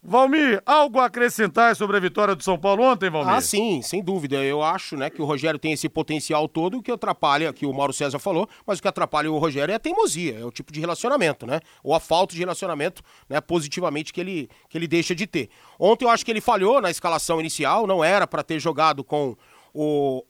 Valmir, 0.00 0.62
algo 0.64 1.00
a 1.00 1.06
acrescentar 1.06 1.74
sobre 1.74 1.96
a 1.96 2.00
vitória 2.00 2.34
do 2.34 2.42
São 2.42 2.56
Paulo 2.56 2.84
ontem, 2.84 3.10
Valmir? 3.10 3.34
Ah, 3.34 3.40
sim, 3.40 3.82
sem 3.82 4.00
dúvida. 4.00 4.36
Eu 4.36 4.62
acho 4.62 4.96
né, 4.96 5.10
que 5.10 5.20
o 5.20 5.24
Rogério 5.24 5.58
tem 5.58 5.72
esse 5.72 5.88
potencial 5.88 6.48
todo 6.48 6.80
que 6.80 6.92
atrapalha, 6.92 7.52
que 7.52 7.66
o 7.66 7.74
Mauro 7.74 7.92
César 7.92 8.20
falou, 8.20 8.48
mas 8.64 8.78
o 8.78 8.82
que 8.82 8.86
atrapalha 8.86 9.30
o 9.30 9.36
Rogério 9.36 9.72
é 9.72 9.74
a 9.74 9.80
teimosia, 9.80 10.38
é 10.38 10.44
o 10.44 10.52
tipo 10.52 10.72
de 10.72 10.78
relacionamento, 10.78 11.44
né? 11.44 11.60
Ou 11.82 11.92
a 11.92 12.00
falta 12.00 12.32
de 12.32 12.38
relacionamento 12.38 13.02
né, 13.28 13.40
positivamente 13.40 14.12
que 14.12 14.20
ele, 14.20 14.48
que 14.68 14.78
ele 14.78 14.86
deixa 14.86 15.14
de 15.14 15.26
ter. 15.26 15.50
Ontem 15.78 16.04
eu 16.04 16.10
acho 16.10 16.24
que 16.24 16.30
ele 16.30 16.40
falhou 16.40 16.80
na 16.80 16.90
escalação 16.90 17.40
inicial, 17.40 17.84
não 17.84 18.02
era 18.02 18.26
para 18.26 18.44
ter 18.44 18.60
jogado 18.60 19.02
com 19.02 19.36
o, 19.74 20.24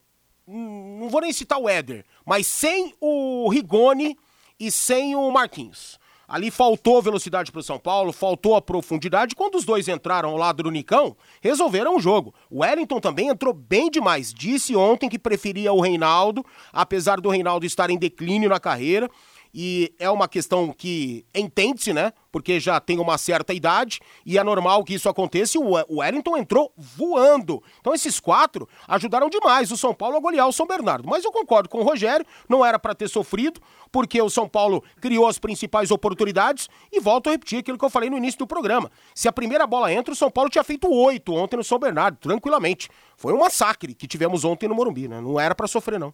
não 0.49 1.11
vou 1.11 1.20
nem 1.20 1.32
citar 1.32 1.59
o 1.59 1.68
Éder, 1.68 2.05
mas 2.24 2.46
sem 2.46 2.94
o 3.01 3.49
Rigoni 3.51 4.16
e 4.59 4.70
sem 4.70 5.14
o 5.14 5.30
Marquinhos. 5.30 5.99
Ali 6.26 6.51
faltou 6.51 7.01
velocidade 7.01 7.51
para 7.51 7.61
o 7.61 7.62
São 7.62 7.78
Paulo, 7.78 8.12
faltou 8.12 8.55
a 8.55 8.61
profundidade. 8.61 9.34
Quando 9.34 9.55
os 9.55 9.64
dois 9.64 9.88
entraram 9.88 10.28
ao 10.28 10.36
lado 10.36 10.62
do 10.62 10.70
Nicão, 10.70 11.16
resolveram 11.40 11.96
o 11.96 12.01
jogo. 12.01 12.34
O 12.51 12.61
Wellington 12.61 13.01
também 13.01 13.28
entrou 13.28 13.55
bem 13.55 13.90
demais. 13.90 14.34
Disse 14.34 14.76
ontem 14.76 15.09
que 15.09 15.18
preferia 15.18 15.72
o 15.72 15.80
Reinaldo, 15.80 16.44
apesar 16.70 17.18
do 17.18 17.30
Reinaldo 17.30 17.64
estar 17.64 17.88
em 17.88 17.96
declínio 17.96 18.51
na 18.51 18.61
carreira 18.61 19.09
e 19.53 19.92
é 19.99 20.11
uma 20.11 20.28
questão 20.28 20.72
que 20.72 21.24
entende-se, 21.34 21.92
né? 21.92 22.12
Porque 22.30 22.61
já 22.61 22.78
tem 22.78 22.99
uma 22.99 23.16
certa 23.16 23.55
idade 23.55 24.01
e 24.24 24.38
é 24.38 24.44
normal 24.44 24.84
que 24.84 24.94
isso 24.94 25.09
aconteça. 25.09 25.59
O 25.59 25.99
Wellington 25.99 26.36
entrou 26.36 26.72
voando. 26.76 27.62
Então 27.80 27.94
esses 27.94 28.20
quatro 28.20 28.68
ajudaram 28.86 29.30
demais 29.30 29.70
o 29.72 29.76
São 29.76 29.94
Paulo 29.94 30.16
a 30.16 30.20
golear 30.20 30.46
o 30.46 30.53
São 30.53 30.66
Bernardo. 30.66 31.09
Mas 31.09 31.24
eu 31.24 31.32
concordo 31.32 31.68
com 31.68 31.78
o 31.78 31.82
Rogério, 31.82 32.26
não 32.49 32.64
era 32.64 32.78
para 32.78 32.94
ter 32.94 33.09
sofrido, 33.09 33.61
porque 33.90 34.20
o 34.20 34.30
São 34.30 34.49
Paulo 34.49 34.84
criou 35.01 35.26
as 35.26 35.38
principais 35.38 35.90
oportunidades 35.90 36.68
e 36.92 37.01
volto 37.01 37.28
a 37.28 37.32
repetir 37.32 37.61
aquilo 37.61 37.78
que 37.78 37.84
eu 37.84 37.90
falei 37.90 38.11
no 38.11 38.16
início 38.16 38.38
do 38.38 38.46
programa. 38.46 38.90
Se 39.14 39.26
a 39.26 39.32
primeira 39.32 39.66
bola 39.66 39.92
entra, 39.92 40.12
o 40.12 40.16
São 40.16 40.30
Paulo 40.30 40.51
tinha 40.51 40.64
feito 40.64 40.88
oito 40.90 41.34
ontem 41.34 41.57
no 41.57 41.64
São 41.64 41.78
Bernardo, 41.78 42.18
tranquilamente. 42.18 42.88
Foi 43.16 43.32
um 43.32 43.38
massacre 43.38 43.94
que 43.94 44.07
tivemos 44.07 44.44
ontem 44.44 44.68
no 44.68 44.74
Morumbi, 44.74 45.09
né? 45.09 45.20
Não 45.20 45.40
era 45.40 45.55
para 45.55 45.66
sofrer 45.66 45.99
não. 45.99 46.12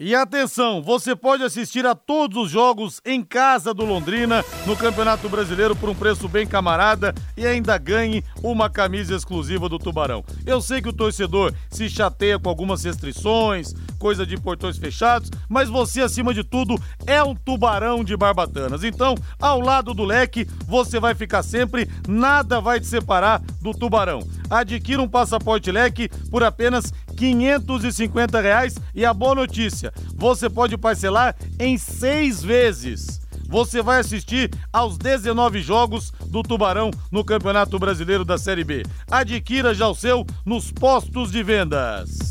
E 0.00 0.14
atenção, 0.14 0.80
você 0.80 1.16
pode 1.16 1.42
assistir 1.42 1.84
a 1.84 1.92
todos 1.92 2.44
os 2.44 2.50
jogos 2.52 3.00
em 3.04 3.20
casa 3.20 3.74
do 3.74 3.84
Londrina 3.84 4.44
no 4.64 4.76
Campeonato 4.76 5.28
Brasileiro 5.28 5.74
por 5.74 5.88
um 5.88 5.94
preço 5.94 6.28
bem 6.28 6.46
camarada 6.46 7.12
e 7.36 7.44
ainda 7.44 7.76
ganhe 7.76 8.22
uma 8.40 8.70
camisa 8.70 9.16
exclusiva 9.16 9.68
do 9.68 9.76
Tubarão. 9.76 10.24
Eu 10.46 10.60
sei 10.60 10.80
que 10.80 10.88
o 10.88 10.92
torcedor 10.92 11.52
se 11.68 11.90
chateia 11.90 12.38
com 12.38 12.48
algumas 12.48 12.84
restrições, 12.84 13.74
coisa 13.98 14.24
de 14.24 14.36
portões 14.36 14.78
fechados, 14.78 15.32
mas 15.48 15.68
você, 15.68 16.02
acima 16.02 16.32
de 16.32 16.44
tudo, 16.44 16.80
é 17.04 17.20
um 17.20 17.34
tubarão 17.34 18.04
de 18.04 18.16
barbatanas. 18.16 18.84
Então, 18.84 19.16
ao 19.40 19.60
lado 19.60 19.92
do 19.92 20.04
leque, 20.04 20.44
você 20.64 21.00
vai 21.00 21.12
ficar 21.16 21.42
sempre, 21.42 21.90
nada 22.06 22.60
vai 22.60 22.78
te 22.78 22.86
separar 22.86 23.42
do 23.60 23.72
tubarão. 23.72 24.20
Adquira 24.48 25.02
um 25.02 25.08
passaporte 25.08 25.72
leque 25.72 26.08
por 26.30 26.44
apenas 26.44 26.92
550 27.18 28.40
reais 28.40 28.76
e 28.94 29.04
a 29.04 29.12
boa 29.12 29.34
notícia, 29.34 29.92
você 30.14 30.48
pode 30.48 30.78
parcelar 30.78 31.34
em 31.58 31.76
seis 31.76 32.40
vezes. 32.40 33.20
Você 33.48 33.82
vai 33.82 33.98
assistir 33.98 34.50
aos 34.72 34.96
19 34.96 35.60
jogos 35.60 36.12
do 36.26 36.42
Tubarão 36.42 36.90
no 37.10 37.24
Campeonato 37.24 37.76
Brasileiro 37.78 38.24
da 38.24 38.38
Série 38.38 38.62
B. 38.62 38.84
Adquira 39.10 39.74
já 39.74 39.88
o 39.88 39.94
seu 39.94 40.24
nos 40.46 40.70
postos 40.70 41.32
de 41.32 41.42
vendas. 41.42 42.30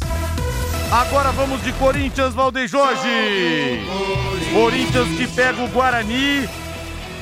Agora 0.90 1.34
vamos 1.34 1.62
de 1.64 1.74
Corinthians, 1.74 2.34
Valdeir 2.34 2.70
Jorge. 2.70 3.10
Corinthians 4.54 5.18
que 5.18 5.28
pega 5.28 5.62
o 5.62 5.68
Guarani 5.68 6.48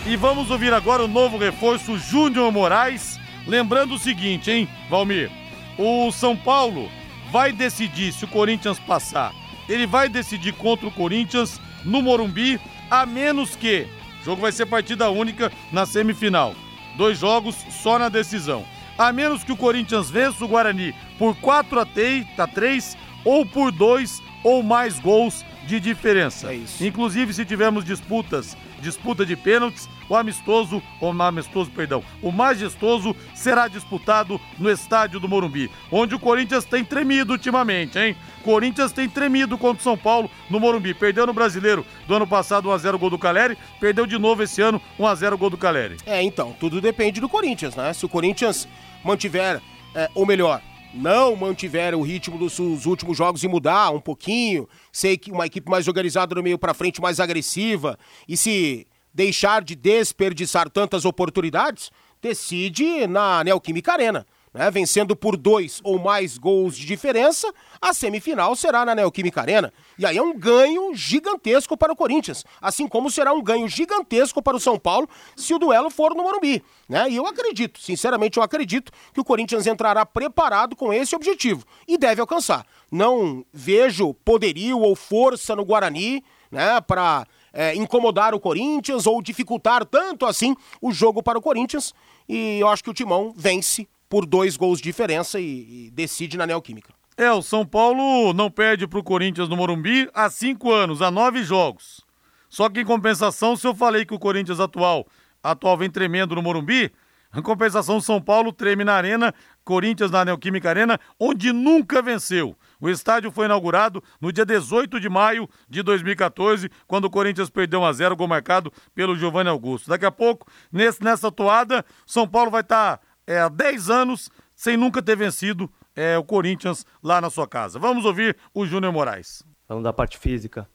E 0.06 0.16
vamos 0.16 0.52
ouvir 0.52 0.72
agora 0.72 1.04
o 1.04 1.08
novo 1.08 1.40
reforço 1.40 1.98
Júnior 1.98 2.52
Moraes. 2.52 3.20
Lembrando 3.48 3.96
o 3.96 4.00
seguinte, 4.00 4.52
hein, 4.52 4.70
Valmir? 4.88 5.32
O 5.80 6.12
São 6.12 6.38
Paulo 6.38 6.90
vai 7.36 7.52
decidir 7.52 8.14
se 8.14 8.24
o 8.24 8.30
Corinthians 8.30 8.80
passar. 8.80 9.34
Ele 9.68 9.86
vai 9.86 10.08
decidir 10.08 10.54
contra 10.54 10.88
o 10.88 10.92
Corinthians 10.92 11.60
no 11.84 12.02
Morumbi, 12.02 12.58
a 12.90 13.06
menos 13.06 13.58
que. 13.58 13.90
O 14.22 14.24
jogo 14.24 14.42
vai 14.42 14.54
ser 14.54 14.66
partida 14.68 15.10
única 15.10 15.52
na 15.70 15.86
semifinal. 15.86 16.56
Dois 16.96 17.20
jogos 17.20 17.58
só 17.70 18.00
na 18.00 18.08
decisão. 18.08 18.64
A 18.98 19.12
menos 19.12 19.44
que 19.44 19.52
o 19.52 19.58
Corinthians 19.58 20.10
vença 20.10 20.46
o 20.46 20.48
Guarani 20.48 20.96
por 21.20 21.36
4 21.36 21.78
a 21.82 22.48
3 22.48 22.98
ou 23.26 23.46
por 23.46 23.70
2 23.70 24.24
ou 24.42 24.64
mais 24.64 24.98
gols 24.98 25.44
de 25.66 25.80
diferença. 25.80 26.52
É 26.52 26.56
isso. 26.56 26.86
Inclusive, 26.86 27.34
se 27.34 27.46
tivermos 27.46 27.84
disputas, 27.84 28.56
disputa 28.80 29.26
de 29.26 29.36
pênaltis, 29.36 29.90
o 30.08 30.16
amistoso, 30.16 30.82
ou 31.02 31.12
amistoso, 31.22 31.72
perdão, 31.72 32.04
o 32.22 32.32
majestoso 32.32 33.16
será 33.34 33.68
disputado 33.68 34.40
no 34.60 34.70
estádio 34.70 35.20
do 35.20 35.28
Morumbi, 35.28 35.70
onde 35.92 36.14
o 36.14 36.20
Corinthians 36.20 36.66
tem 36.66 36.84
tremido 36.84 37.34
ultimamente, 37.34 37.98
hein? 37.98 38.16
Corinthians 38.44 38.92
tem 38.92 39.10
tremido 39.10 39.58
contra 39.58 39.80
o 39.80 39.84
São 39.84 39.98
Paulo 39.98 40.30
no 40.50 40.60
Morumbi. 40.60 40.94
Perdeu 40.94 41.26
no 41.26 41.34
Brasileiro 41.34 41.84
do 42.08 42.14
ano 42.14 42.28
passado 42.28 42.70
1x0 42.70 42.98
gol 43.00 43.10
do 43.10 43.18
Caleri, 43.18 43.58
perdeu 43.80 44.06
de 44.06 44.20
novo 44.20 44.44
esse 44.44 44.62
ano 44.62 44.80
1x0 45.00 45.36
gol 45.36 45.50
do 45.50 45.58
Caleri. 45.58 45.98
É, 46.06 46.22
então, 46.22 46.56
tudo 46.60 46.80
depende 46.80 47.20
do 47.20 47.28
Corinthians, 47.28 47.76
né? 47.76 47.92
Se 47.92 48.06
o 48.06 48.10
Corinthians 48.10 48.68
mantiver, 49.04 49.60
é, 49.96 50.10
ou 50.14 50.28
melhor, 50.28 50.62
não 50.96 51.36
mantiver 51.36 51.94
o 51.94 52.02
ritmo 52.02 52.38
dos, 52.38 52.58
últimos 52.86 53.18
jogos 53.18 53.44
e 53.44 53.48
mudar 53.48 53.92
um 53.92 54.00
pouquinho, 54.00 54.68
sei 54.92 55.18
que 55.18 55.32
uma 55.32 55.46
equipe 55.46 55.70
mais 55.70 55.88
organizada 55.88 56.34
no 56.34 56.42
meio 56.42 56.58
para 56.58 56.74
frente, 56.74 57.02
mais 57.02 57.20
agressiva, 57.20 58.00
e 58.28 58.38
se 58.38 58.88
deixar 59.14 59.64
de 59.64 59.76
desperdiçar 59.76 60.70
tantas 60.70 61.06
oportunidades, 61.06 61.92
decide 62.22 63.06
na 63.08 63.44
Neoquímica 63.44 63.94
Arena. 63.94 64.26
Né? 64.56 64.72
Vencendo 64.72 65.18
por 65.18 65.36
dois 65.36 65.82
ou 65.84 66.00
mais 66.00 66.38
gols 66.38 66.78
de 66.78 66.86
diferença, 66.86 67.54
a 67.82 67.94
semifinal 67.94 68.56
será 68.56 68.86
na 68.86 68.96
Neoquímica 68.96 69.42
Arena. 69.42 69.74
E 70.00 70.06
aí 70.06 70.18
é 70.18 70.22
um 70.22 70.34
ganho 70.34 70.96
gigantesco 70.96 71.76
para 71.76 71.92
o 71.92 71.96
Corinthians, 71.96 72.46
assim 72.62 72.88
como 72.88 73.12
será 73.12 73.34
um 73.34 73.44
ganho 73.44 73.68
gigantesco 73.68 74.42
para 74.42 74.56
o 74.56 74.60
São 74.60 74.80
Paulo 74.80 75.10
se 75.36 75.54
o 75.54 75.60
duelo 75.60 75.90
for 75.90 76.16
no 76.16 76.24
Morumbi. 76.24 76.64
Né? 76.88 77.10
E 77.10 77.18
eu 77.18 77.28
acredito, 77.28 77.82
sinceramente 77.82 78.38
eu 78.38 78.44
acredito, 78.44 78.94
que 79.14 79.20
o 79.20 79.26
Corinthians 79.26 79.68
entrará 79.68 80.06
preparado 80.06 80.74
com 80.74 80.94
esse 80.94 81.14
objetivo 81.14 81.66
e 81.86 81.98
deve 81.98 82.22
alcançar. 82.22 82.66
Não 82.90 83.46
vejo 83.52 84.14
poderio 84.14 84.80
ou 84.80 84.96
força 84.96 85.54
no 85.54 85.66
Guarani 85.66 86.24
né, 86.50 86.80
para 86.80 87.28
é, 87.52 87.76
incomodar 87.76 88.34
o 88.34 88.40
Corinthians 88.40 89.06
ou 89.06 89.22
dificultar 89.22 89.84
tanto 89.84 90.26
assim 90.26 90.56
o 90.82 90.94
jogo 90.94 91.22
para 91.22 91.38
o 91.38 91.42
Corinthians. 91.42 91.94
E 92.30 92.58
eu 92.60 92.70
acho 92.70 92.82
que 92.82 92.90
o 92.90 92.94
Timão 92.94 93.34
vence 93.36 93.86
por 94.10 94.26
dois 94.26 94.58
gols 94.58 94.80
de 94.80 94.84
diferença 94.84 95.40
e, 95.40 95.88
e 95.88 95.92
decide 95.92 96.38
na 96.38 96.46
Neoquímica. 96.46 96.94
É, 97.18 97.32
o 97.32 97.42
São 97.42 97.66
Paulo 97.66 98.34
não 98.34 98.52
perde 98.52 98.88
pro 98.88 99.04
Corinthians 99.04 99.48
no 99.48 99.56
Morumbi 99.56 100.10
há 100.14 100.30
cinco 100.30 100.72
anos, 100.72 101.02
há 101.02 101.10
nove 101.10 101.44
jogos. 101.44 102.02
Só 102.50 102.70
que 102.70 102.82
em 102.82 102.86
compensação, 102.86 103.56
se 103.56 103.66
eu 103.66 103.74
falei 103.74 104.06
que 104.06 104.14
o 104.14 104.20
Corinthians 104.20 104.60
atual, 104.60 105.08
atual 105.42 105.78
vem 105.78 105.90
tremendo 105.90 106.36
no 106.36 106.42
Morumbi, 106.42 106.92
em 107.36 107.42
compensação, 107.42 108.00
São 108.00 108.22
Paulo 108.22 108.54
treme 108.54 108.86
na 108.86 108.94
Arena, 108.94 109.34
Corinthians 109.66 110.10
na 110.10 110.24
Neoquímica 110.24 110.70
Arena, 110.70 110.98
onde 111.20 111.52
nunca 111.52 112.02
venceu. 112.02 112.56
O 112.80 112.90
estádio 112.90 113.30
foi 113.30 113.46
inaugurado 113.46 114.02
no 114.22 114.32
dia 114.32 114.46
18 114.46 115.02
de 115.02 115.10
maio 115.10 115.50
de 115.70 115.84
2014, 115.84 116.70
quando 116.88 117.06
o 117.06 117.10
Corinthians 117.10 117.50
perdeu 117.50 117.82
1 117.82 117.86
a 117.86 117.94
0 117.94 118.16
gol 118.16 118.28
marcado 118.28 118.72
pelo 118.94 119.18
Giovanni 119.18 119.50
Augusto. 119.50 119.90
Daqui 119.90 120.06
a 120.06 120.12
pouco, 120.12 120.48
nesse, 120.72 121.04
nessa 121.04 121.30
toada, 121.30 121.84
São 122.06 122.26
Paulo 122.26 122.50
vai 122.50 122.62
estar 122.62 122.98
tá, 122.98 123.04
é, 123.28 123.40
há 123.40 123.50
10 123.50 123.90
anos 123.90 124.30
sem 124.56 124.78
nunca 124.78 125.02
ter 125.02 125.16
vencido 125.16 125.70
é, 125.96 126.18
o 126.18 126.24
Corinthians 126.24 126.86
lá 127.02 127.20
na 127.20 127.30
sua 127.30 127.48
casa. 127.48 127.80
Vamos 127.80 128.06
ouvir 128.06 128.36
o 128.54 128.66
Júnior 128.66 128.92
Moraes. 128.94 129.44
Falando 129.68 129.84
da 129.84 129.94
parte 129.94 130.18
física, 130.18 130.68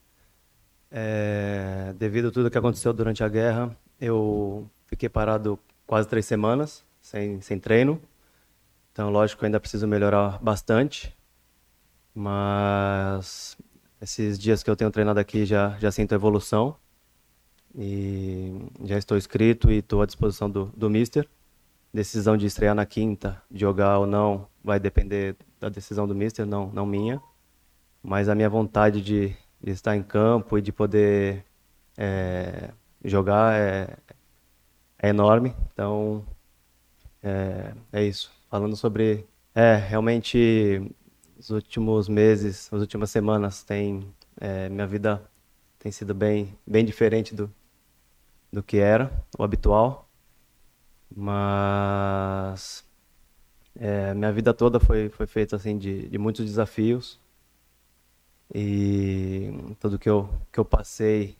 é, 0.89 1.93
devido 1.97 2.27
a 2.27 2.31
tudo 2.31 2.51
que 2.51 2.57
aconteceu 2.57 2.91
durante 2.91 3.23
a 3.23 3.29
guerra, 3.29 3.75
eu 3.99 4.69
fiquei 4.87 5.07
parado 5.07 5.57
quase 5.87 6.07
três 6.07 6.25
semanas, 6.25 6.83
sem, 7.01 7.39
sem 7.41 7.59
treino. 7.59 8.01
Então, 8.91 9.09
lógico, 9.09 9.45
ainda 9.45 9.59
preciso 9.59 9.87
melhorar 9.87 10.37
bastante. 10.41 11.15
Mas 12.13 13.57
esses 14.01 14.37
dias 14.37 14.61
que 14.61 14.69
eu 14.69 14.75
tenho 14.75 14.91
treinado 14.91 15.19
aqui 15.19 15.45
já, 15.45 15.77
já 15.79 15.91
sinto 15.91 16.13
evolução. 16.13 16.75
E 17.73 18.53
já 18.83 18.97
estou 18.97 19.17
inscrito 19.17 19.71
e 19.71 19.77
estou 19.77 20.01
à 20.01 20.05
disposição 20.05 20.49
do, 20.49 20.65
do 20.75 20.89
Mister. 20.89 21.27
Decisão 21.93 22.37
de 22.37 22.45
estrear 22.45 22.73
na 22.73 22.85
quinta, 22.85 23.41
jogar 23.51 23.99
ou 23.99 24.07
não, 24.07 24.47
vai 24.63 24.79
depender 24.79 25.35
da 25.59 25.69
decisão 25.69 26.07
do 26.07 26.15
Mister, 26.15 26.45
não, 26.45 26.71
não 26.71 26.85
minha. 26.85 27.21
Mas 28.01 28.29
a 28.29 28.35
minha 28.35 28.49
vontade 28.49 29.01
de, 29.01 29.35
de 29.61 29.71
estar 29.71 29.95
em 29.95 30.03
campo 30.03 30.57
e 30.57 30.61
de 30.61 30.71
poder 30.71 31.45
é, 31.97 32.71
jogar 33.03 33.53
é, 33.53 33.97
é 34.97 35.09
enorme. 35.09 35.55
Então, 35.73 36.25
é, 37.21 37.73
é 37.91 38.03
isso. 38.03 38.31
Falando 38.49 38.75
sobre. 38.75 39.27
É, 39.53 39.75
realmente 39.75 40.81
os 41.37 41.49
últimos 41.49 42.07
meses, 42.07 42.71
as 42.71 42.79
últimas 42.79 43.11
semanas, 43.11 43.63
tem 43.63 44.07
é, 44.39 44.69
minha 44.69 44.87
vida 44.87 45.21
tem 45.77 45.91
sido 45.91 46.13
bem, 46.13 46.57
bem 46.65 46.85
diferente 46.85 47.33
do, 47.33 47.51
do 48.51 48.61
que 48.61 48.77
era 48.77 49.11
o 49.37 49.43
habitual, 49.43 50.09
mas 51.15 52.85
é, 53.75 54.13
minha 54.13 54.31
vida 54.31 54.53
toda 54.53 54.79
foi, 54.79 55.09
foi 55.09 55.27
feita 55.27 55.55
assim 55.55 55.77
de, 55.77 56.07
de 56.07 56.17
muitos 56.17 56.45
desafios 56.45 57.19
e 58.53 59.49
tudo 59.79 59.97
que 59.97 60.09
eu, 60.09 60.29
que 60.51 60.59
eu 60.59 60.65
passei 60.65 61.37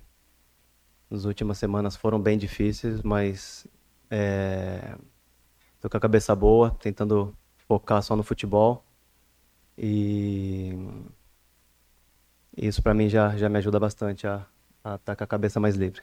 nas 1.09 1.25
últimas 1.25 1.57
semanas 1.57 1.95
foram 1.95 2.19
bem 2.19 2.37
difíceis, 2.37 3.01
mas 3.01 3.67
é, 4.09 4.95
com 5.81 5.97
a 5.97 5.99
cabeça 5.99 6.35
boa, 6.35 6.71
tentando 6.71 7.35
focar 7.67 8.01
só 8.01 8.15
no 8.15 8.23
futebol 8.23 8.83
e 9.77 10.73
isso 12.55 12.81
para 12.81 12.93
mim 12.93 13.09
já, 13.09 13.35
já 13.37 13.49
me 13.49 13.57
ajuda 13.57 13.79
bastante 13.79 14.27
a, 14.27 14.45
a 14.83 14.95
estar 14.95 15.15
com 15.15 15.23
a 15.23 15.27
cabeça 15.27 15.59
mais 15.59 15.75
livre. 15.75 16.01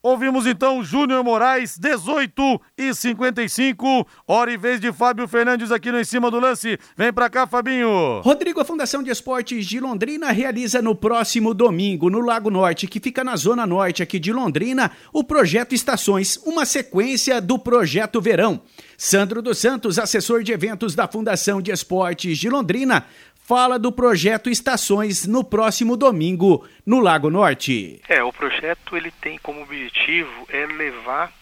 Ouvimos 0.00 0.46
então 0.46 0.84
Júnior 0.84 1.24
Moraes, 1.24 1.76
18 1.76 2.60
e 2.78 2.94
55. 2.94 4.06
Hora 4.28 4.52
e 4.52 4.56
vez 4.56 4.80
de 4.80 4.92
Fábio 4.92 5.26
Fernandes 5.26 5.72
aqui 5.72 5.90
no 5.90 5.98
Em 5.98 6.04
Cima 6.04 6.30
do 6.30 6.38
Lance. 6.38 6.78
Vem 6.96 7.12
pra 7.12 7.28
cá, 7.28 7.48
Fabinho. 7.48 8.20
Rodrigo, 8.20 8.60
a 8.60 8.64
Fundação 8.64 9.02
de 9.02 9.10
Esportes 9.10 9.66
de 9.66 9.80
Londrina 9.80 10.30
realiza 10.30 10.80
no 10.80 10.94
próximo 10.94 11.52
domingo, 11.52 12.08
no 12.08 12.20
Lago 12.20 12.48
Norte, 12.48 12.86
que 12.86 13.00
fica 13.00 13.24
na 13.24 13.34
zona 13.34 13.66
norte 13.66 14.00
aqui 14.00 14.20
de 14.20 14.32
Londrina, 14.32 14.92
o 15.12 15.24
projeto 15.24 15.74
Estações, 15.74 16.36
uma 16.46 16.64
sequência 16.64 17.40
do 17.40 17.58
projeto 17.58 18.20
Verão. 18.20 18.62
Sandro 18.96 19.42
dos 19.42 19.58
Santos, 19.58 19.98
assessor 19.98 20.44
de 20.44 20.52
eventos 20.52 20.94
da 20.94 21.08
Fundação 21.08 21.60
de 21.60 21.72
Esportes 21.72 22.38
de 22.38 22.48
Londrina, 22.48 23.04
fala 23.48 23.78
do 23.78 23.90
projeto 23.90 24.50
Estações 24.50 25.26
no 25.26 25.42
próximo 25.42 25.96
domingo 25.96 26.68
no 26.84 27.00
Lago 27.00 27.30
Norte. 27.30 27.98
É, 28.06 28.22
o 28.22 28.30
projeto 28.30 28.94
ele 28.94 29.10
tem 29.10 29.38
como 29.38 29.62
objetivo 29.62 30.46
é 30.50 30.66
levar 30.66 31.32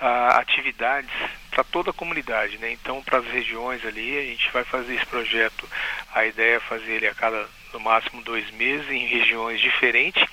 ah, 0.00 0.38
atividades 0.38 1.10
para 1.50 1.64
toda 1.64 1.90
a 1.90 1.92
comunidade, 1.92 2.58
né? 2.58 2.70
Então, 2.70 3.02
para 3.02 3.18
as 3.18 3.26
regiões 3.26 3.84
ali, 3.84 4.16
a 4.16 4.22
gente 4.22 4.48
vai 4.52 4.62
fazer 4.62 4.94
esse 4.94 5.06
projeto. 5.06 5.68
A 6.14 6.24
ideia 6.24 6.58
é 6.58 6.60
fazer 6.60 6.92
ele 6.92 7.08
a 7.08 7.14
cada 7.14 7.48
no 7.72 7.80
máximo 7.80 8.22
dois 8.22 8.48
meses 8.52 8.88
em 8.88 9.04
regiões 9.06 9.60
diferentes 9.60 10.24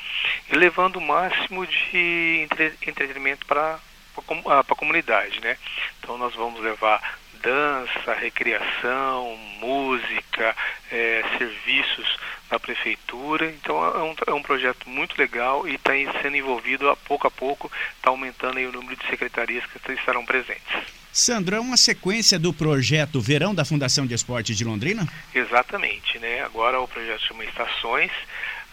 e 0.48 0.56
levando 0.56 0.98
o 0.98 1.02
máximo 1.02 1.66
de 1.66 2.42
entre, 2.44 2.74
entretenimento 2.86 3.48
para 3.48 3.80
para 4.16 4.60
a 4.60 4.76
comunidade, 4.76 5.42
né? 5.42 5.58
Então 6.00 6.18
nós 6.18 6.34
vamos 6.36 6.62
levar 6.62 7.18
dança, 7.46 8.16
recreação, 8.16 9.38
música, 9.60 10.56
é, 10.92 11.24
serviços 11.38 12.18
na 12.50 12.60
prefeitura. 12.60 13.46
Então 13.52 13.78
é 13.86 14.04
um, 14.04 14.16
é 14.28 14.34
um 14.34 14.42
projeto 14.42 14.90
muito 14.90 15.16
legal 15.18 15.68
e 15.68 15.76
está 15.76 15.92
sendo 16.24 16.36
envolvido 16.36 16.90
a 16.90 16.96
pouco 16.96 17.28
a 17.28 17.32
pouco, 17.32 17.72
está 17.96 18.10
aumentando 18.10 18.58
o 18.58 18.72
número 18.72 18.96
de 18.96 19.06
secretarias 19.08 19.64
que 19.68 19.94
estarão 19.94 20.26
presentes. 20.26 20.76
Sandro, 21.14 21.56
é 21.56 21.60
uma 21.60 21.78
sequência 21.78 22.38
do 22.38 22.52
projeto 22.52 23.22
Verão 23.22 23.56
da 23.56 23.64
Fundação 23.64 24.06
de 24.06 24.16
Esportes 24.16 24.58
de 24.58 24.66
Londrina? 24.66 25.08
Exatamente, 25.34 26.20
né? 26.20 26.44
Agora 26.44 26.82
o 26.82 26.88
projeto 26.88 27.22
chama 27.22 27.46
Estações, 27.46 28.12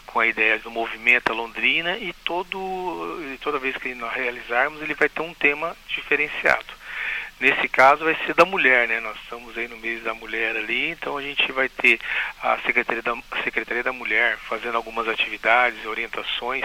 com 0.06 0.18
a 0.18 0.26
ideia 0.26 0.58
do 0.58 0.70
movimento 0.70 1.32
Londrina 1.32 1.96
e 1.98 2.12
todo, 2.24 3.38
toda 3.40 3.58
vez 3.58 3.76
que 3.76 3.94
nós 3.94 4.12
realizarmos 4.12 4.82
ele 4.82 4.94
vai 4.94 5.08
ter 5.08 5.22
um 5.22 5.32
tema 5.34 5.76
diferenciado. 5.88 6.81
Nesse 7.42 7.66
caso 7.66 8.04
vai 8.04 8.16
ser 8.24 8.34
da 8.34 8.44
mulher, 8.44 8.86
né? 8.86 9.00
Nós 9.00 9.16
estamos 9.16 9.58
aí 9.58 9.66
no 9.66 9.76
mês 9.78 10.00
da 10.04 10.14
mulher 10.14 10.54
ali, 10.56 10.90
então 10.90 11.18
a 11.18 11.22
gente 11.22 11.50
vai 11.50 11.68
ter 11.68 11.98
a 12.40 12.56
Secretaria 12.58 13.02
da, 13.02 13.14
a 13.32 13.42
Secretaria 13.42 13.82
da 13.82 13.92
Mulher 13.92 14.38
fazendo 14.48 14.76
algumas 14.76 15.08
atividades, 15.08 15.84
orientações 15.84 16.64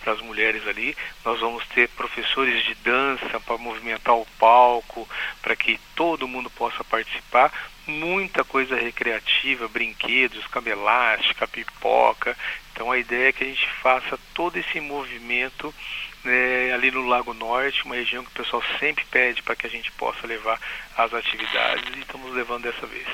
para 0.00 0.14
as 0.14 0.20
mulheres 0.20 0.66
ali. 0.66 0.96
Nós 1.24 1.38
vamos 1.38 1.64
ter 1.68 1.88
professores 1.90 2.64
de 2.64 2.74
dança 2.74 3.38
para 3.38 3.56
movimentar 3.56 4.16
o 4.16 4.26
palco, 4.36 5.08
para 5.40 5.54
que 5.54 5.78
todo 5.94 6.26
mundo 6.26 6.50
possa 6.50 6.82
participar. 6.82 7.52
Muita 7.86 8.42
coisa 8.42 8.74
recreativa, 8.74 9.68
brinquedos, 9.68 10.44
cama 10.48 10.70
elástica, 10.70 11.46
pipoca. 11.46 12.36
Então 12.72 12.90
a 12.90 12.98
ideia 12.98 13.28
é 13.28 13.32
que 13.32 13.44
a 13.44 13.46
gente 13.46 13.70
faça 13.80 14.18
todo 14.34 14.56
esse 14.56 14.80
movimento 14.80 15.72
né, 16.26 16.72
ali 16.72 16.90
no 16.90 17.06
Lago 17.06 17.32
Norte, 17.32 17.84
uma 17.84 17.94
região 17.94 18.24
que 18.24 18.30
o 18.30 18.44
pessoal 18.44 18.62
sempre 18.78 19.04
pede 19.10 19.42
para 19.42 19.56
que 19.56 19.66
a 19.66 19.70
gente 19.70 19.90
possa 19.92 20.26
levar 20.26 20.60
as 20.96 21.14
atividades 21.14 21.84
e 21.96 22.00
estamos 22.00 22.34
levando 22.34 22.64
dessa 22.64 22.86
vez. 22.86 23.06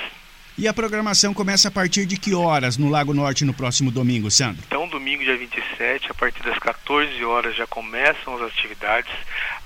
E 0.57 0.69
a 0.69 0.75
programação 0.75 1.33
começa 1.33 1.69
a 1.69 1.71
partir 1.71 2.05
de 2.05 2.19
que 2.19 2.35
horas 2.35 2.77
no 2.77 2.91
Lago 2.91 3.15
Norte 3.15 3.45
no 3.45 3.55
próximo 3.55 3.91
domingo, 3.91 4.31
Sandro? 4.31 4.63
Então, 4.67 4.87
domingo, 4.87 5.25
dia 5.25 5.37
27, 5.37 6.11
a 6.11 6.15
partir 6.15 6.43
das 6.43 6.59
14 6.59 7.25
horas 7.25 7.57
já 7.57 7.67
começam 7.67 8.37
as 8.37 8.43
atividades. 8.43 9.13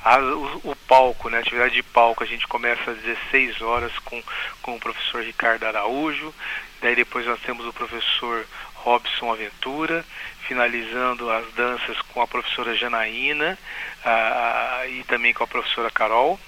As, 0.05 0.23
o, 0.23 0.61
o, 0.63 0.77
palco, 0.87 1.29
né, 1.29 1.39
a 1.39 1.41
atividade 1.41 1.75
de 1.75 1.83
palco, 1.83 2.23
a 2.23 2.27
gente 2.27 2.47
começa 2.47 2.93
às 2.93 2.99
16 2.99 3.61
horas 3.63 3.93
com, 3.99 4.23
com 4.63 4.77
o 4.77 4.81
professor 4.81 5.25
Ricardo 5.25 5.65
Araújo. 5.65 6.33
Daí 6.81 6.95
depois 6.95 7.27
nós 7.27 7.41
temos 7.41 7.67
o 7.67 7.73
professor 7.73 8.47
Robson 8.75 9.33
Aventura, 9.33 10.05
finalizando 10.47 11.31
as 11.31 11.53
danças 11.55 12.01
com 12.13 12.21
a 12.21 12.27
professora 12.27 12.77
Janaína 12.77 13.59
uh, 14.05 14.89
e 14.91 15.05
também 15.05 15.33
com 15.33 15.45
a 15.45 15.47
professora 15.47 15.91
Carol. 15.91 16.39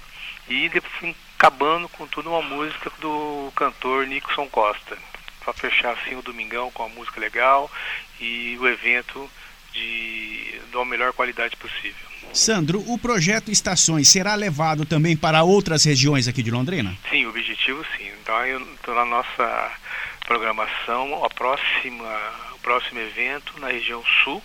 E 0.49 0.69
depois 0.69 1.15
acabando 1.39 1.89
com 1.89 2.07
tudo 2.07 2.31
uma 2.31 2.43
música 2.43 2.91
do 3.01 3.53
cantor 3.55 4.07
Nixon 4.07 4.49
Costa, 4.49 4.99
para 5.45 5.53
fechar 5.53 5.93
assim 5.93 6.17
o 6.17 6.23
domingão 6.23 6.71
com 6.73 6.85
uma 6.85 6.95
música 6.95 7.21
legal 7.21 7.71
e 8.21 8.57
o 8.61 8.67
evento 8.67 9.31
de 9.73 10.61
da 10.73 10.85
melhor 10.85 11.13
qualidade 11.13 11.57
possível. 11.57 12.09
Sandro, 12.33 12.83
o 12.87 12.99
projeto 12.99 13.51
Estações 13.51 14.09
será 14.09 14.35
levado 14.35 14.85
também 14.85 15.17
para 15.17 15.43
outras 15.43 15.85
regiões 15.85 16.29
aqui 16.29 16.43
de 16.43 16.51
Londrina? 16.51 16.97
Sim, 17.09 17.25
o 17.27 17.31
objetivo 17.31 17.85
sim. 17.97 18.11
Então, 18.21 18.45
eu, 18.45 18.61
então 18.61 18.95
na 18.95 19.05
nossa 19.05 19.73
programação, 20.27 21.25
a 21.25 21.31
próxima, 21.31 22.21
o 22.59 22.63
próximo 22.63 23.01
evento 23.01 23.59
na 23.61 23.69
região 23.69 24.03
sul, 24.25 24.43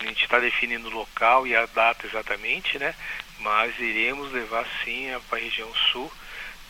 a 0.00 0.04
gente 0.04 0.24
está 0.24 0.38
definindo 0.38 0.88
o 0.88 0.90
local 0.90 1.46
e 1.46 1.54
a 1.54 1.66
data 1.66 2.06
exatamente, 2.06 2.78
né? 2.78 2.94
mas 3.40 3.78
iremos 3.78 4.32
levar 4.32 4.66
sim 4.84 5.06
para 5.28 5.38
a 5.38 5.42
região 5.42 5.68
sul 5.92 6.10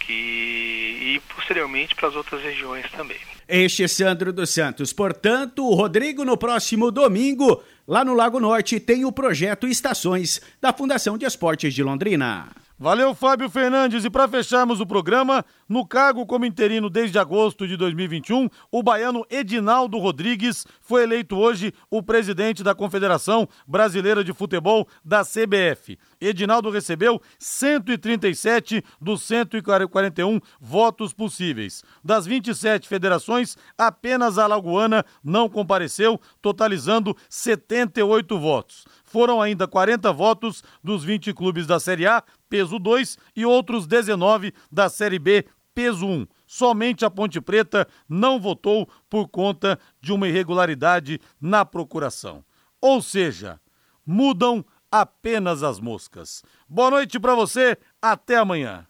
que, 0.00 0.12
e 0.12 1.22
posteriormente 1.34 1.94
para 1.94 2.08
as 2.08 2.14
outras 2.14 2.42
regiões 2.42 2.90
também. 2.90 3.18
Este 3.48 3.82
é 3.82 3.88
Sandro 3.88 4.32
dos 4.32 4.50
Santos. 4.50 4.92
Portanto, 4.92 5.66
o 5.66 5.74
Rodrigo, 5.74 6.24
no 6.24 6.36
próximo 6.36 6.90
domingo, 6.90 7.62
lá 7.86 8.04
no 8.04 8.14
Lago 8.14 8.38
Norte, 8.38 8.78
tem 8.78 9.04
o 9.04 9.12
projeto 9.12 9.66
Estações 9.66 10.40
da 10.60 10.72
Fundação 10.72 11.18
de 11.18 11.26
Esportes 11.26 11.74
de 11.74 11.82
Londrina. 11.82 12.48
Valeu, 12.82 13.14
Fábio 13.14 13.50
Fernandes. 13.50 14.06
E 14.06 14.08
para 14.08 14.26
fecharmos 14.26 14.80
o 14.80 14.86
programa, 14.86 15.44
no 15.68 15.86
cargo 15.86 16.24
como 16.24 16.46
interino 16.46 16.88
desde 16.88 17.18
agosto 17.18 17.68
de 17.68 17.76
2021, 17.76 18.48
o 18.72 18.82
baiano 18.82 19.22
Edinaldo 19.28 19.98
Rodrigues 19.98 20.66
foi 20.80 21.02
eleito 21.02 21.36
hoje 21.36 21.74
o 21.90 22.02
presidente 22.02 22.62
da 22.62 22.74
Confederação 22.74 23.46
Brasileira 23.68 24.24
de 24.24 24.32
Futebol 24.32 24.88
da 25.04 25.22
CBF. 25.22 25.98
Edinaldo 26.18 26.70
recebeu 26.70 27.20
137 27.38 28.82
dos 28.98 29.24
141 29.24 30.40
votos 30.58 31.12
possíveis. 31.12 31.84
Das 32.02 32.24
27 32.24 32.88
federações, 32.88 33.58
apenas 33.76 34.38
a 34.38 34.46
Lagoana 34.46 35.04
não 35.22 35.50
compareceu, 35.50 36.18
totalizando 36.40 37.14
78 37.28 38.38
votos. 38.38 38.86
Foram 39.10 39.42
ainda 39.42 39.66
40 39.66 40.12
votos 40.12 40.62
dos 40.84 41.02
20 41.02 41.34
clubes 41.34 41.66
da 41.66 41.80
Série 41.80 42.06
A, 42.06 42.22
peso 42.48 42.78
2, 42.78 43.18
e 43.34 43.44
outros 43.44 43.88
19 43.88 44.54
da 44.70 44.88
Série 44.88 45.18
B, 45.18 45.44
peso 45.74 46.06
1. 46.06 46.28
Somente 46.46 47.04
a 47.04 47.10
Ponte 47.10 47.40
Preta 47.40 47.88
não 48.08 48.38
votou 48.38 48.88
por 49.08 49.26
conta 49.26 49.80
de 50.00 50.12
uma 50.12 50.28
irregularidade 50.28 51.20
na 51.40 51.64
procuração. 51.64 52.44
Ou 52.80 53.02
seja, 53.02 53.58
mudam 54.06 54.64
apenas 54.88 55.64
as 55.64 55.80
moscas. 55.80 56.44
Boa 56.68 56.92
noite 56.92 57.18
para 57.18 57.34
você, 57.34 57.76
até 58.00 58.36
amanhã. 58.36 58.86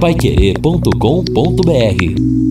Paiquerê.com.br 0.00 2.47